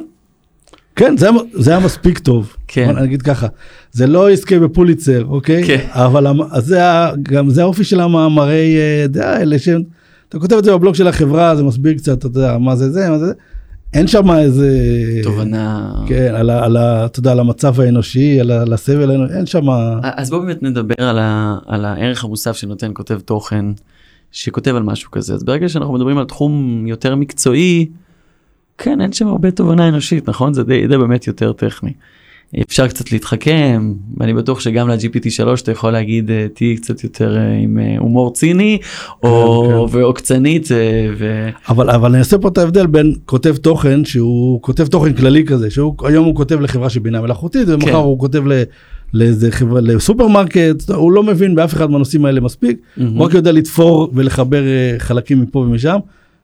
כן, 0.96 1.16
זה, 1.16 1.28
זה 1.52 1.70
היה 1.70 1.80
מספיק 1.80 2.18
טוב. 2.18 2.56
כן. 2.68 2.92
בוא 2.92 3.00
נגיד 3.00 3.22
ככה, 3.22 3.46
זה 3.92 4.06
לא 4.06 4.30
יזכה 4.30 4.58
בפוליצר, 4.58 5.24
אוקיי? 5.24 5.64
כן. 5.66 5.86
אבל 5.90 6.26
זה 6.58 6.80
גם 7.22 7.50
זה 7.50 7.62
האופי 7.62 7.84
של 7.84 8.00
המאמרי 8.00 8.76
אה, 8.76 9.06
דעה 9.06 9.36
האלה, 9.36 9.58
שאתה 9.58 10.38
כותב 10.38 10.56
את 10.56 10.64
זה 10.64 10.72
בבלוג 10.72 10.94
של 10.94 11.08
החברה, 11.08 11.56
זה 11.56 11.62
מסביר 11.62 11.94
קצת, 11.94 12.18
אתה 12.18 12.26
יודע, 12.26 12.58
מה 12.58 12.76
זה 12.76 12.90
זה, 12.90 13.10
מה 13.10 13.18
זה 13.18 13.26
זה. 13.26 13.32
אין 13.94 14.06
שם 14.06 14.30
איזה... 14.30 14.70
תובנה. 15.22 15.94
כן, 16.06 16.34
על, 16.34 16.50
על, 16.50 16.76
אתה 16.76 17.18
יודע, 17.18 17.32
על 17.32 17.40
המצב 17.40 17.80
האנושי, 17.80 18.40
על, 18.40 18.50
על 18.50 18.72
הסבל, 18.72 19.10
האנושי, 19.10 19.34
אין 19.34 19.46
שם... 19.46 19.66
אז 20.02 20.30
בואו 20.30 20.40
באמת 20.40 20.62
נדבר 20.62 20.94
על, 21.08 21.18
ה, 21.18 21.58
על 21.66 21.84
הערך 21.84 22.24
המוסף 22.24 22.56
שנותן 22.56 22.90
כותב 22.94 23.18
תוכן 23.24 23.64
שכותב 24.32 24.74
על 24.76 24.82
משהו 24.82 25.10
כזה. 25.10 25.34
אז 25.34 25.44
ברגע 25.44 25.68
שאנחנו 25.68 25.94
מדברים 25.94 26.18
על 26.18 26.24
תחום 26.24 26.84
יותר 26.86 27.14
מקצועי, 27.14 27.86
כן, 28.78 29.00
אין 29.00 29.12
שם 29.12 29.26
הרבה 29.26 29.50
תובנה 29.50 29.88
אנושית, 29.88 30.28
נכון? 30.28 30.54
זה 30.54 30.64
די, 30.64 30.86
די 30.86 30.98
באמת 30.98 31.26
יותר 31.26 31.52
טכני. 31.52 31.92
אפשר 32.60 32.88
קצת 32.88 33.12
להתחכם, 33.12 33.92
ואני 34.16 34.34
בטוח 34.34 34.60
שגם 34.60 34.88
ל-GPT 34.88 35.30
3 35.30 35.62
אתה 35.62 35.72
יכול 35.72 35.90
להגיד 35.90 36.30
אה, 36.30 36.46
תהיי 36.54 36.76
קצת 36.76 37.04
יותר 37.04 37.36
אה, 37.36 37.52
עם 37.52 37.78
אה, 37.78 37.94
הומור 37.98 38.32
ציני 38.32 38.78
או 39.22 39.86
כן. 39.90 39.98
ועוקצנית 39.98 40.72
אה, 40.72 41.08
ו... 41.18 41.48
אבל, 41.68 41.90
אבל 41.90 42.10
אני 42.10 42.18
אעשה 42.18 42.38
פה 42.38 42.48
את 42.48 42.58
ההבדל 42.58 42.86
בין 42.86 43.14
כותב 43.24 43.56
תוכן, 43.56 44.04
שהוא 44.04 44.62
כותב 44.62 44.86
תוכן 44.86 45.12
כללי 45.12 45.44
כזה, 45.44 45.70
שהוא 45.70 45.94
היום 46.04 46.24
הוא 46.26 46.34
כותב 46.34 46.60
לחברה 46.60 46.90
של 46.90 47.00
בינה 47.00 47.20
מלאכותית, 47.20 47.68
ומחר 47.68 47.86
כן. 47.86 47.94
הוא 47.94 48.18
כותב 48.18 48.46
ל... 48.46 48.62
לאיזה 49.14 49.50
חברה, 49.50 49.80
לסופרמרקט, 49.80 50.90
הוא 50.94 51.12
לא 51.12 51.22
מבין 51.22 51.54
באף 51.54 51.74
אחד 51.74 51.90
מהנושאים 51.90 52.24
האלה 52.24 52.40
מספיק, 52.40 52.80
מהמם. 52.96 53.16
הוא 53.16 53.26
רק 53.26 53.34
יודע 53.34 53.52
לתפור 53.52 54.10
ולחבר 54.14 54.62
חלקים 54.98 55.40
מפה 55.40 55.58
ומשם, 55.58 55.98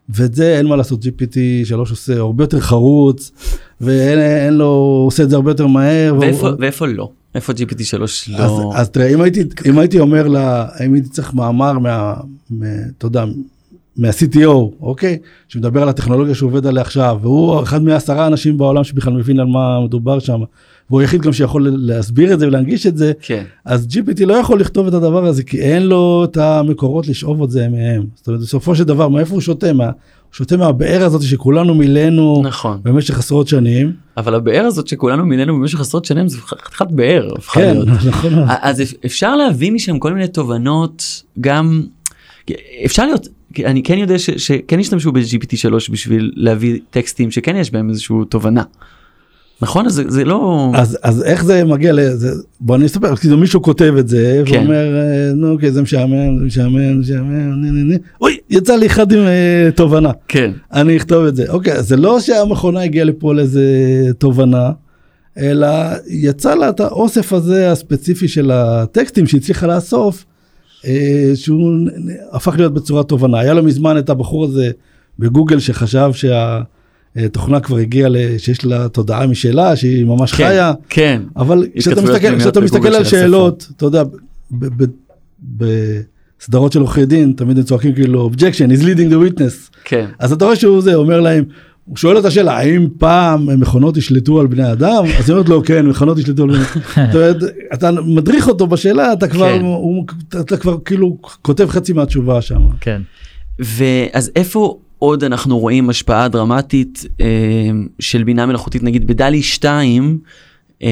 ואת 0.09 0.35
זה 0.35 0.59
אין 0.59 0.67
מה 0.67 0.77
לעשות, 0.77 1.05
GPT 1.05 1.37
3 1.65 1.91
עושה 1.91 2.19
הרבה 2.19 2.45
יותר 2.45 2.61
חרוץ, 2.61 3.33
ואין 3.81 4.19
אין 4.19 4.55
לו, 4.55 4.67
הוא 4.67 5.07
עושה 5.07 5.23
את 5.23 5.31
זה 5.31 5.37
הרבה 5.37 5.51
יותר 5.51 5.67
מהר. 5.67 6.13
והוא- 6.13 6.25
ואיפה, 6.25 6.49
ואיפה 6.59 6.87
לא? 6.87 7.09
איפה 7.35 7.53
GPT 7.53 7.85
3 7.85 8.31
אז, 8.31 8.51
לא... 8.51 8.73
אז 8.75 8.91
תראה, 8.91 9.07
אם 9.15 9.21
הייתי, 9.21 9.43
אם 9.69 9.79
הייתי 9.79 10.01
אומר 10.01 10.29
לה, 10.29 10.67
אם 10.87 10.95
הייתי 10.95 11.09
צריך 11.09 11.35
מאמר 11.35 11.79
מה 11.79 12.15
אתה 12.99 13.07
יודע, 13.07 13.25
מה-CTO, 13.97 14.49
אוקיי? 14.81 15.19
שמדבר 15.49 15.83
על 15.83 15.89
הטכנולוגיה 15.89 16.35
שהוא 16.35 16.51
עובד 16.51 16.67
עליה 16.67 16.83
עכשיו, 16.83 17.19
והוא 17.23 17.63
אחד 17.63 17.83
מעשרה 17.83 18.27
אנשים 18.27 18.59
בעולם 18.59 18.85
שבכלל 18.85 19.13
מבין 19.13 19.41
על 19.41 19.47
מה 19.47 19.81
מדובר 19.85 20.19
שם, 20.19 20.41
והוא 20.91 21.01
היחיד 21.01 21.23
גם 21.23 21.33
שיכול 21.33 21.69
להסביר 21.73 22.35
את 22.35 22.39
זה 22.39 22.47
ולהנגיש 22.47 22.87
את 22.87 22.97
זה, 22.97 23.13
כן. 23.21 23.45
אז 23.65 23.89
GPT 23.91 24.27
לא 24.27 24.35
יכול 24.35 24.61
לכתוב 24.61 24.87
את 24.87 24.95
הדבר 24.95 25.25
הזה, 25.27 25.43
כי 25.43 25.61
אין 25.61 25.83
לו 25.83 26.25
את 26.25 26.37
המקורות 26.37 27.09
לשאוב 27.09 27.43
את 27.43 27.51
זה 27.51 27.69
מהם. 27.69 28.03
זאת 28.15 28.29
אומרת, 28.29 28.41
בסופו 28.41 28.75
של 28.77 28.85
דבר, 28.85 29.09
מאיפה 29.09 29.33
הוא 29.33 29.41
שותה? 29.41 29.73
מה, 29.73 29.85
הוא 29.85 29.93
שותה 30.33 30.57
מהבאר 30.57 31.05
הזאת 31.05 31.23
שכולנו 31.23 31.75
מילאנו 31.75 32.43
נכון. 32.45 32.81
במשך 32.83 33.19
עשרות 33.19 33.49
שנים. 33.49 33.93
אבל 34.17 34.35
הבאר 34.35 34.65
הזאת 34.65 34.89
שכולנו 34.89 35.27
מינינו 35.27 35.59
במשך 35.59 35.81
עשרות 35.81 36.05
שנים 36.05 36.29
זה 36.29 36.39
חתיכת 36.39 36.91
באר. 36.91 37.29
כן. 37.53 37.77
נכון. 38.09 38.33
אז 38.63 38.83
אפשר 39.07 39.37
להביא 39.37 39.73
משם 39.73 39.99
כל 39.99 40.13
מיני 40.13 40.29
תובנות 40.29 41.23
גם 41.41 41.83
אפשר 42.85 43.07
להיות 43.07 43.29
אני 43.59 43.83
כן 43.83 43.99
יודע 43.99 44.19
ש, 44.19 44.31
שכן 44.31 44.81
השתמשו 44.81 45.13
ב-GPT 45.13 45.57
3 45.57 45.89
בשביל 45.89 46.33
להביא 46.37 46.79
טקסטים 46.91 47.31
שכן 47.31 47.57
יש 47.57 47.71
בהם 47.71 47.91
איזשהו 47.91 48.25
תובנה. 48.25 48.63
נכון? 49.63 49.89
זה, 49.89 50.03
זה 50.09 50.25
לא 50.25 50.73
אז 50.75 50.99
אז 51.03 51.23
איך 51.23 51.45
זה 51.45 51.65
מגיע 51.65 51.93
לזה 51.93 52.31
בוא 52.61 52.77
אני 52.77 52.87
אספר 52.87 53.17
כאילו 53.17 53.37
מישהו 53.37 53.63
כותב 53.63 53.95
את 53.99 54.09
זה 54.09 54.43
כן. 54.47 54.59
ואומר 54.59 54.97
אה, 54.97 55.33
נו 55.35 55.53
אוקיי 55.53 55.73
זה 55.73 55.83
משעמם 55.83 56.39
זה 56.39 56.45
משעמם 56.45 57.03
זה 57.03 57.15
משעמם 57.15 57.63
נה, 57.63 57.71
נה, 57.71 57.83
נה. 57.85 57.97
אוי 58.21 58.37
יצא 58.51 58.77
לי 58.77 58.87
אחד 58.87 59.13
עם 59.13 59.19
אה, 59.19 59.69
תובנה. 59.75 60.11
כן. 60.29 60.51
אני 60.73 60.97
אכתוב 60.97 61.25
את 61.25 61.37
זה. 61.37 61.45
אוקיי 61.49 61.83
זה 61.83 61.97
לא 61.97 62.21
שהמכונה 62.21 62.83
הגיעה 62.83 63.05
לפה 63.05 63.35
לאיזה 63.35 63.63
תובנה 64.19 64.71
אלא 65.39 65.69
יצא 66.09 66.55
לה 66.55 66.69
את 66.69 66.81
האוסף 66.81 67.33
הזה 67.33 67.73
הספציפי 67.73 68.29
של 68.29 68.51
הטקסטים 68.51 69.27
שהצליחה 69.27 69.67
לאסוף 69.67 70.25
אה, 70.87 71.33
שהוא 71.35 71.89
הפך 72.33 72.55
להיות 72.57 72.75
בצורת 72.75 73.09
תובנה. 73.09 73.41
היה 73.41 73.55
לו 73.55 73.63
מזמן 73.63 73.99
את 73.99 74.11
הבחור 74.11 74.45
הזה 74.45 74.71
בגוגל 75.19 75.59
שחשב 75.59 76.11
שהתוכנה 77.19 77.61
כבר 77.61 77.77
הגיעה 77.77 78.09
ל- 78.09 78.39
שיש 78.39 78.65
לה 78.65 78.89
תודעה 78.89 79.27
משלה 79.27 79.77
שהיא 79.77 80.05
ממש 80.05 80.31
כן, 80.33 80.37
חיה. 80.37 80.73
כן 80.89 81.23
אבל 81.37 81.67
כשאתה 81.79 82.03
מסתכל, 82.03 82.39
כשאתה 82.39 82.61
מסתכל 82.61 82.89
על. 82.95 83.05
שאלות, 83.05 83.69
אתה 83.77 83.87
יודע, 83.87 84.03
בסדרות 85.57 86.73
של 86.73 86.81
עורכי 86.81 87.07
דין, 87.07 87.33
תמיד 87.37 87.59
הם 87.59 87.65
צועקים 87.65 87.95
כאילו, 87.95 88.31
objection 88.35 88.79
is 88.79 88.83
leading 88.83 89.13
the 89.13 89.39
witness. 89.39 89.71
כן 89.85 90.07
אז 90.19 90.33
אתה 90.33 90.45
רואה 90.45 90.57
שהוא 90.57 90.81
זה, 90.81 90.95
אומר 90.95 91.21
להם, 91.21 91.45
הוא 91.85 91.97
שואל 91.97 92.19
את 92.19 92.25
השאלה, 92.25 92.57
האם 92.59 92.89
פעם 92.99 93.61
מכונות 93.61 93.97
ישלטו 93.97 94.41
על 94.41 94.47
בני 94.47 94.73
אדם? 94.73 95.05
אז 95.19 95.29
היא 95.29 95.35
אומרת 95.35 95.49
לו, 95.49 95.63
כן, 95.65 95.87
מכונות 95.87 96.19
ישלטו 96.19 96.43
על 96.43 96.49
בני 96.51 96.59
אדם. 96.59 96.67
זאת 97.13 97.15
אומרת, 97.15 97.37
אתה 97.75 97.91
מדריך 98.07 98.49
אותו 98.49 98.67
בשאלה, 98.67 99.13
אתה 99.13 99.29
כבר, 99.29 99.59
כן. 99.59 99.65
הוא- 99.65 100.07
אתה 100.41 100.57
כבר 100.57 100.77
כאילו 100.85 101.17
כותב 101.43 101.67
חצי 101.69 101.93
מהתשובה 101.93 102.41
שם. 102.43 102.61
כן. 102.81 103.01
ואז 103.59 104.31
איפה 104.37 104.79
עוד 105.03 105.25
אנחנו 105.25 105.59
רואים 105.59 105.91
השפעה 105.91 106.29
דרמטית 106.29 107.05
אה, 107.21 107.27
של 107.99 108.25
בינה 108.25 108.47
מלאכותית 108.47 108.83
נגיד 108.83 109.07
בדלי 109.07 109.43
2 109.43 110.19
אה, 110.83 110.89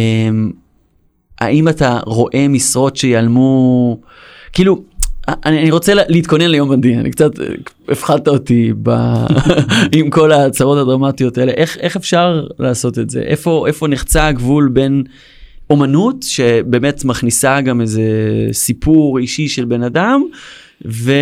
האם 1.40 1.68
אתה 1.68 1.98
רואה 2.06 2.48
משרות 2.48 2.96
שיעלמו 2.96 4.00
כאילו 4.52 4.82
אני, 5.28 5.58
אני 5.58 5.70
רוצה 5.70 5.94
לה- 5.94 6.02
להתכונן 6.08 6.46
ליום 6.50 6.70
הדין 6.70 6.98
אני 6.98 7.10
קצת 7.10 7.40
אה, 7.40 7.46
הפחדת 7.88 8.28
אותי 8.28 8.72
ב... 8.82 8.90
עם 9.96 10.10
כל 10.10 10.32
ההצהרות 10.32 10.78
הדרמטיות 10.78 11.38
האלה. 11.38 11.52
איך 11.52 11.76
איך 11.80 11.96
אפשר 11.96 12.46
לעשות 12.58 12.98
את 12.98 13.10
זה? 13.10 13.20
איפה 13.20 13.64
איפה 13.66 13.88
נחצה 13.88 14.26
הגבול 14.26 14.68
בין 14.68 15.02
אומנות 15.70 16.16
שבאמת 16.22 17.04
מכניסה 17.04 17.60
גם 17.60 17.80
איזה 17.80 18.02
סיפור 18.52 19.18
אישי 19.18 19.48
של 19.48 19.64
בן 19.64 19.82
אדם 19.82 20.22
ו... 20.86 21.12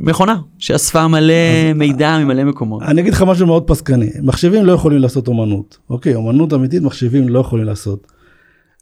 מכונה 0.00 0.36
שאספה 0.58 1.08
מלא 1.08 1.34
מידע 1.74 2.18
ממלא 2.18 2.44
מקומות. 2.44 2.82
אני 2.82 3.00
אגיד 3.00 3.12
לך 3.12 3.22
משהו 3.22 3.46
מאוד 3.46 3.62
פסקני, 3.62 4.10
מחשבים 4.22 4.64
לא 4.64 4.72
יכולים 4.72 4.98
לעשות 4.98 5.28
אומנות, 5.28 5.78
אוקיי, 5.90 6.14
אומנות 6.14 6.52
אמיתית 6.52 6.82
מחשבים 6.82 7.28
לא 7.28 7.38
יכולים 7.38 7.64
לעשות. 7.64 8.06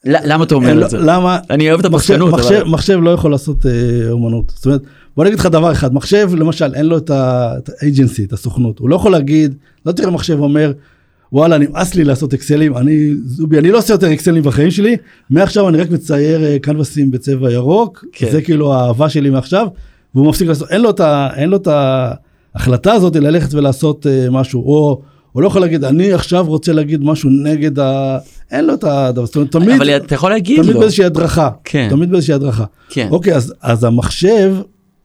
ל- 0.05 0.33
למה 0.33 0.45
אתה 0.45 0.55
אומר 0.55 0.75
לו- 0.75 0.85
את 0.85 0.91
זה? 0.91 0.99
למה? 0.99 1.39
אני 1.51 1.69
אוהב 1.71 1.81
את 1.81 1.85
הפרשנות, 1.85 2.33
מחשב, 2.33 2.55
אבל... 2.55 2.65
מחשב 2.69 2.99
לא 3.03 3.11
יכול 3.11 3.31
לעשות 3.31 3.67
אה, 3.67 3.71
אומנות. 4.11 4.53
זאת 4.57 4.67
אומרת, 4.67 4.83
בוא 5.17 5.25
נגיד 5.25 5.39
לך 5.39 5.47
דבר 5.47 5.73
אחד, 5.73 5.95
מחשב 5.95 6.31
למשל 6.37 6.75
אין 6.75 6.87
לו 6.87 6.99
את 6.99 7.11
האג'נסי, 7.83 8.25
את 8.25 8.33
הסוכנות, 8.33 8.79
הוא 8.79 8.89
לא 8.89 8.97
יכול 8.97 9.13
להגיד, 9.13 9.55
לא 9.87 9.93
תראה 9.93 10.11
מחשב 10.11 10.39
אומר, 10.41 10.73
וואלה 11.33 11.59
נמאס 11.59 11.95
לי 11.95 12.05
לעשות 12.05 12.35
אקסלים, 12.35 12.77
אני 12.77 13.15
זובי, 13.25 13.59
אני 13.59 13.71
לא 13.71 13.79
עושה 13.79 13.95
יותר 13.95 14.13
אקסלים 14.13 14.43
בחיים 14.43 14.71
שלי, 14.71 14.97
מעכשיו 15.31 15.69
אני 15.69 15.79
רק 15.79 15.91
מצייר 15.91 16.45
אה, 16.45 16.59
קנבסים 16.59 17.11
בצבע 17.11 17.53
ירוק, 17.53 18.05
כן. 18.13 18.31
זה 18.31 18.43
כאילו 18.43 18.75
האהבה 18.75 19.09
שלי 19.09 19.31
מעכשיו, 19.31 19.67
והוא 20.15 20.29
מפסיק 20.29 20.49
לעשות, 20.49 20.71
אין 20.71 20.81
לו 20.81 20.91
את, 20.91 21.01
ה, 21.01 21.29
אין 21.37 21.49
לו 21.49 21.57
את 21.57 21.69
ההחלטה 22.55 22.93
הזאת 22.93 23.17
ללכת 23.17 23.55
ולעשות 23.55 24.07
אה, 24.07 24.31
משהו, 24.31 24.63
או 24.63 25.01
הוא 25.33 25.43
לא 25.43 25.47
יכול 25.47 25.61
להגיד, 25.61 25.85
אני 25.85 26.13
עכשיו 26.13 26.47
רוצה 26.47 26.73
להגיד 26.73 27.05
משהו 27.05 27.31
נגד 27.31 27.79
ה... 27.79 28.19
אין 28.51 28.65
לו 28.65 28.75
את 28.75 28.85
הדבר, 28.85 29.27
זאת 29.27 29.37
אומרת, 29.37 29.53
תמיד, 29.53 29.71
אבל 29.71 29.97
אתה 29.97 30.15
יכול 30.15 30.31
להגיד 30.31 30.63
תמיד 30.63 30.75
לו. 30.75 30.81
באיזושהי 30.81 31.05
הדרכה, 31.05 31.51
כן. 31.65 31.87
תמיד 31.91 32.11
באיזושהי 32.11 32.35
הדרכה. 32.35 32.65
כן. 32.89 33.09
אוקיי, 33.11 33.35
אז, 33.35 33.55
אז 33.63 33.85
המחשב 33.85 34.55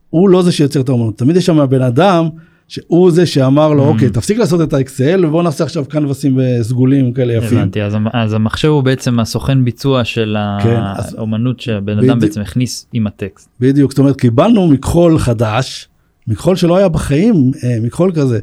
הוא 0.09 0.29
לא 0.29 0.41
זה 0.41 0.51
שיוצר 0.51 0.81
את 0.81 0.89
האומנות, 0.89 1.17
תמיד 1.17 1.35
יש 1.35 1.45
שם 1.45 1.65
בן 1.69 1.81
אדם 1.81 2.29
שהוא 2.67 3.11
זה 3.11 3.25
שאמר 3.25 3.73
לו, 3.73 3.83
Mm. 3.85 3.87
אוקיי, 3.93 4.09
תפסיק 4.09 4.37
לעשות 4.37 4.61
את 4.61 4.73
האקסל 4.73 5.25
ובוא 5.25 5.43
נעשה 5.43 5.63
עכשיו 5.63 5.85
קנבסים 5.85 6.39
סגולים 6.61 7.13
כאלה 7.13 7.33
יפים. 7.33 7.57
הבנתי 7.57 7.81
אז, 7.83 7.95
אז 8.13 8.33
המחשב 8.33 8.67
הוא 8.67 8.81
בעצם 8.81 9.19
הסוכן 9.19 9.65
ביצוע 9.65 10.03
של 10.03 10.35
כן, 10.63 10.79
אז- 10.97 11.15
האומנות 11.15 11.59
שהבן 11.59 11.97
בדיוק. 11.97 12.11
אדם 12.11 12.19
בעצם 12.19 12.41
הכניס 12.41 12.87
עם 12.93 13.07
הטקסט. 13.07 13.49
בדיוק, 13.59 13.91
זאת 13.91 13.99
אומרת, 13.99 14.15
קיבלנו 14.15 14.67
מכחול 14.67 15.19
חדש, 15.19 15.87
מכחול 16.27 16.55
שלא 16.55 16.77
היה 16.77 16.89
בחיים, 16.89 17.51
אה, 17.63 17.77
מכחול 17.81 18.11
כזה, 18.15 18.39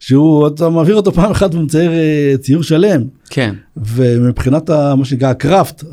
שהוא, 0.00 0.46
אתה 0.46 0.68
מעביר 0.68 0.96
אותו 0.96 1.12
פעם 1.12 1.30
אחת 1.30 1.54
ומצייר 1.54 1.90
אה, 1.92 2.34
ציור 2.40 2.62
שלם, 2.62 3.02
כן. 3.30 3.54
ומבחינת 3.76 4.70
ה- 4.70 4.94
מה 4.94 5.04
שנקרא 5.04 5.28
הקראפט, 5.28 5.84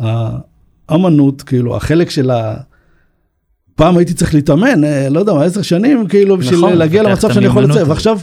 האמנות, 0.89 1.41
כאילו 1.41 1.75
החלק 1.75 2.09
של 2.09 2.29
ה... 2.31 2.55
פעם 3.75 3.97
הייתי 3.97 4.13
צריך 4.13 4.33
להתאמן, 4.33 4.83
אה, 4.83 5.09
לא 5.09 5.19
יודע 5.19 5.33
מה, 5.33 5.43
עשר 5.43 5.61
שנים, 5.61 6.07
כאילו, 6.07 6.37
בשביל 6.37 6.57
נכון, 6.57 6.73
להגיע 6.73 7.03
למצב 7.03 7.33
שאני 7.33 7.45
יכול 7.45 7.63
לצאת. 7.63 7.87
ועכשיו, 7.87 8.19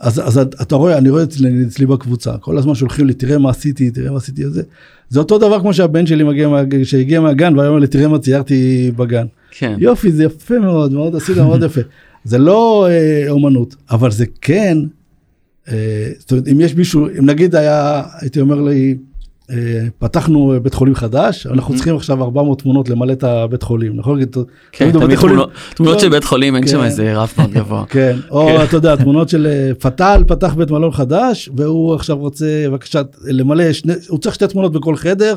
אז, 0.00 0.20
אז 0.28 0.38
אתה 0.38 0.76
רואה, 0.76 0.98
אני 0.98 1.10
רואה 1.10 1.22
אצלי, 1.22 1.64
אצלי 1.68 1.86
בקבוצה, 1.86 2.38
כל 2.40 2.58
הזמן 2.58 2.74
שולחים 2.74 3.06
לי, 3.06 3.14
תראה 3.14 3.38
מה 3.38 3.50
עשיתי, 3.50 3.90
תראה 3.90 4.10
מה 4.10 4.16
עשיתי, 4.16 4.50
זה, 4.50 4.62
זה 5.08 5.18
אותו 5.18 5.38
דבר 5.38 5.60
כמו 5.60 5.74
שהבן 5.74 6.06
שלי 6.06 6.24
מגיע, 6.24 6.48
שהגיע 6.84 7.20
מהגן, 7.20 7.58
והיה 7.58 7.68
אומר 7.68 7.80
לי, 7.80 7.86
תראה 7.86 8.08
מה 8.08 8.18
ציירתי 8.18 8.90
בגן. 8.96 9.26
כן. 9.50 9.76
יופי, 9.78 10.12
זה 10.12 10.24
יפה 10.24 10.58
מאוד, 10.58 10.92
מאוד 10.92 11.16
עשית 11.16 11.36
מאוד 11.36 11.62
יפה. 11.62 11.80
זה 12.24 12.38
לא 12.38 12.86
אה, 12.90 13.30
אומנות, 13.30 13.76
אבל 13.90 14.10
זה 14.10 14.24
כן, 14.40 14.78
אה, 15.68 16.08
זאת 16.18 16.30
אומרת, 16.30 16.48
אם 16.48 16.60
יש 16.60 16.74
מישהו, 16.74 17.08
אם 17.18 17.26
נגיד 17.26 17.54
היה, 17.54 18.02
הייתי 18.20 18.40
אומר 18.40 18.60
לי, 18.60 18.96
פתחנו 19.98 20.54
בית 20.62 20.74
חולים 20.74 20.94
חדש, 20.94 21.46
אנחנו 21.46 21.74
צריכים 21.74 21.96
עכשיו 21.96 22.22
400 22.22 22.62
תמונות 22.62 22.88
למלא 22.88 23.12
את 23.12 23.24
הבית 23.24 23.62
חולים, 23.62 23.96
נכון? 23.96 24.20
כן, 24.72 24.92
תמיד 24.92 25.18
תמונות-. 25.74 26.00
של 26.00 26.08
בית 26.08 26.24
חולים 26.24 26.56
אין 26.56 26.66
שם 26.66 26.78
כן. 26.78 26.84
איזה 26.84 27.12
רף 27.16 27.38
מאוד 27.38 27.50
גבוה. 27.50 27.84
כן, 27.94 28.16
או 28.30 28.64
אתה 28.64 28.76
יודע, 28.76 28.96
תמונות 28.96 29.28
של 29.28 29.46
אה, 29.46 29.74
פתאל 29.74 30.24
פתח 30.24 30.54
בית 30.54 30.70
מלון 30.70 30.92
חדש, 30.92 31.48
והוא 31.56 31.94
עכשיו 31.94 32.16
רוצה 32.16 32.66
בבקשה 32.68 33.02
למלא, 33.24 33.72
שני, 33.72 33.92
הוא 34.08 34.18
צריך 34.18 34.34
שתי 34.34 34.46
תמונות 34.46 34.72
בכל 34.72 34.96
חדר, 34.96 35.36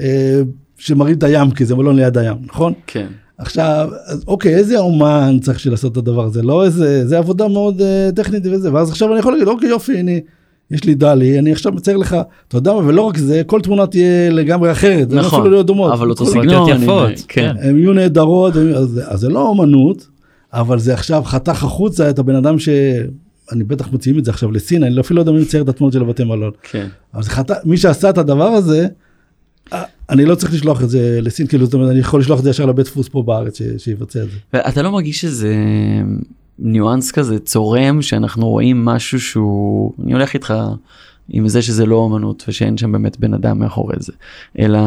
אה, 0.00 0.40
שמראים 0.78 1.16
את 1.16 1.22
הים, 1.22 1.50
כי 1.50 1.64
זה 1.64 1.74
מלון 1.74 1.96
ליד 1.96 2.18
הים, 2.18 2.36
נכון? 2.46 2.72
כן. 2.86 3.06
עכשיו, 3.38 3.88
אוקיי, 4.26 4.54
איזה 4.54 4.78
אומן 4.78 5.38
צריך 5.40 5.66
לעשות 5.66 5.92
את 5.92 5.96
הדבר 5.96 6.24
הזה? 6.24 6.42
לא 6.42 6.64
איזה, 6.64 7.06
זה 7.06 7.18
עבודה 7.18 7.48
מאוד 7.48 7.82
טכנית 8.16 8.42
וזה, 8.46 8.72
ואז 8.72 8.90
עכשיו 8.90 9.10
אני 9.10 9.18
יכול 9.18 9.32
להגיד, 9.32 9.48
אוקיי, 9.48 9.68
יופי, 9.68 9.98
הנה, 9.98 10.12
יש 10.70 10.84
לי 10.84 10.94
דלי, 10.94 11.38
אני 11.38 11.52
עכשיו 11.52 11.72
מצייר 11.72 11.96
לך, 11.96 12.16
אתה 12.48 12.56
יודע 12.56 12.72
מה, 12.72 12.78
ולא 12.78 13.02
רק 13.02 13.16
זה, 13.18 13.42
כל 13.46 13.60
תמונה 13.60 13.86
תהיה 13.86 14.30
לגמרי 14.30 14.72
אחרת, 14.72 15.12
לא 15.12 15.20
נכון, 15.20 15.38
אפילו 15.40 15.54
להיות 15.54 15.66
דומות. 15.66 15.92
אבל 15.92 16.10
אותו 16.10 16.26
סגנון. 16.26 16.82
יפות, 16.82 17.10
כן. 17.28 17.54
הן 17.62 17.78
יהיו 17.78 17.92
נהדרות, 17.92 18.56
אז, 18.56 19.00
אז 19.06 19.20
זה 19.20 19.28
לא 19.28 19.48
אומנות, 19.48 20.06
אבל 20.52 20.78
זה 20.78 20.94
עכשיו 20.94 21.22
חתך 21.24 21.64
החוצה 21.64 22.10
את 22.10 22.18
הבן 22.18 22.34
אדם 22.34 22.58
ש... 22.58 22.68
אני 23.52 23.64
בטח 23.64 23.92
מוציאים 23.92 24.18
את 24.18 24.24
זה 24.24 24.30
עכשיו 24.30 24.50
לסין, 24.52 24.82
אני 24.84 25.00
אפילו 25.00 25.16
לא 25.16 25.22
יודע 25.22 25.32
מי 25.32 25.40
מצייר 25.40 25.62
את 25.62 25.68
התמונות 25.68 25.92
של 25.92 26.00
הבתי 26.00 26.24
מלון. 26.24 26.50
כן. 26.62 26.86
אבל 27.14 27.22
חתך, 27.22 27.54
מי 27.64 27.76
שעשה 27.76 28.10
את 28.10 28.18
הדבר 28.18 28.44
הזה, 28.48 28.86
אה, 29.72 29.82
אני 30.10 30.24
לא 30.24 30.34
צריך 30.34 30.52
לשלוח 30.54 30.82
את 30.82 30.90
זה 30.90 31.18
לסין, 31.22 31.46
כאילו, 31.46 31.64
זאת 31.64 31.74
אומרת, 31.74 31.90
אני 31.90 31.98
יכול 31.98 32.20
לשלוח 32.20 32.38
את 32.38 32.44
זה 32.44 32.50
ישר 32.50 32.66
לבית 32.66 32.86
דפוס 32.86 33.08
פה 33.08 33.22
בארץ 33.22 33.58
ש- 33.58 33.62
שיבצע 33.84 34.22
את 34.22 34.28
זה. 34.30 34.36
ואתה 34.52 34.82
לא 34.82 34.90
מרגיש 34.92 35.20
שזה 35.20 35.54
ניואנס 36.58 37.12
כזה 37.12 37.38
צורם 37.38 38.02
שאנחנו 38.02 38.48
רואים 38.48 38.84
משהו 38.84 39.20
שהוא 39.20 39.92
אני 40.02 40.12
הולך 40.12 40.34
איתך 40.34 40.54
עם 41.28 41.48
זה 41.48 41.62
שזה 41.62 41.86
לא 41.86 42.06
אמנות 42.06 42.44
ושאין 42.48 42.76
שם 42.76 42.92
באמת 42.92 43.20
בן 43.20 43.34
אדם 43.34 43.58
מאחורי 43.58 43.96
זה 43.98 44.12
אלא 44.58 44.80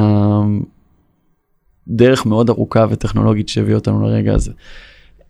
דרך 1.88 2.26
מאוד 2.26 2.50
ארוכה 2.50 2.86
וטכנולוגית 2.90 3.50
שהביא 3.50 3.76
אותנו 3.76 4.08
לרגע 4.08 4.34
הזה. 4.34 4.52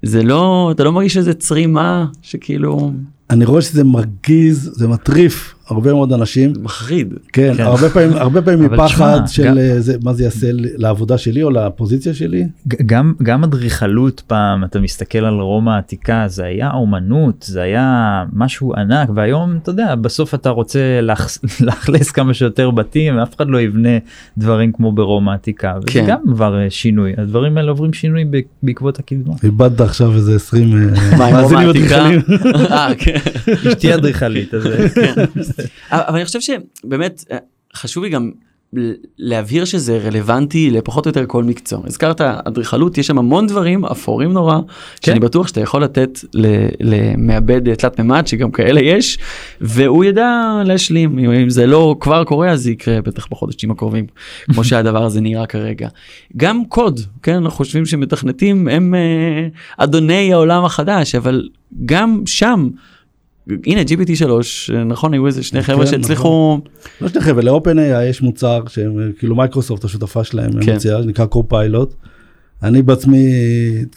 זה 0.04 0.24
לא 0.24 0.70
אתה 0.72 0.84
לא 0.84 0.92
מרגיש 0.92 1.14
שזה 1.14 1.34
צרימה 1.34 2.06
שכאילו 2.22 2.92
אני 3.30 3.46
רואה 3.46 3.62
שזה 3.62 3.84
מרגיז, 3.84 4.72
זה 4.74 4.88
מטריף 4.88 5.56
הרבה 5.70 5.94
מאוד 5.94 6.14
אנשים. 6.14 6.54
מחריד. 6.62 7.14
כן, 7.34 7.54
כן. 7.58 7.64
הרבה 7.64 7.90
פעמים, 7.90 8.14
הרבה 8.18 8.42
פעמים 8.42 8.64
מפחד 8.74 8.86
תשמע, 9.26 9.28
של 9.28 9.44
גם- 9.46 9.58
אה, 9.58 9.80
זה, 9.82 9.96
מה 10.04 10.14
זה 10.14 10.24
יעשה 10.24 10.48
לעבודה 10.54 11.18
שלי 11.18 11.44
או 11.44 11.50
לפוזיציה 11.50 12.14
שלי. 12.14 12.44
גם 12.86 13.14
גם 13.24 13.44
אדריכלות 13.44 14.22
פעם 14.28 14.64
אתה 14.64 14.80
מסתכל 14.80 15.18
על 15.18 15.34
רומא 15.40 15.72
העתיקה 15.72 16.24
זה 16.28 16.44
היה 16.46 16.72
אומנות 16.72 17.46
זה 17.48 17.62
היה 17.62 17.94
משהו 18.34 18.74
ענק 18.76 19.10
והיום 19.16 19.58
אתה 19.64 19.70
יודע 19.70 19.96
בסוף 19.96 20.34
אתה 20.34 20.50
רוצה 20.50 20.80
לאכלס 21.60 22.12
כמה 22.12 22.34
שיותר 22.34 22.72
בתים 22.72 23.18
אף 23.20 23.36
אחד 23.36 23.48
לא 23.50 23.62
יבנה 23.62 23.90
דברים 24.38 24.72
כמו 24.72 24.92
ברומא 24.92 25.32
העתיקה 25.32 25.74
וזה 25.78 25.92
כן. 26.00 26.06
גם 26.08 26.18
כבר 26.34 26.60
אה, 26.60 26.70
שינוי 26.70 27.14
הדברים 27.18 27.58
האלה 27.58 27.72
עוברים 27.72 27.94
שינוי 27.94 28.24
בעקבות 28.64 29.00
הקדמה. 29.00 29.34
איבדת 29.44 29.82
עכשיו 29.82 30.16
איזה 30.16 30.36
20 30.36 30.70
מה, 31.18 31.26
עם 31.26 31.36
רומא 31.36 31.42
מאזינים? 31.42 31.70
אדריכלים. 31.70 32.22
אה, 32.72 32.88
כן. 32.98 33.18
אשתי 33.68 33.94
אדריכלית 33.96 34.54
אז 34.54 34.66
אה, 34.68 34.86
אבל 35.92 36.16
אני 36.16 36.26
חושב 36.26 36.40
שבאמת 36.42 37.24
חשוב 37.76 38.04
לי 38.04 38.10
גם 38.10 38.32
להבהיר 39.18 39.66
שזה 39.66 39.98
רלוונטי 39.98 40.70
לפחות 40.72 41.06
או 41.06 41.10
יותר 41.10 41.26
כל 41.28 41.44
מקצוע. 41.44 41.82
הזכרת 41.86 42.22
אדריכלות, 42.22 42.98
יש 42.98 43.08
שם 43.08 43.18
המון 43.18 43.48
דברים 43.48 43.86
אפורים 43.86 44.34
נורא, 44.34 44.60
שאני 45.06 45.20
בטוח 45.20 45.48
שאתה 45.48 45.62
יכול 45.62 45.84
לתת 45.84 46.20
למעבד 46.80 47.74
תלת 47.76 48.00
מימד, 48.00 48.28
שגם 48.28 48.52
כאלה 48.52 48.82
יש, 48.82 49.18
והוא 49.62 50.06
ידע 50.06 50.32
להשלים. 50.66 51.20
אם- 51.20 51.32
אם 51.32 51.50
זה 51.50 51.66
לא 51.68 51.96
כבר 52.00 52.24
קורה, 52.24 52.50
אז 52.52 52.64
זה 52.64 52.72
יקרה 52.72 53.02
בטח 53.02 53.28
בחודשים 53.32 53.72
הקרובים, 53.72 54.06
כמו 54.54 54.64
שהדבר 54.64 55.04
הזה 55.04 55.22
נראה 55.22 55.46
כרגע. 55.46 55.88
גם 56.38 56.66
קוד, 56.66 57.00
כן, 57.24 57.34
אנחנו 57.34 57.52
חושבים 57.52 57.86
שמתכנתים 57.86 58.68
הם 58.68 58.96
אה, 58.96 59.48
אדוני 59.78 60.34
העולם 60.34 60.66
החדש, 60.66 61.16
אבל 61.16 61.50
גם 61.86 62.22
שם, 62.26 62.70
הנה 63.66 63.82
GPT 63.82 64.16
3 64.16 64.70
נכון 64.70 65.14
היו 65.14 65.28
איזה 65.28 65.44
שני 65.44 65.64
חבר'ה 65.64 65.86
כן, 65.86 65.92
שהצליחו 65.92 66.60
לא 67.02 67.08
שני 67.08 67.22
חבר'ה, 67.22 67.44
ל-OpenAI 67.44 68.04
יש 68.10 68.22
מוצר 68.22 68.64
שהם 68.68 69.12
כאילו 69.20 69.36
מייקרוסופט 69.36 69.86
השותפה 69.86 70.24
שלהם, 70.24 70.52
כן. 70.54 70.66
כן. 70.66 70.76
מציעה, 70.76 71.04
שנקרא 71.04 71.26
Copilot. 71.26 71.94
אני 72.64 72.82
בעצמי 72.82 73.28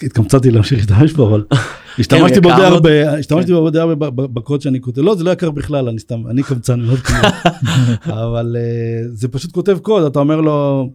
התקמצנתי 0.03 0.51
להמשיך 0.51 0.79
להשתמש 0.79 1.13
בו, 1.13 1.29
אבל 1.29 1.45
השתמשתי 1.99 2.41
בו 2.41 2.49
די. 2.57 2.63
הרבה, 2.63 3.19
השתמשתי 3.19 3.53
בו 3.53 3.71
די 3.71 3.79
הרבה 3.79 4.11
בקוד 4.11 4.61
שאני 4.61 4.81
כותב, 4.81 5.01
לא 5.01 5.15
זה 5.15 5.25
לא 5.25 5.31
יקר 5.31 5.51
בכלל, 5.51 5.89
אני 5.89 5.99
סתם, 5.99 6.27
אני 6.31 6.43
קמצן 6.43 6.81
מאוד 6.81 6.99
אבל 8.25 8.57
אה, 8.59 9.09
זה 9.13 9.29
פשוט 9.29 9.53
כותב 9.53 9.79
קוד, 9.83 10.05
אתה 10.05 10.19
אומר 10.19 10.41
לו, 10.41 10.91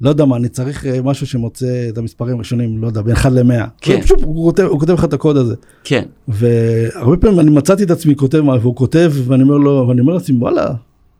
לא 0.00 0.08
יודע 0.08 0.24
מה, 0.24 0.36
אני 0.36 0.48
צריך 0.48 0.86
אה, 0.86 1.02
משהו 1.02 1.26
שמוצא 1.26 1.66
את 1.88 1.98
המספרים 1.98 2.36
הראשונים, 2.36 2.82
לא 2.82 2.86
יודע, 2.86 3.02
בין 3.02 3.12
1 3.14 3.32
ל-100. 3.32 3.66
כן. 3.80 4.00
פשוט 4.00 4.22
הוא 4.22 4.44
כותב- 4.44 4.62
הוא 4.62 4.80
כותב 4.80 4.92
לך 4.92 5.04
את 5.04 5.12
הקוד 5.12 5.36
הזה. 5.36 5.54
כן 5.84 6.02
והרבה 6.28 7.16
פעמים 7.16 7.40
אני 7.40 7.50
מצאתי 7.50 7.82
את 7.82 7.90
עצמי 7.90 8.16
כותב 8.16 8.40
מה 8.40 8.54
והוא 8.60 8.76
כותב 8.76 9.12
ואני 9.26 9.42
אומר 9.42 9.56
לו 9.56 9.84
ואני 9.88 10.00
אומר 10.00 10.14
לעצמי 10.14 10.36
וואלה 10.38 10.70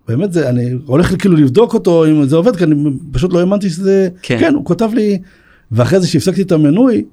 באמת 0.08 0.32
זה 0.32 0.48
אני 0.48 0.70
הולך 0.86 1.14
כאילו 1.20 1.36
לבדוק 1.36 1.74
אותו 1.74 2.06
אם 2.06 2.24
זה 2.24 2.36
עובד 2.36 2.56
כי 2.56 2.64
אני 2.64 2.74
פשוט 3.12 3.32
לא 3.32 3.40
האמנתי 3.40 3.70
שזה 3.70 4.08
כן. 4.22 4.36
כן, 4.40 4.54
הוא 4.54 4.64
כתב 4.66 4.90
לי 4.94 5.18
ואחרי 5.72 6.00
זה 6.00 6.06
שהפסקתי 6.06 6.42
את 6.42 6.52
המנוי 6.52 7.04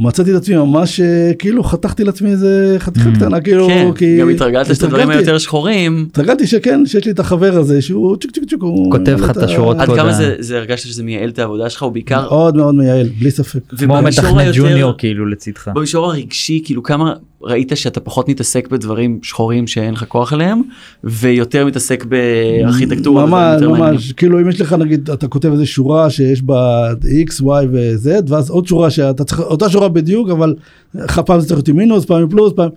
מצאתי 0.00 0.30
את 0.30 0.36
עצמי 0.36 0.56
ממש 0.56 1.00
אה, 1.00 1.30
כאילו 1.38 1.64
חתכתי 1.64 2.04
לעצמי 2.04 2.30
איזה 2.30 2.76
חתיכה 2.78 3.10
Mm. 3.10 3.16
קטנה 3.16 3.40
כאילו 3.40 3.66
כן 3.68 3.90
כי 3.94 4.18
גם 4.20 4.28
התרגלת 4.28 4.66
שאת 4.66 4.82
הדברים 4.82 5.10
היותר 5.10 5.38
שחורים 5.38 6.06
התרגלתי 6.10 6.46
שכן 6.46 6.86
שיש 6.86 7.04
לי 7.04 7.10
את 7.10 7.18
החבר 7.18 7.58
הזה 7.58 7.82
שהוא 7.82 8.16
צ'יק 8.16 8.30
צ'יק 8.30 8.44
צ'יק 8.50 8.62
הוא 8.62 8.92
כותב 8.92 9.18
לך 9.20 9.30
את 9.30 9.36
השורות 9.36 9.76
עד 9.78 9.88
כמה 9.88 10.12
זה 10.12 10.34
זה 10.38 10.56
הרגשת 10.58 10.88
שזה 10.88 11.02
מייעל 11.02 11.28
את 11.28 11.38
העבודה 11.38 11.70
שלך 11.70 11.82
ובעיקר 11.82 12.20
מאוד 12.22 12.56
מאוד 12.56 12.74
מייעל 12.74 13.08
בלי 13.18 13.30
ספק. 13.30 13.60
כמו 13.78 14.02
מתכנת 14.02 14.54
ג'וניור 14.54 14.92
כאילו 14.98 15.26
לצדך. 15.26 15.68
במישור 15.74 16.06
הרגשי 16.06 16.62
כאילו 16.64 16.82
כמה 16.82 17.14
ראית 17.42 17.72
שאתה 17.74 18.00
פחות 18.00 18.28
מתעסק 18.28 18.68
בדברים 18.68 19.18
שחורים 19.22 19.66
שאין 19.66 19.94
לך 19.94 20.04
כוח 20.08 20.32
אליהם 20.32 20.62
ויותר 21.04 21.66
מתעסק 21.66 22.04
בארכיטקטורה. 22.04 23.26
ממש. 23.26 23.62
ממש 23.62 24.12
כאילו 24.12 24.40
אם 24.40 24.48
יש 24.48 24.60
לך 24.60 24.72
נגיד 24.72 25.10
אתה 25.10 25.28
כותב 25.28 25.52
איזה 25.52 25.66
שורה 25.66 26.10
שיש 26.10 26.42
בה 26.42 26.90
x 27.28 27.42
y 27.42 27.44
ו-z 27.44 28.08
ואז 28.28 28.50
עוד 28.50 28.66
שורה 28.66 28.90
שאתה 28.90 29.24
צריך 29.24 29.40
אותה 29.40 29.70
שורה 29.70 29.88
בדיוק 29.88 30.30
אבל 30.30 30.54
פעם 31.26 31.40
זה 31.40 31.46
צריך 31.46 31.58
להיות 31.58 31.68
עם 31.68 31.76
מינוס 31.76 32.04
פעם 32.04 32.22
עם 32.22 32.28
פלוס 32.28 32.52
פעם. 32.52 32.70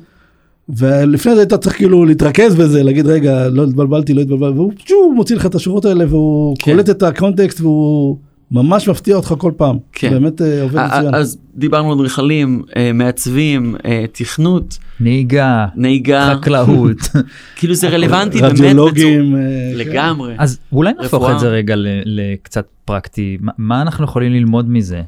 ולפני 0.70 1.36
זה 1.36 1.44
אתה 1.44 1.58
צריך 1.58 1.76
כאילו 1.76 2.06
להתרכז 2.06 2.56
בזה 2.56 2.84
להגיד 2.84 3.08
רגע 3.08 3.50
לא 3.50 3.64
התבלבלתי 3.64 4.14
לא 4.14 4.22
התבלבלתי 4.22 4.54
והוא 4.54 5.16
מוציא 5.16 5.36
לך 5.36 5.46
את 5.46 5.56
השורות 5.56 5.86
האלה 5.86 6.06
והוא 6.10 6.56
כן. 6.60 6.72
קולט 6.72 6.90
את 6.90 7.04
הקונטקסט 7.04 7.62
והוא 7.62 8.18
ממש 8.54 8.90
מפתיע 8.90 9.16
אותך 9.16 9.34
כל 9.38 9.52
פעם. 9.58 9.78
כן. 9.92 10.10
באמת 10.10 10.42
אה, 10.42 10.62
עובד 10.62 10.82
מצוין. 10.86 11.16
אז 11.16 11.38
דיברנו 11.56 11.92
על 11.92 11.98
אדריכלים, 11.98 12.62
אה, 12.76 12.92
מעצבים, 12.94 13.76
אה, 13.86 14.06
תכנות, 14.12 14.78
נהיגה, 15.00 15.66
נהיגה, 15.76 16.34
חקלאות. 16.36 16.98
כאילו 17.58 17.74
זה 17.74 17.90
רלוונטי 17.90 18.42
באמת 18.42 18.52
רדיולוגים. 18.54 19.36
כן. 19.36 19.78
לגמרי. 19.78 20.34
אז 20.38 20.60
אולי 20.72 20.94
נהפוך 20.94 21.14
רפואה. 21.24 21.36
את 21.36 21.40
זה 21.40 21.48
רגע 21.50 21.76
ל- 21.76 21.88
לקצת 22.06 22.66
פרקטי 22.86 23.38
מה- 23.42 23.52
מה 23.58 23.82
אנחנו 23.82 24.04
יכולים 24.06 24.32
ללמוד 24.32 24.70
מזה. 24.70 25.02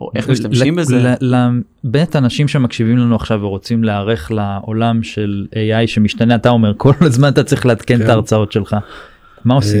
או 0.00 0.10
איך 0.14 0.30
משתמשים 0.30 0.78
ל- 0.78 0.80
בזה. 0.82 1.14
ל- 1.20 1.34
ל- 1.34 1.48
באמת 1.84 2.16
אנשים 2.16 2.48
שמקשיבים 2.48 2.98
לנו 2.98 3.16
עכשיו 3.16 3.38
ורוצים 3.42 3.84
להיערך 3.84 4.30
לעולם 4.32 5.02
של 5.02 5.46
AI 5.52 5.86
שמשתנה 5.86 6.34
אתה 6.34 6.48
אומר 6.48 6.72
כל 6.76 6.92
הזמן 7.00 7.28
אתה 7.28 7.42
צריך 7.42 7.66
לעדכן 7.66 7.96
את 8.00 8.04
כן. 8.04 8.10
ההרצאות 8.10 8.52
שלך. 8.52 8.76
מה 9.44 9.54
עושים? 9.54 9.80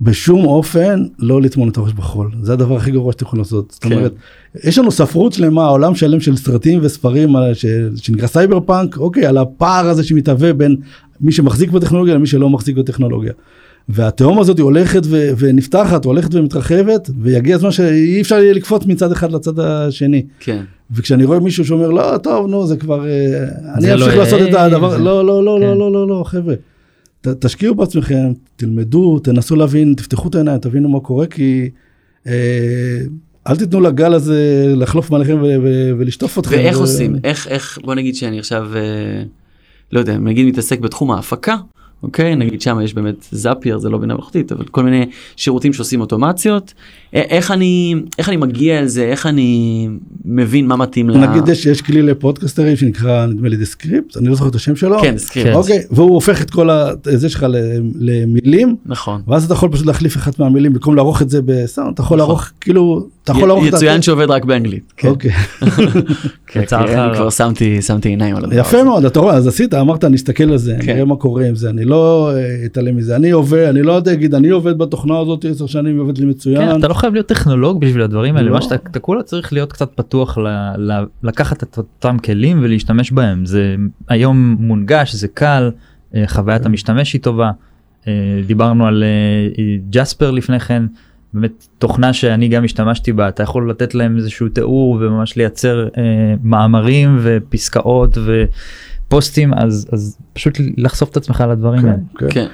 בשום 0.00 0.44
אופן 0.46 1.04
לא 1.18 1.42
לטמון 1.42 1.68
את 1.68 1.76
הראש 1.76 1.92
בחול 1.92 2.30
זה 2.42 2.52
הדבר 2.52 2.76
הכי 2.76 2.90
גרוע 2.90 3.12
שאתם 3.12 3.24
יכולים 3.24 3.40
לעשות. 3.42 3.70
זאת 3.70 3.82
כן. 3.84 3.92
אומרת 3.92 4.12
יש 4.64 4.78
לנו 4.78 4.90
ספרות 4.90 5.32
שלמה 5.32 5.66
עולם 5.66 5.94
שלם 5.94 6.20
של 6.20 6.36
סרטים 6.36 6.78
וספרים 6.82 7.36
אה, 7.36 7.54
ש- 7.54 7.66
שנקרא 7.96 8.26
סייבר 8.26 8.60
פאנק 8.60 8.96
אוקיי 8.98 9.26
על 9.26 9.38
הפער 9.38 9.88
הזה 9.88 10.04
שמתהווה 10.04 10.52
בין 10.52 10.76
מי 11.20 11.32
שמחזיק 11.32 11.70
בטכנולוגיה 11.70 12.14
למי 12.14 12.26
שלא 12.26 12.50
מחזיק 12.50 12.76
בטכנולוגיה. 12.76 13.32
והתהום 13.88 14.38
הזאת 14.40 14.58
הולכת 14.58 15.00
ו- 15.04 15.30
ונפתחת 15.38 16.04
הולכת 16.04 16.34
ומתרחבת 16.34 17.10
ויגיע 17.22 17.54
הזמן 17.56 17.70
שאי 17.70 18.20
אפשר 18.20 18.34
יהיה 18.36 18.52
לקפוץ 18.52 18.86
מצד 18.86 19.12
אחד 19.12 19.32
לצד 19.32 19.58
השני. 19.60 20.22
כן. 20.40 20.62
וכשאני 20.90 21.24
רואה 21.24 21.40
מישהו 21.40 21.64
שאומר 21.64 21.90
לא 21.90 22.18
טוב 22.22 22.46
נו 22.46 22.66
זה 22.66 22.76
כבר 22.76 23.06
אה, 23.06 23.44
אני 23.74 23.80
זה 23.86 23.96
לא 23.96 24.04
אמשיך 24.04 24.18
לעשות 24.18 24.40
את 24.48 24.54
הדבר 24.54 24.90
זה- 24.90 24.98
לא 24.98 25.24
לא 25.26 25.44
לא 25.44 25.56
כן. 25.60 25.66
לא 25.66 25.78
לא 25.78 25.92
לא 25.92 26.08
לא 26.08 26.24
חבר'ה. 26.26 26.54
ת, 27.20 27.28
תשקיעו 27.28 27.74
בעצמכם 27.74 28.32
תלמדו 28.56 29.18
תנסו 29.18 29.56
להבין 29.56 29.94
תפתחו 29.96 30.28
את 30.28 30.34
העיניים 30.34 30.58
תבינו 30.58 30.88
מה 30.88 31.00
קורה 31.00 31.26
כי 31.26 31.70
אה, 32.26 33.00
אל 33.48 33.56
תיתנו 33.56 33.80
לגל 33.80 34.14
הזה 34.14 34.72
לחלוף 34.76 35.10
מעליכם 35.10 35.38
ולשטוף 35.98 36.38
אתכם. 36.38 36.56
ואיך 36.56 36.76
ו- 36.76 36.80
עושים? 36.80 37.16
איך, 37.24 37.48
איך, 37.48 37.78
בוא 37.82 37.94
נגיד 37.94 38.14
שאני 38.14 38.38
עכשיו, 38.38 38.76
אה, 38.76 39.22
לא 39.92 40.00
יודע, 40.00 40.18
נגיד 40.18 40.46
מתעסק 40.46 40.80
בתחום 40.80 41.10
ההפקה, 41.10 41.56
אוקיי? 42.02 42.36
נגיד 42.36 42.60
שם 42.60 42.80
יש 42.84 42.94
באמת 42.94 43.26
Zapier, 43.30 43.78
זה 43.78 43.88
לא 43.88 43.98
בינה 43.98 44.14
מלאכותית, 44.14 44.52
אבל 44.52 44.64
כל 44.64 44.82
מיני 44.82 45.06
שירותים 45.36 45.72
שעושים 45.72 46.00
אוטומציות. 46.00 46.74
איך 47.12 47.50
אני, 47.50 47.94
איך 48.18 48.28
אני 48.28 48.36
מגיע 48.36 48.78
אל 48.78 48.86
זה, 48.86 49.04
איך 49.04 49.26
אני 49.26 49.88
מבין 50.24 50.66
מה 50.66 50.76
מתאים 50.76 51.10
ל... 51.10 51.16
נגיד 51.16 51.48
יש, 51.48 51.66
יש 51.66 51.82
כלי 51.82 52.02
לפודקאסטרים 52.02 52.76
שנקרא 52.76 53.26
נדמה 53.26 53.48
לי 53.48 53.56
Descript 53.56 54.16
אני 54.16 54.28
לא 54.28 54.34
זוכר 54.34 54.48
את 54.48 54.54
השם 54.54 54.76
שלו. 54.76 54.98
כן, 55.02 55.18
Descript. 55.18 55.54
אוקיי 55.54 55.82
והוא 55.90 56.14
הופך 56.14 56.42
את 56.42 56.50
כל 56.50 56.70
ה- 56.70 56.90
זה 57.04 57.28
שלך 57.28 57.46
למילים 58.00 58.76
נכון. 58.86 59.20
ואז 59.28 59.44
אתה 59.44 59.54
יכול 59.54 59.72
פשוט 59.72 59.86
להחליף 59.86 60.16
אחת 60.16 60.38
מהמילים 60.38 60.72
במקום 60.72 60.94
לערוך 60.96 61.22
את 61.22 61.30
זה 61.30 61.40
בסאונד 61.44 61.90
אתה 61.94 62.02
יכול 62.02 62.16
נכון. 62.16 62.28
לערוך 62.28 62.50
כאילו 62.60 63.06
אתה 63.24 63.32
יכול 63.32 63.48
לערוך 63.48 63.64
את 63.68 63.72
יצוין 63.72 64.02
שעובד 64.02 64.30
רק 64.30 64.44
באנגלית. 64.44 64.92
כן, 64.96 65.08
אוקיי. 65.08 65.30
כן, 66.46 66.62
כן, 66.70 67.14
כבר 67.14 67.30
שמתי 67.30 67.82
שמתי 67.82 68.08
עיניים 68.08 68.36
על 68.36 68.44
הדבר 68.44 68.58
יפה 68.58 68.76
הזה. 68.76 68.84
מאוד 68.84 69.04
אתה 69.04 69.20
רואה 69.20 69.34
אז 69.34 69.46
עשית 69.46 69.74
אמרת 69.74 70.04
נסתכל 70.04 70.44
על 70.44 70.56
זה. 70.58 70.76
נראה 70.86 71.04
מה 71.04 71.16
קורה 71.16 71.46
עם 71.46 71.54
זה 71.54 71.70
אני 71.70 71.84
לא 71.84 72.30
אה, 72.34 72.64
אתעלם 72.64 72.96
מזה. 72.96 73.16
אני 73.16 73.30
עובד, 73.30 73.66
אני 73.70 73.82
לא 73.82 73.92
יודע, 73.92 74.12
אגיד, 74.12 74.34
אני 74.34 74.48
עובד 74.48 74.78
בתוכנה 74.78 75.18
הזאת 75.18 75.44
עשר 75.44 75.66
שנים, 75.66 75.94
היא 75.94 76.00
עובדת 76.00 76.18
לי 76.18 76.26
מצוין. 76.26 76.68
חייב 76.98 77.12
להיות 77.12 77.26
טכנולוג 77.26 77.80
בשביל 77.80 78.02
הדברים 78.02 78.36
האלה, 78.36 78.48
לא. 78.48 78.54
מה 78.54 78.62
שאתה 78.62 78.74
אתה 78.74 79.00
כולה 79.00 79.22
צריך 79.22 79.52
להיות 79.52 79.72
קצת 79.72 79.90
פתוח 79.94 80.38
ל, 80.38 80.48
ל, 80.76 81.04
לקחת 81.22 81.62
את 81.62 81.78
אותם 81.78 82.18
כלים 82.18 82.58
ולהשתמש 82.62 83.12
בהם. 83.12 83.46
זה 83.46 83.76
היום 84.08 84.56
מונגש, 84.60 85.14
זה 85.14 85.28
קל, 85.28 85.70
אה, 86.14 86.24
חוויית 86.26 86.62
כן. 86.62 86.68
המשתמש 86.68 87.12
היא 87.12 87.20
טובה. 87.20 87.50
אה, 88.08 88.12
דיברנו 88.46 88.86
על 88.86 89.04
אה, 89.04 89.64
ג'ספר 89.90 90.30
לפני 90.30 90.60
כן, 90.60 90.82
באמת 91.32 91.66
תוכנה 91.78 92.12
שאני 92.12 92.48
גם 92.48 92.64
השתמשתי 92.64 93.12
בה, 93.12 93.28
אתה 93.28 93.42
יכול 93.42 93.70
לתת 93.70 93.94
להם 93.94 94.16
איזשהו 94.16 94.48
תיאור 94.48 94.98
וממש 95.00 95.36
לייצר 95.36 95.88
אה, 95.98 96.34
מאמרים 96.42 97.18
ופסקאות 97.22 98.18
ופוסטים, 99.06 99.54
אז, 99.54 99.88
אז 99.92 100.18
פשוט 100.32 100.54
לחשוף 100.76 101.10
את 101.10 101.16
עצמך 101.16 101.44
לדברים 101.50 101.84
האלה. 101.84 101.96
כן, 102.18 102.26
כן. 102.26 102.34
כן. 102.34 102.46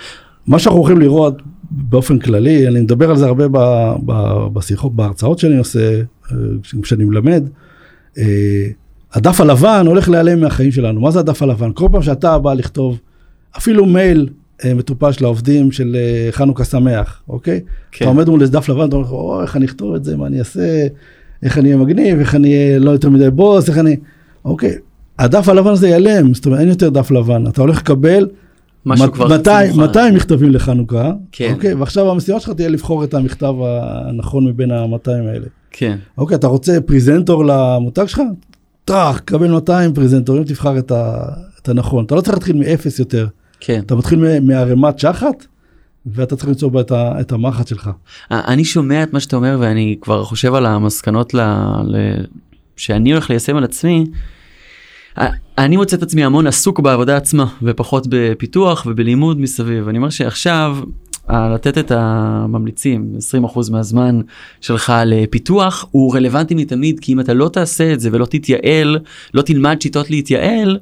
מה 0.47 0.59
שאנחנו 0.59 0.81
הולכים 0.81 1.01
לראות 1.01 1.43
באופן 1.77 2.19
כללי, 2.19 2.69
אני 2.69 2.81
מדבר 2.81 3.11
על 3.11 3.17
זה 3.17 3.27
הרבה 3.27 3.49
ב, 3.49 3.59
ב, 4.07 4.13
בשיחות, 4.53 4.97
בהרצאות 4.97 5.39
שאני 5.39 5.59
עושה, 5.59 6.01
אה, 6.33 6.37
כשאני 6.83 7.05
מלמד, 7.05 7.45
אה, 8.19 8.69
הדף 9.13 9.41
הלבן 9.41 9.87
הולך 9.87 10.09
להיעלם 10.09 10.41
מהחיים 10.41 10.73
שלנו. 10.73 11.01
מה 11.01 11.11
זה 11.11 11.19
הדף 11.21 11.43
הלבן? 11.43 11.71
כל 11.75 11.89
פעם 11.93 12.03
שאתה 12.03 12.39
בא 12.39 12.55
לכתוב 12.55 12.99
אפילו 13.57 13.87
מייל 13.87 14.29
אה, 14.65 14.75
מטופש 14.75 15.21
לעובדים 15.21 15.73
של 15.73 15.97
חנוכה 16.31 16.65
שמח, 16.65 17.23
אוקיי? 17.29 17.61
כן. 17.93 18.05
אתה 18.05 18.11
עומד 18.11 18.29
מול 18.29 18.43
איזה 18.43 18.53
דף 18.53 18.69
לבן, 18.69 18.89
אתה 18.89 18.97
אומר, 18.97 19.09
או, 19.09 19.43
איך 19.43 19.57
אני 19.57 19.67
אכתוב 19.67 19.95
את 19.95 20.05
זה, 20.05 20.17
מה 20.17 20.27
אני 20.27 20.39
אעשה, 20.39 20.87
איך 21.43 21.59
אני 21.59 21.69
אהיה 21.69 21.77
מגניב, 21.77 22.19
איך 22.19 22.35
אני 22.35 22.55
אהיה 22.55 22.79
לא 22.79 22.91
יותר 22.91 23.11
מדי 23.11 23.31
בוס, 23.31 23.69
איך 23.69 23.79
אני... 23.79 23.97
אוקיי, 24.45 24.75
הדף 25.19 25.49
הלבן 25.49 25.71
הזה 25.71 25.89
ייעלם, 25.89 26.35
זאת 26.35 26.47
אומרת, 26.47 26.61
אין 26.61 26.69
יותר 26.69 26.89
דף 26.89 27.11
לבן. 27.11 27.47
אתה 27.47 27.61
הולך 27.61 27.79
לקבל 27.79 28.29
משהו 28.87 29.13
כבר 29.13 29.29
200 29.29 29.69
חצי 29.69 29.79
מוכן. 29.79 29.87
200 29.87 30.15
מכתבים 30.15 30.51
לחנוכה, 30.51 31.13
כן. 31.33 31.53
אוקיי, 31.55 31.75
ועכשיו 31.75 32.11
המשימה 32.11 32.41
שלך 32.41 32.51
תהיה 32.51 32.69
לבחור 32.69 33.05
את 33.05 33.15
המכתב 33.15 33.55
הנכון 33.63 34.47
מבין 34.47 34.71
ה-200 34.71 35.11
האלה. 35.11 35.47
כן, 35.71 35.99
אוקיי, 36.19 36.35
אתה 36.35 36.47
רוצה 36.47 36.79
פריזנטור 36.87 37.45
למותג 37.45 38.07
שלך? 38.07 38.21
טראח, 38.85 39.19
קבל 39.19 39.51
200 39.51 39.95
פריזנטורים, 39.95 40.45
תבחר 40.45 40.79
את, 40.79 40.91
ה, 40.91 41.25
את 41.63 41.69
הנכון. 41.69 42.05
אתה 42.05 42.15
לא 42.15 42.21
צריך 42.21 42.35
להתחיל 42.35 42.57
מאפס 42.57 42.99
יותר, 42.99 43.27
כן. 43.61 43.81
אתה 43.87 43.95
מתחיל 43.95 44.41
מערימת 44.41 44.99
שחת, 44.99 45.47
ואתה 46.07 46.37
צריך 46.37 46.49
למצוא 46.49 46.71
בה 46.71 46.81
את, 46.81 46.91
ה, 46.91 47.21
את 47.21 47.33
המחט 47.33 47.69
שלך. 47.69 47.91
אה, 48.33 48.41
אני 48.47 48.65
שומע 48.65 49.03
את 49.03 49.13
מה 49.13 49.21
שאתה 49.21 49.37
אומר 49.37 49.57
ואני 49.61 49.97
כבר 50.01 50.25
חושב 50.25 50.55
על 50.55 50.67
המסקנות 50.67 51.35
ל... 51.35 51.41
ל... 51.85 51.97
שאני 52.77 53.13
הולך 53.13 53.31
ליישם 53.31 53.57
על 53.57 53.65
עצמי. 53.65 54.05
אני 55.59 55.77
מוצא 55.77 55.97
את 55.97 56.03
עצמי 56.03 56.25
המון 56.25 56.47
עסוק 56.47 56.81
בעבודה 56.81 57.17
עצמה 57.17 57.47
ופחות 57.63 58.07
בפיתוח 58.09 58.87
ובלימוד 58.87 59.41
מסביב. 59.41 59.89
אני 59.89 59.99
אומר 59.99 60.11
שעכשיו 60.11 60.77
אה, 61.31 61.55
לתת 61.55 61.79
את 61.79 61.91
הממליצים 61.91 63.17
20% 63.45 63.71
מהזמן 63.71 64.21
שלך 64.61 64.93
לפיתוח 65.07 65.87
הוא 65.91 66.17
רלוונטי 66.17 66.55
מתמיד 66.55 67.01
כי 67.01 67.13
אם 67.13 67.21
אתה 67.21 67.35
לא 67.35 67.49
תעשה 67.49 67.93
את 67.93 68.01
זה 68.01 68.09
ולא 68.13 68.27
תתייעל, 68.27 68.99
לא 69.35 69.43
תלמד 69.43 69.83
שיטות 69.83 70.11
להתייעל, 70.11 70.79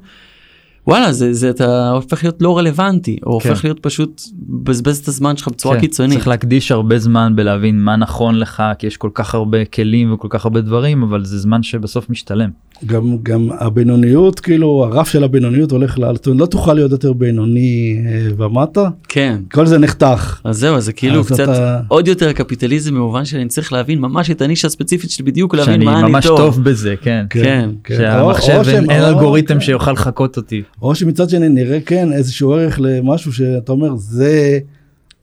וואלה 0.87 1.13
זה, 1.13 1.33
זה 1.33 1.51
אתה 1.51 1.91
הופך 1.91 2.25
להיות 2.25 2.43
לא 2.43 2.59
רלוונטי 2.59 3.19
או 3.27 3.41
כן. 3.41 3.49
הופך 3.49 3.65
להיות 3.65 3.79
פשוט 3.81 4.23
בזבז 4.49 4.99
את 4.99 5.09
הזמן 5.09 5.37
שלך 5.37 5.49
בצורה 5.49 5.75
כן, 5.75 5.81
קיצונית. 5.81 6.13
צריך 6.15 6.29
להקדיש 6.29 6.73
הרבה 6.73 6.99
זמן 6.99 7.33
בלהבין 7.37 7.81
מה 7.85 7.97
נכון 7.97 8.39
לך 8.39 8.63
כי 8.79 8.87
יש 8.87 8.97
כל 8.97 9.11
כך 9.15 9.35
הרבה 9.35 9.65
כלים 9.65 10.13
וכל 10.15 10.29
כך 10.31 10.45
הרבה 10.45 10.61
דברים 10.61 11.03
אבל 11.03 11.25
זה 11.25 11.39
זמן 11.39 11.63
שבסוף 11.63 12.11
משתלם. 12.11 12.51
גם, 12.87 13.17
גם 13.23 13.49
הבינוניות, 13.59 14.41
כאילו, 14.41 14.85
הרף 14.85 15.09
של 15.09 15.25
הבינוניות 15.25 15.71
הולך 15.71 15.99
לעלות, 15.99 16.27
לא 16.35 16.47
תוכל 16.47 16.75
להיות 16.75 16.91
יותר 16.93 17.13
בינוני 17.13 17.97
אה, 18.07 18.29
ומטה, 18.37 18.89
כן. 19.09 19.37
כל 19.53 19.67
זה 19.67 19.79
נחתך. 19.79 20.41
אז 20.45 20.59
זהו, 20.59 20.81
זה 20.81 20.93
כאילו 20.93 21.21
אז 21.21 21.27
קצת 21.27 21.41
אתה- 21.41 21.81
עוד 21.89 22.09
יותר 22.09 22.33
קפיטליזם 22.33 22.95
במובן 22.95 23.25
שאני 23.25 23.49
צריך 23.49 23.73
להבין 23.73 23.99
ממש 24.01 24.31
את 24.31 24.43
הנישה 24.43 24.67
הספציפית 24.69 25.11
שלי 25.11 25.25
בדיוק 25.25 25.55
להבין 25.55 25.75
שאני 25.75 25.85
מה 25.85 26.01
אני 26.01 26.13
ממש 26.13 26.27
טוב. 26.27 26.39
טוב 26.39 26.65
בזה 26.65 26.95
כן. 27.03 27.27
כן. 27.31 27.71
שהמחשב 27.89 28.49
או- 28.53 28.57
או 28.57 28.63
אין 28.63 28.65
שהם- 28.65 28.91
אין 28.91 29.03
או- 29.03 29.09
אלגוריתם 29.09 29.55
כן. 29.55 29.61
שיוכל 29.61 29.93
לחקות 29.93 30.37
אותי. 30.37 30.63
או 30.83 30.95
שמצד 30.95 31.31
שני 31.31 31.49
נראה 31.49 31.81
כן 31.81 32.13
איזשהו 32.13 32.53
ערך 32.53 32.81
למשהו 32.81 33.33
שאתה 33.33 33.73
אומר 33.73 33.97
זה 33.97 34.59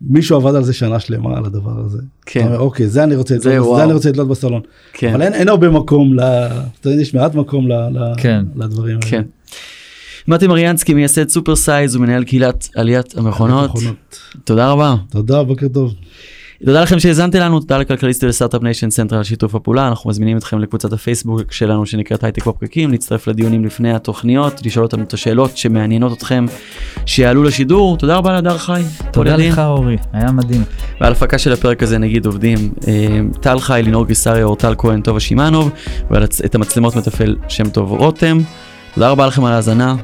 מישהו 0.01 0.35
עבד 0.35 0.55
על 0.55 0.63
זה 0.63 0.73
שנה 0.73 0.99
שלמה 0.99 1.37
על 1.37 1.45
הדבר 1.45 1.79
הזה. 1.85 1.99
כן. 2.25 2.45
אומר, 2.45 2.59
אוקיי 2.59 2.87
זה 2.87 3.03
אני 3.03 3.15
רוצה 3.15 3.37
זה 3.37 3.49
לתלות. 3.49 3.77
זה 3.77 3.83
אני 3.83 3.93
רוצה 3.93 4.09
לתלות 4.09 4.27
בסלון. 4.27 4.61
כן. 4.93 5.13
אבל 5.13 5.21
אין, 5.21 5.33
אין 5.33 5.47
הרבה 5.49 5.69
מקום 5.69 6.19
ל... 6.19 6.47
יש 6.85 7.13
מעט 7.13 7.35
מקום 7.35 7.67
ל, 7.67 7.73
ל, 7.73 8.13
כן. 8.17 8.45
לדברים 8.55 8.97
האלה. 9.03 9.11
כן. 9.11 9.21
מתי 10.27 10.47
מריאנסקי 10.47 10.93
מייסד 10.93 11.29
Supersize 11.29 11.95
ומנהל 11.95 12.23
קהילת 12.23 12.69
עליית 12.75 13.17
המכונות. 13.17 13.69
מכונות. 13.69 14.19
תודה 14.43 14.71
רבה. 14.71 14.95
תודה 15.09 15.43
בוקר 15.43 15.67
טוב. 15.67 15.93
תודה 16.65 16.81
לכם 16.81 16.99
שהאזנתם 16.99 17.39
לנו, 17.39 17.59
תודה 17.59 17.77
לכלכליסט 17.77 18.23
ול 18.23 18.31
Start-Up 18.31 18.63
Nation 18.63 18.89
Central 18.89 19.17
על 19.17 19.23
שיתוף 19.23 19.55
הפעולה, 19.55 19.87
אנחנו 19.87 20.09
מזמינים 20.09 20.37
אתכם 20.37 20.59
לקבוצת 20.59 20.93
הפייסבוק 20.93 21.51
שלנו 21.51 21.85
שנקראת 21.85 22.23
הייטק 22.23 22.47
בפקקים, 22.47 22.91
להצטרף 22.91 23.27
לדיונים 23.27 23.65
לפני 23.65 23.93
התוכניות, 23.93 24.65
לשאול 24.65 24.85
אותנו 24.85 25.03
את 25.03 25.13
השאלות 25.13 25.57
שמעניינות 25.57 26.17
אתכם 26.17 26.45
שיעלו 27.05 27.43
לשידור, 27.43 27.97
תודה 27.97 28.15
רבה 28.15 28.31
להדר 28.31 28.57
חי. 28.57 28.81
תודה. 29.11 29.35
לך 29.35 29.59
אורי 29.59 29.97
היה 30.13 30.31
מדהים. 30.31 30.63
ועל 31.01 31.11
הפקה 31.11 31.37
של 31.37 31.53
הפרק 31.53 31.83
הזה 31.83 31.97
נגיד 31.97 32.25
עובדים 32.25 32.73
אה, 32.87 33.19
טל 33.41 33.59
חי, 33.59 33.81
לינור 33.83 34.05
גיסריה, 34.05 34.43
אורטל 34.43 34.75
כהן, 34.77 35.01
טובה 35.01 35.19
שמענוב, 35.19 35.71
ואת 36.11 36.55
המצלמות 36.55 36.95
מתפעל 36.95 37.35
שם 37.47 37.69
טוב 37.69 37.91
רותם. 37.91 38.37
תודה 38.93 39.09
רבה 39.09 39.27
לכם 39.27 39.43
על 39.45 39.53
ההאזנה, 39.53 39.95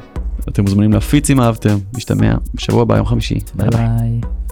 אתם 0.48 0.62
מוזמנים 0.62 0.92
להפיץ 0.92 1.30
אם 1.30 1.40
אהבתם, 1.40 1.78
נשתמע 1.96 2.34
בשבוע 2.54 2.82
הבא 2.82 2.96
יום 2.96 3.06
חמישי. 3.06 3.38
ביי. 3.54 3.68
ביי. 3.70 4.45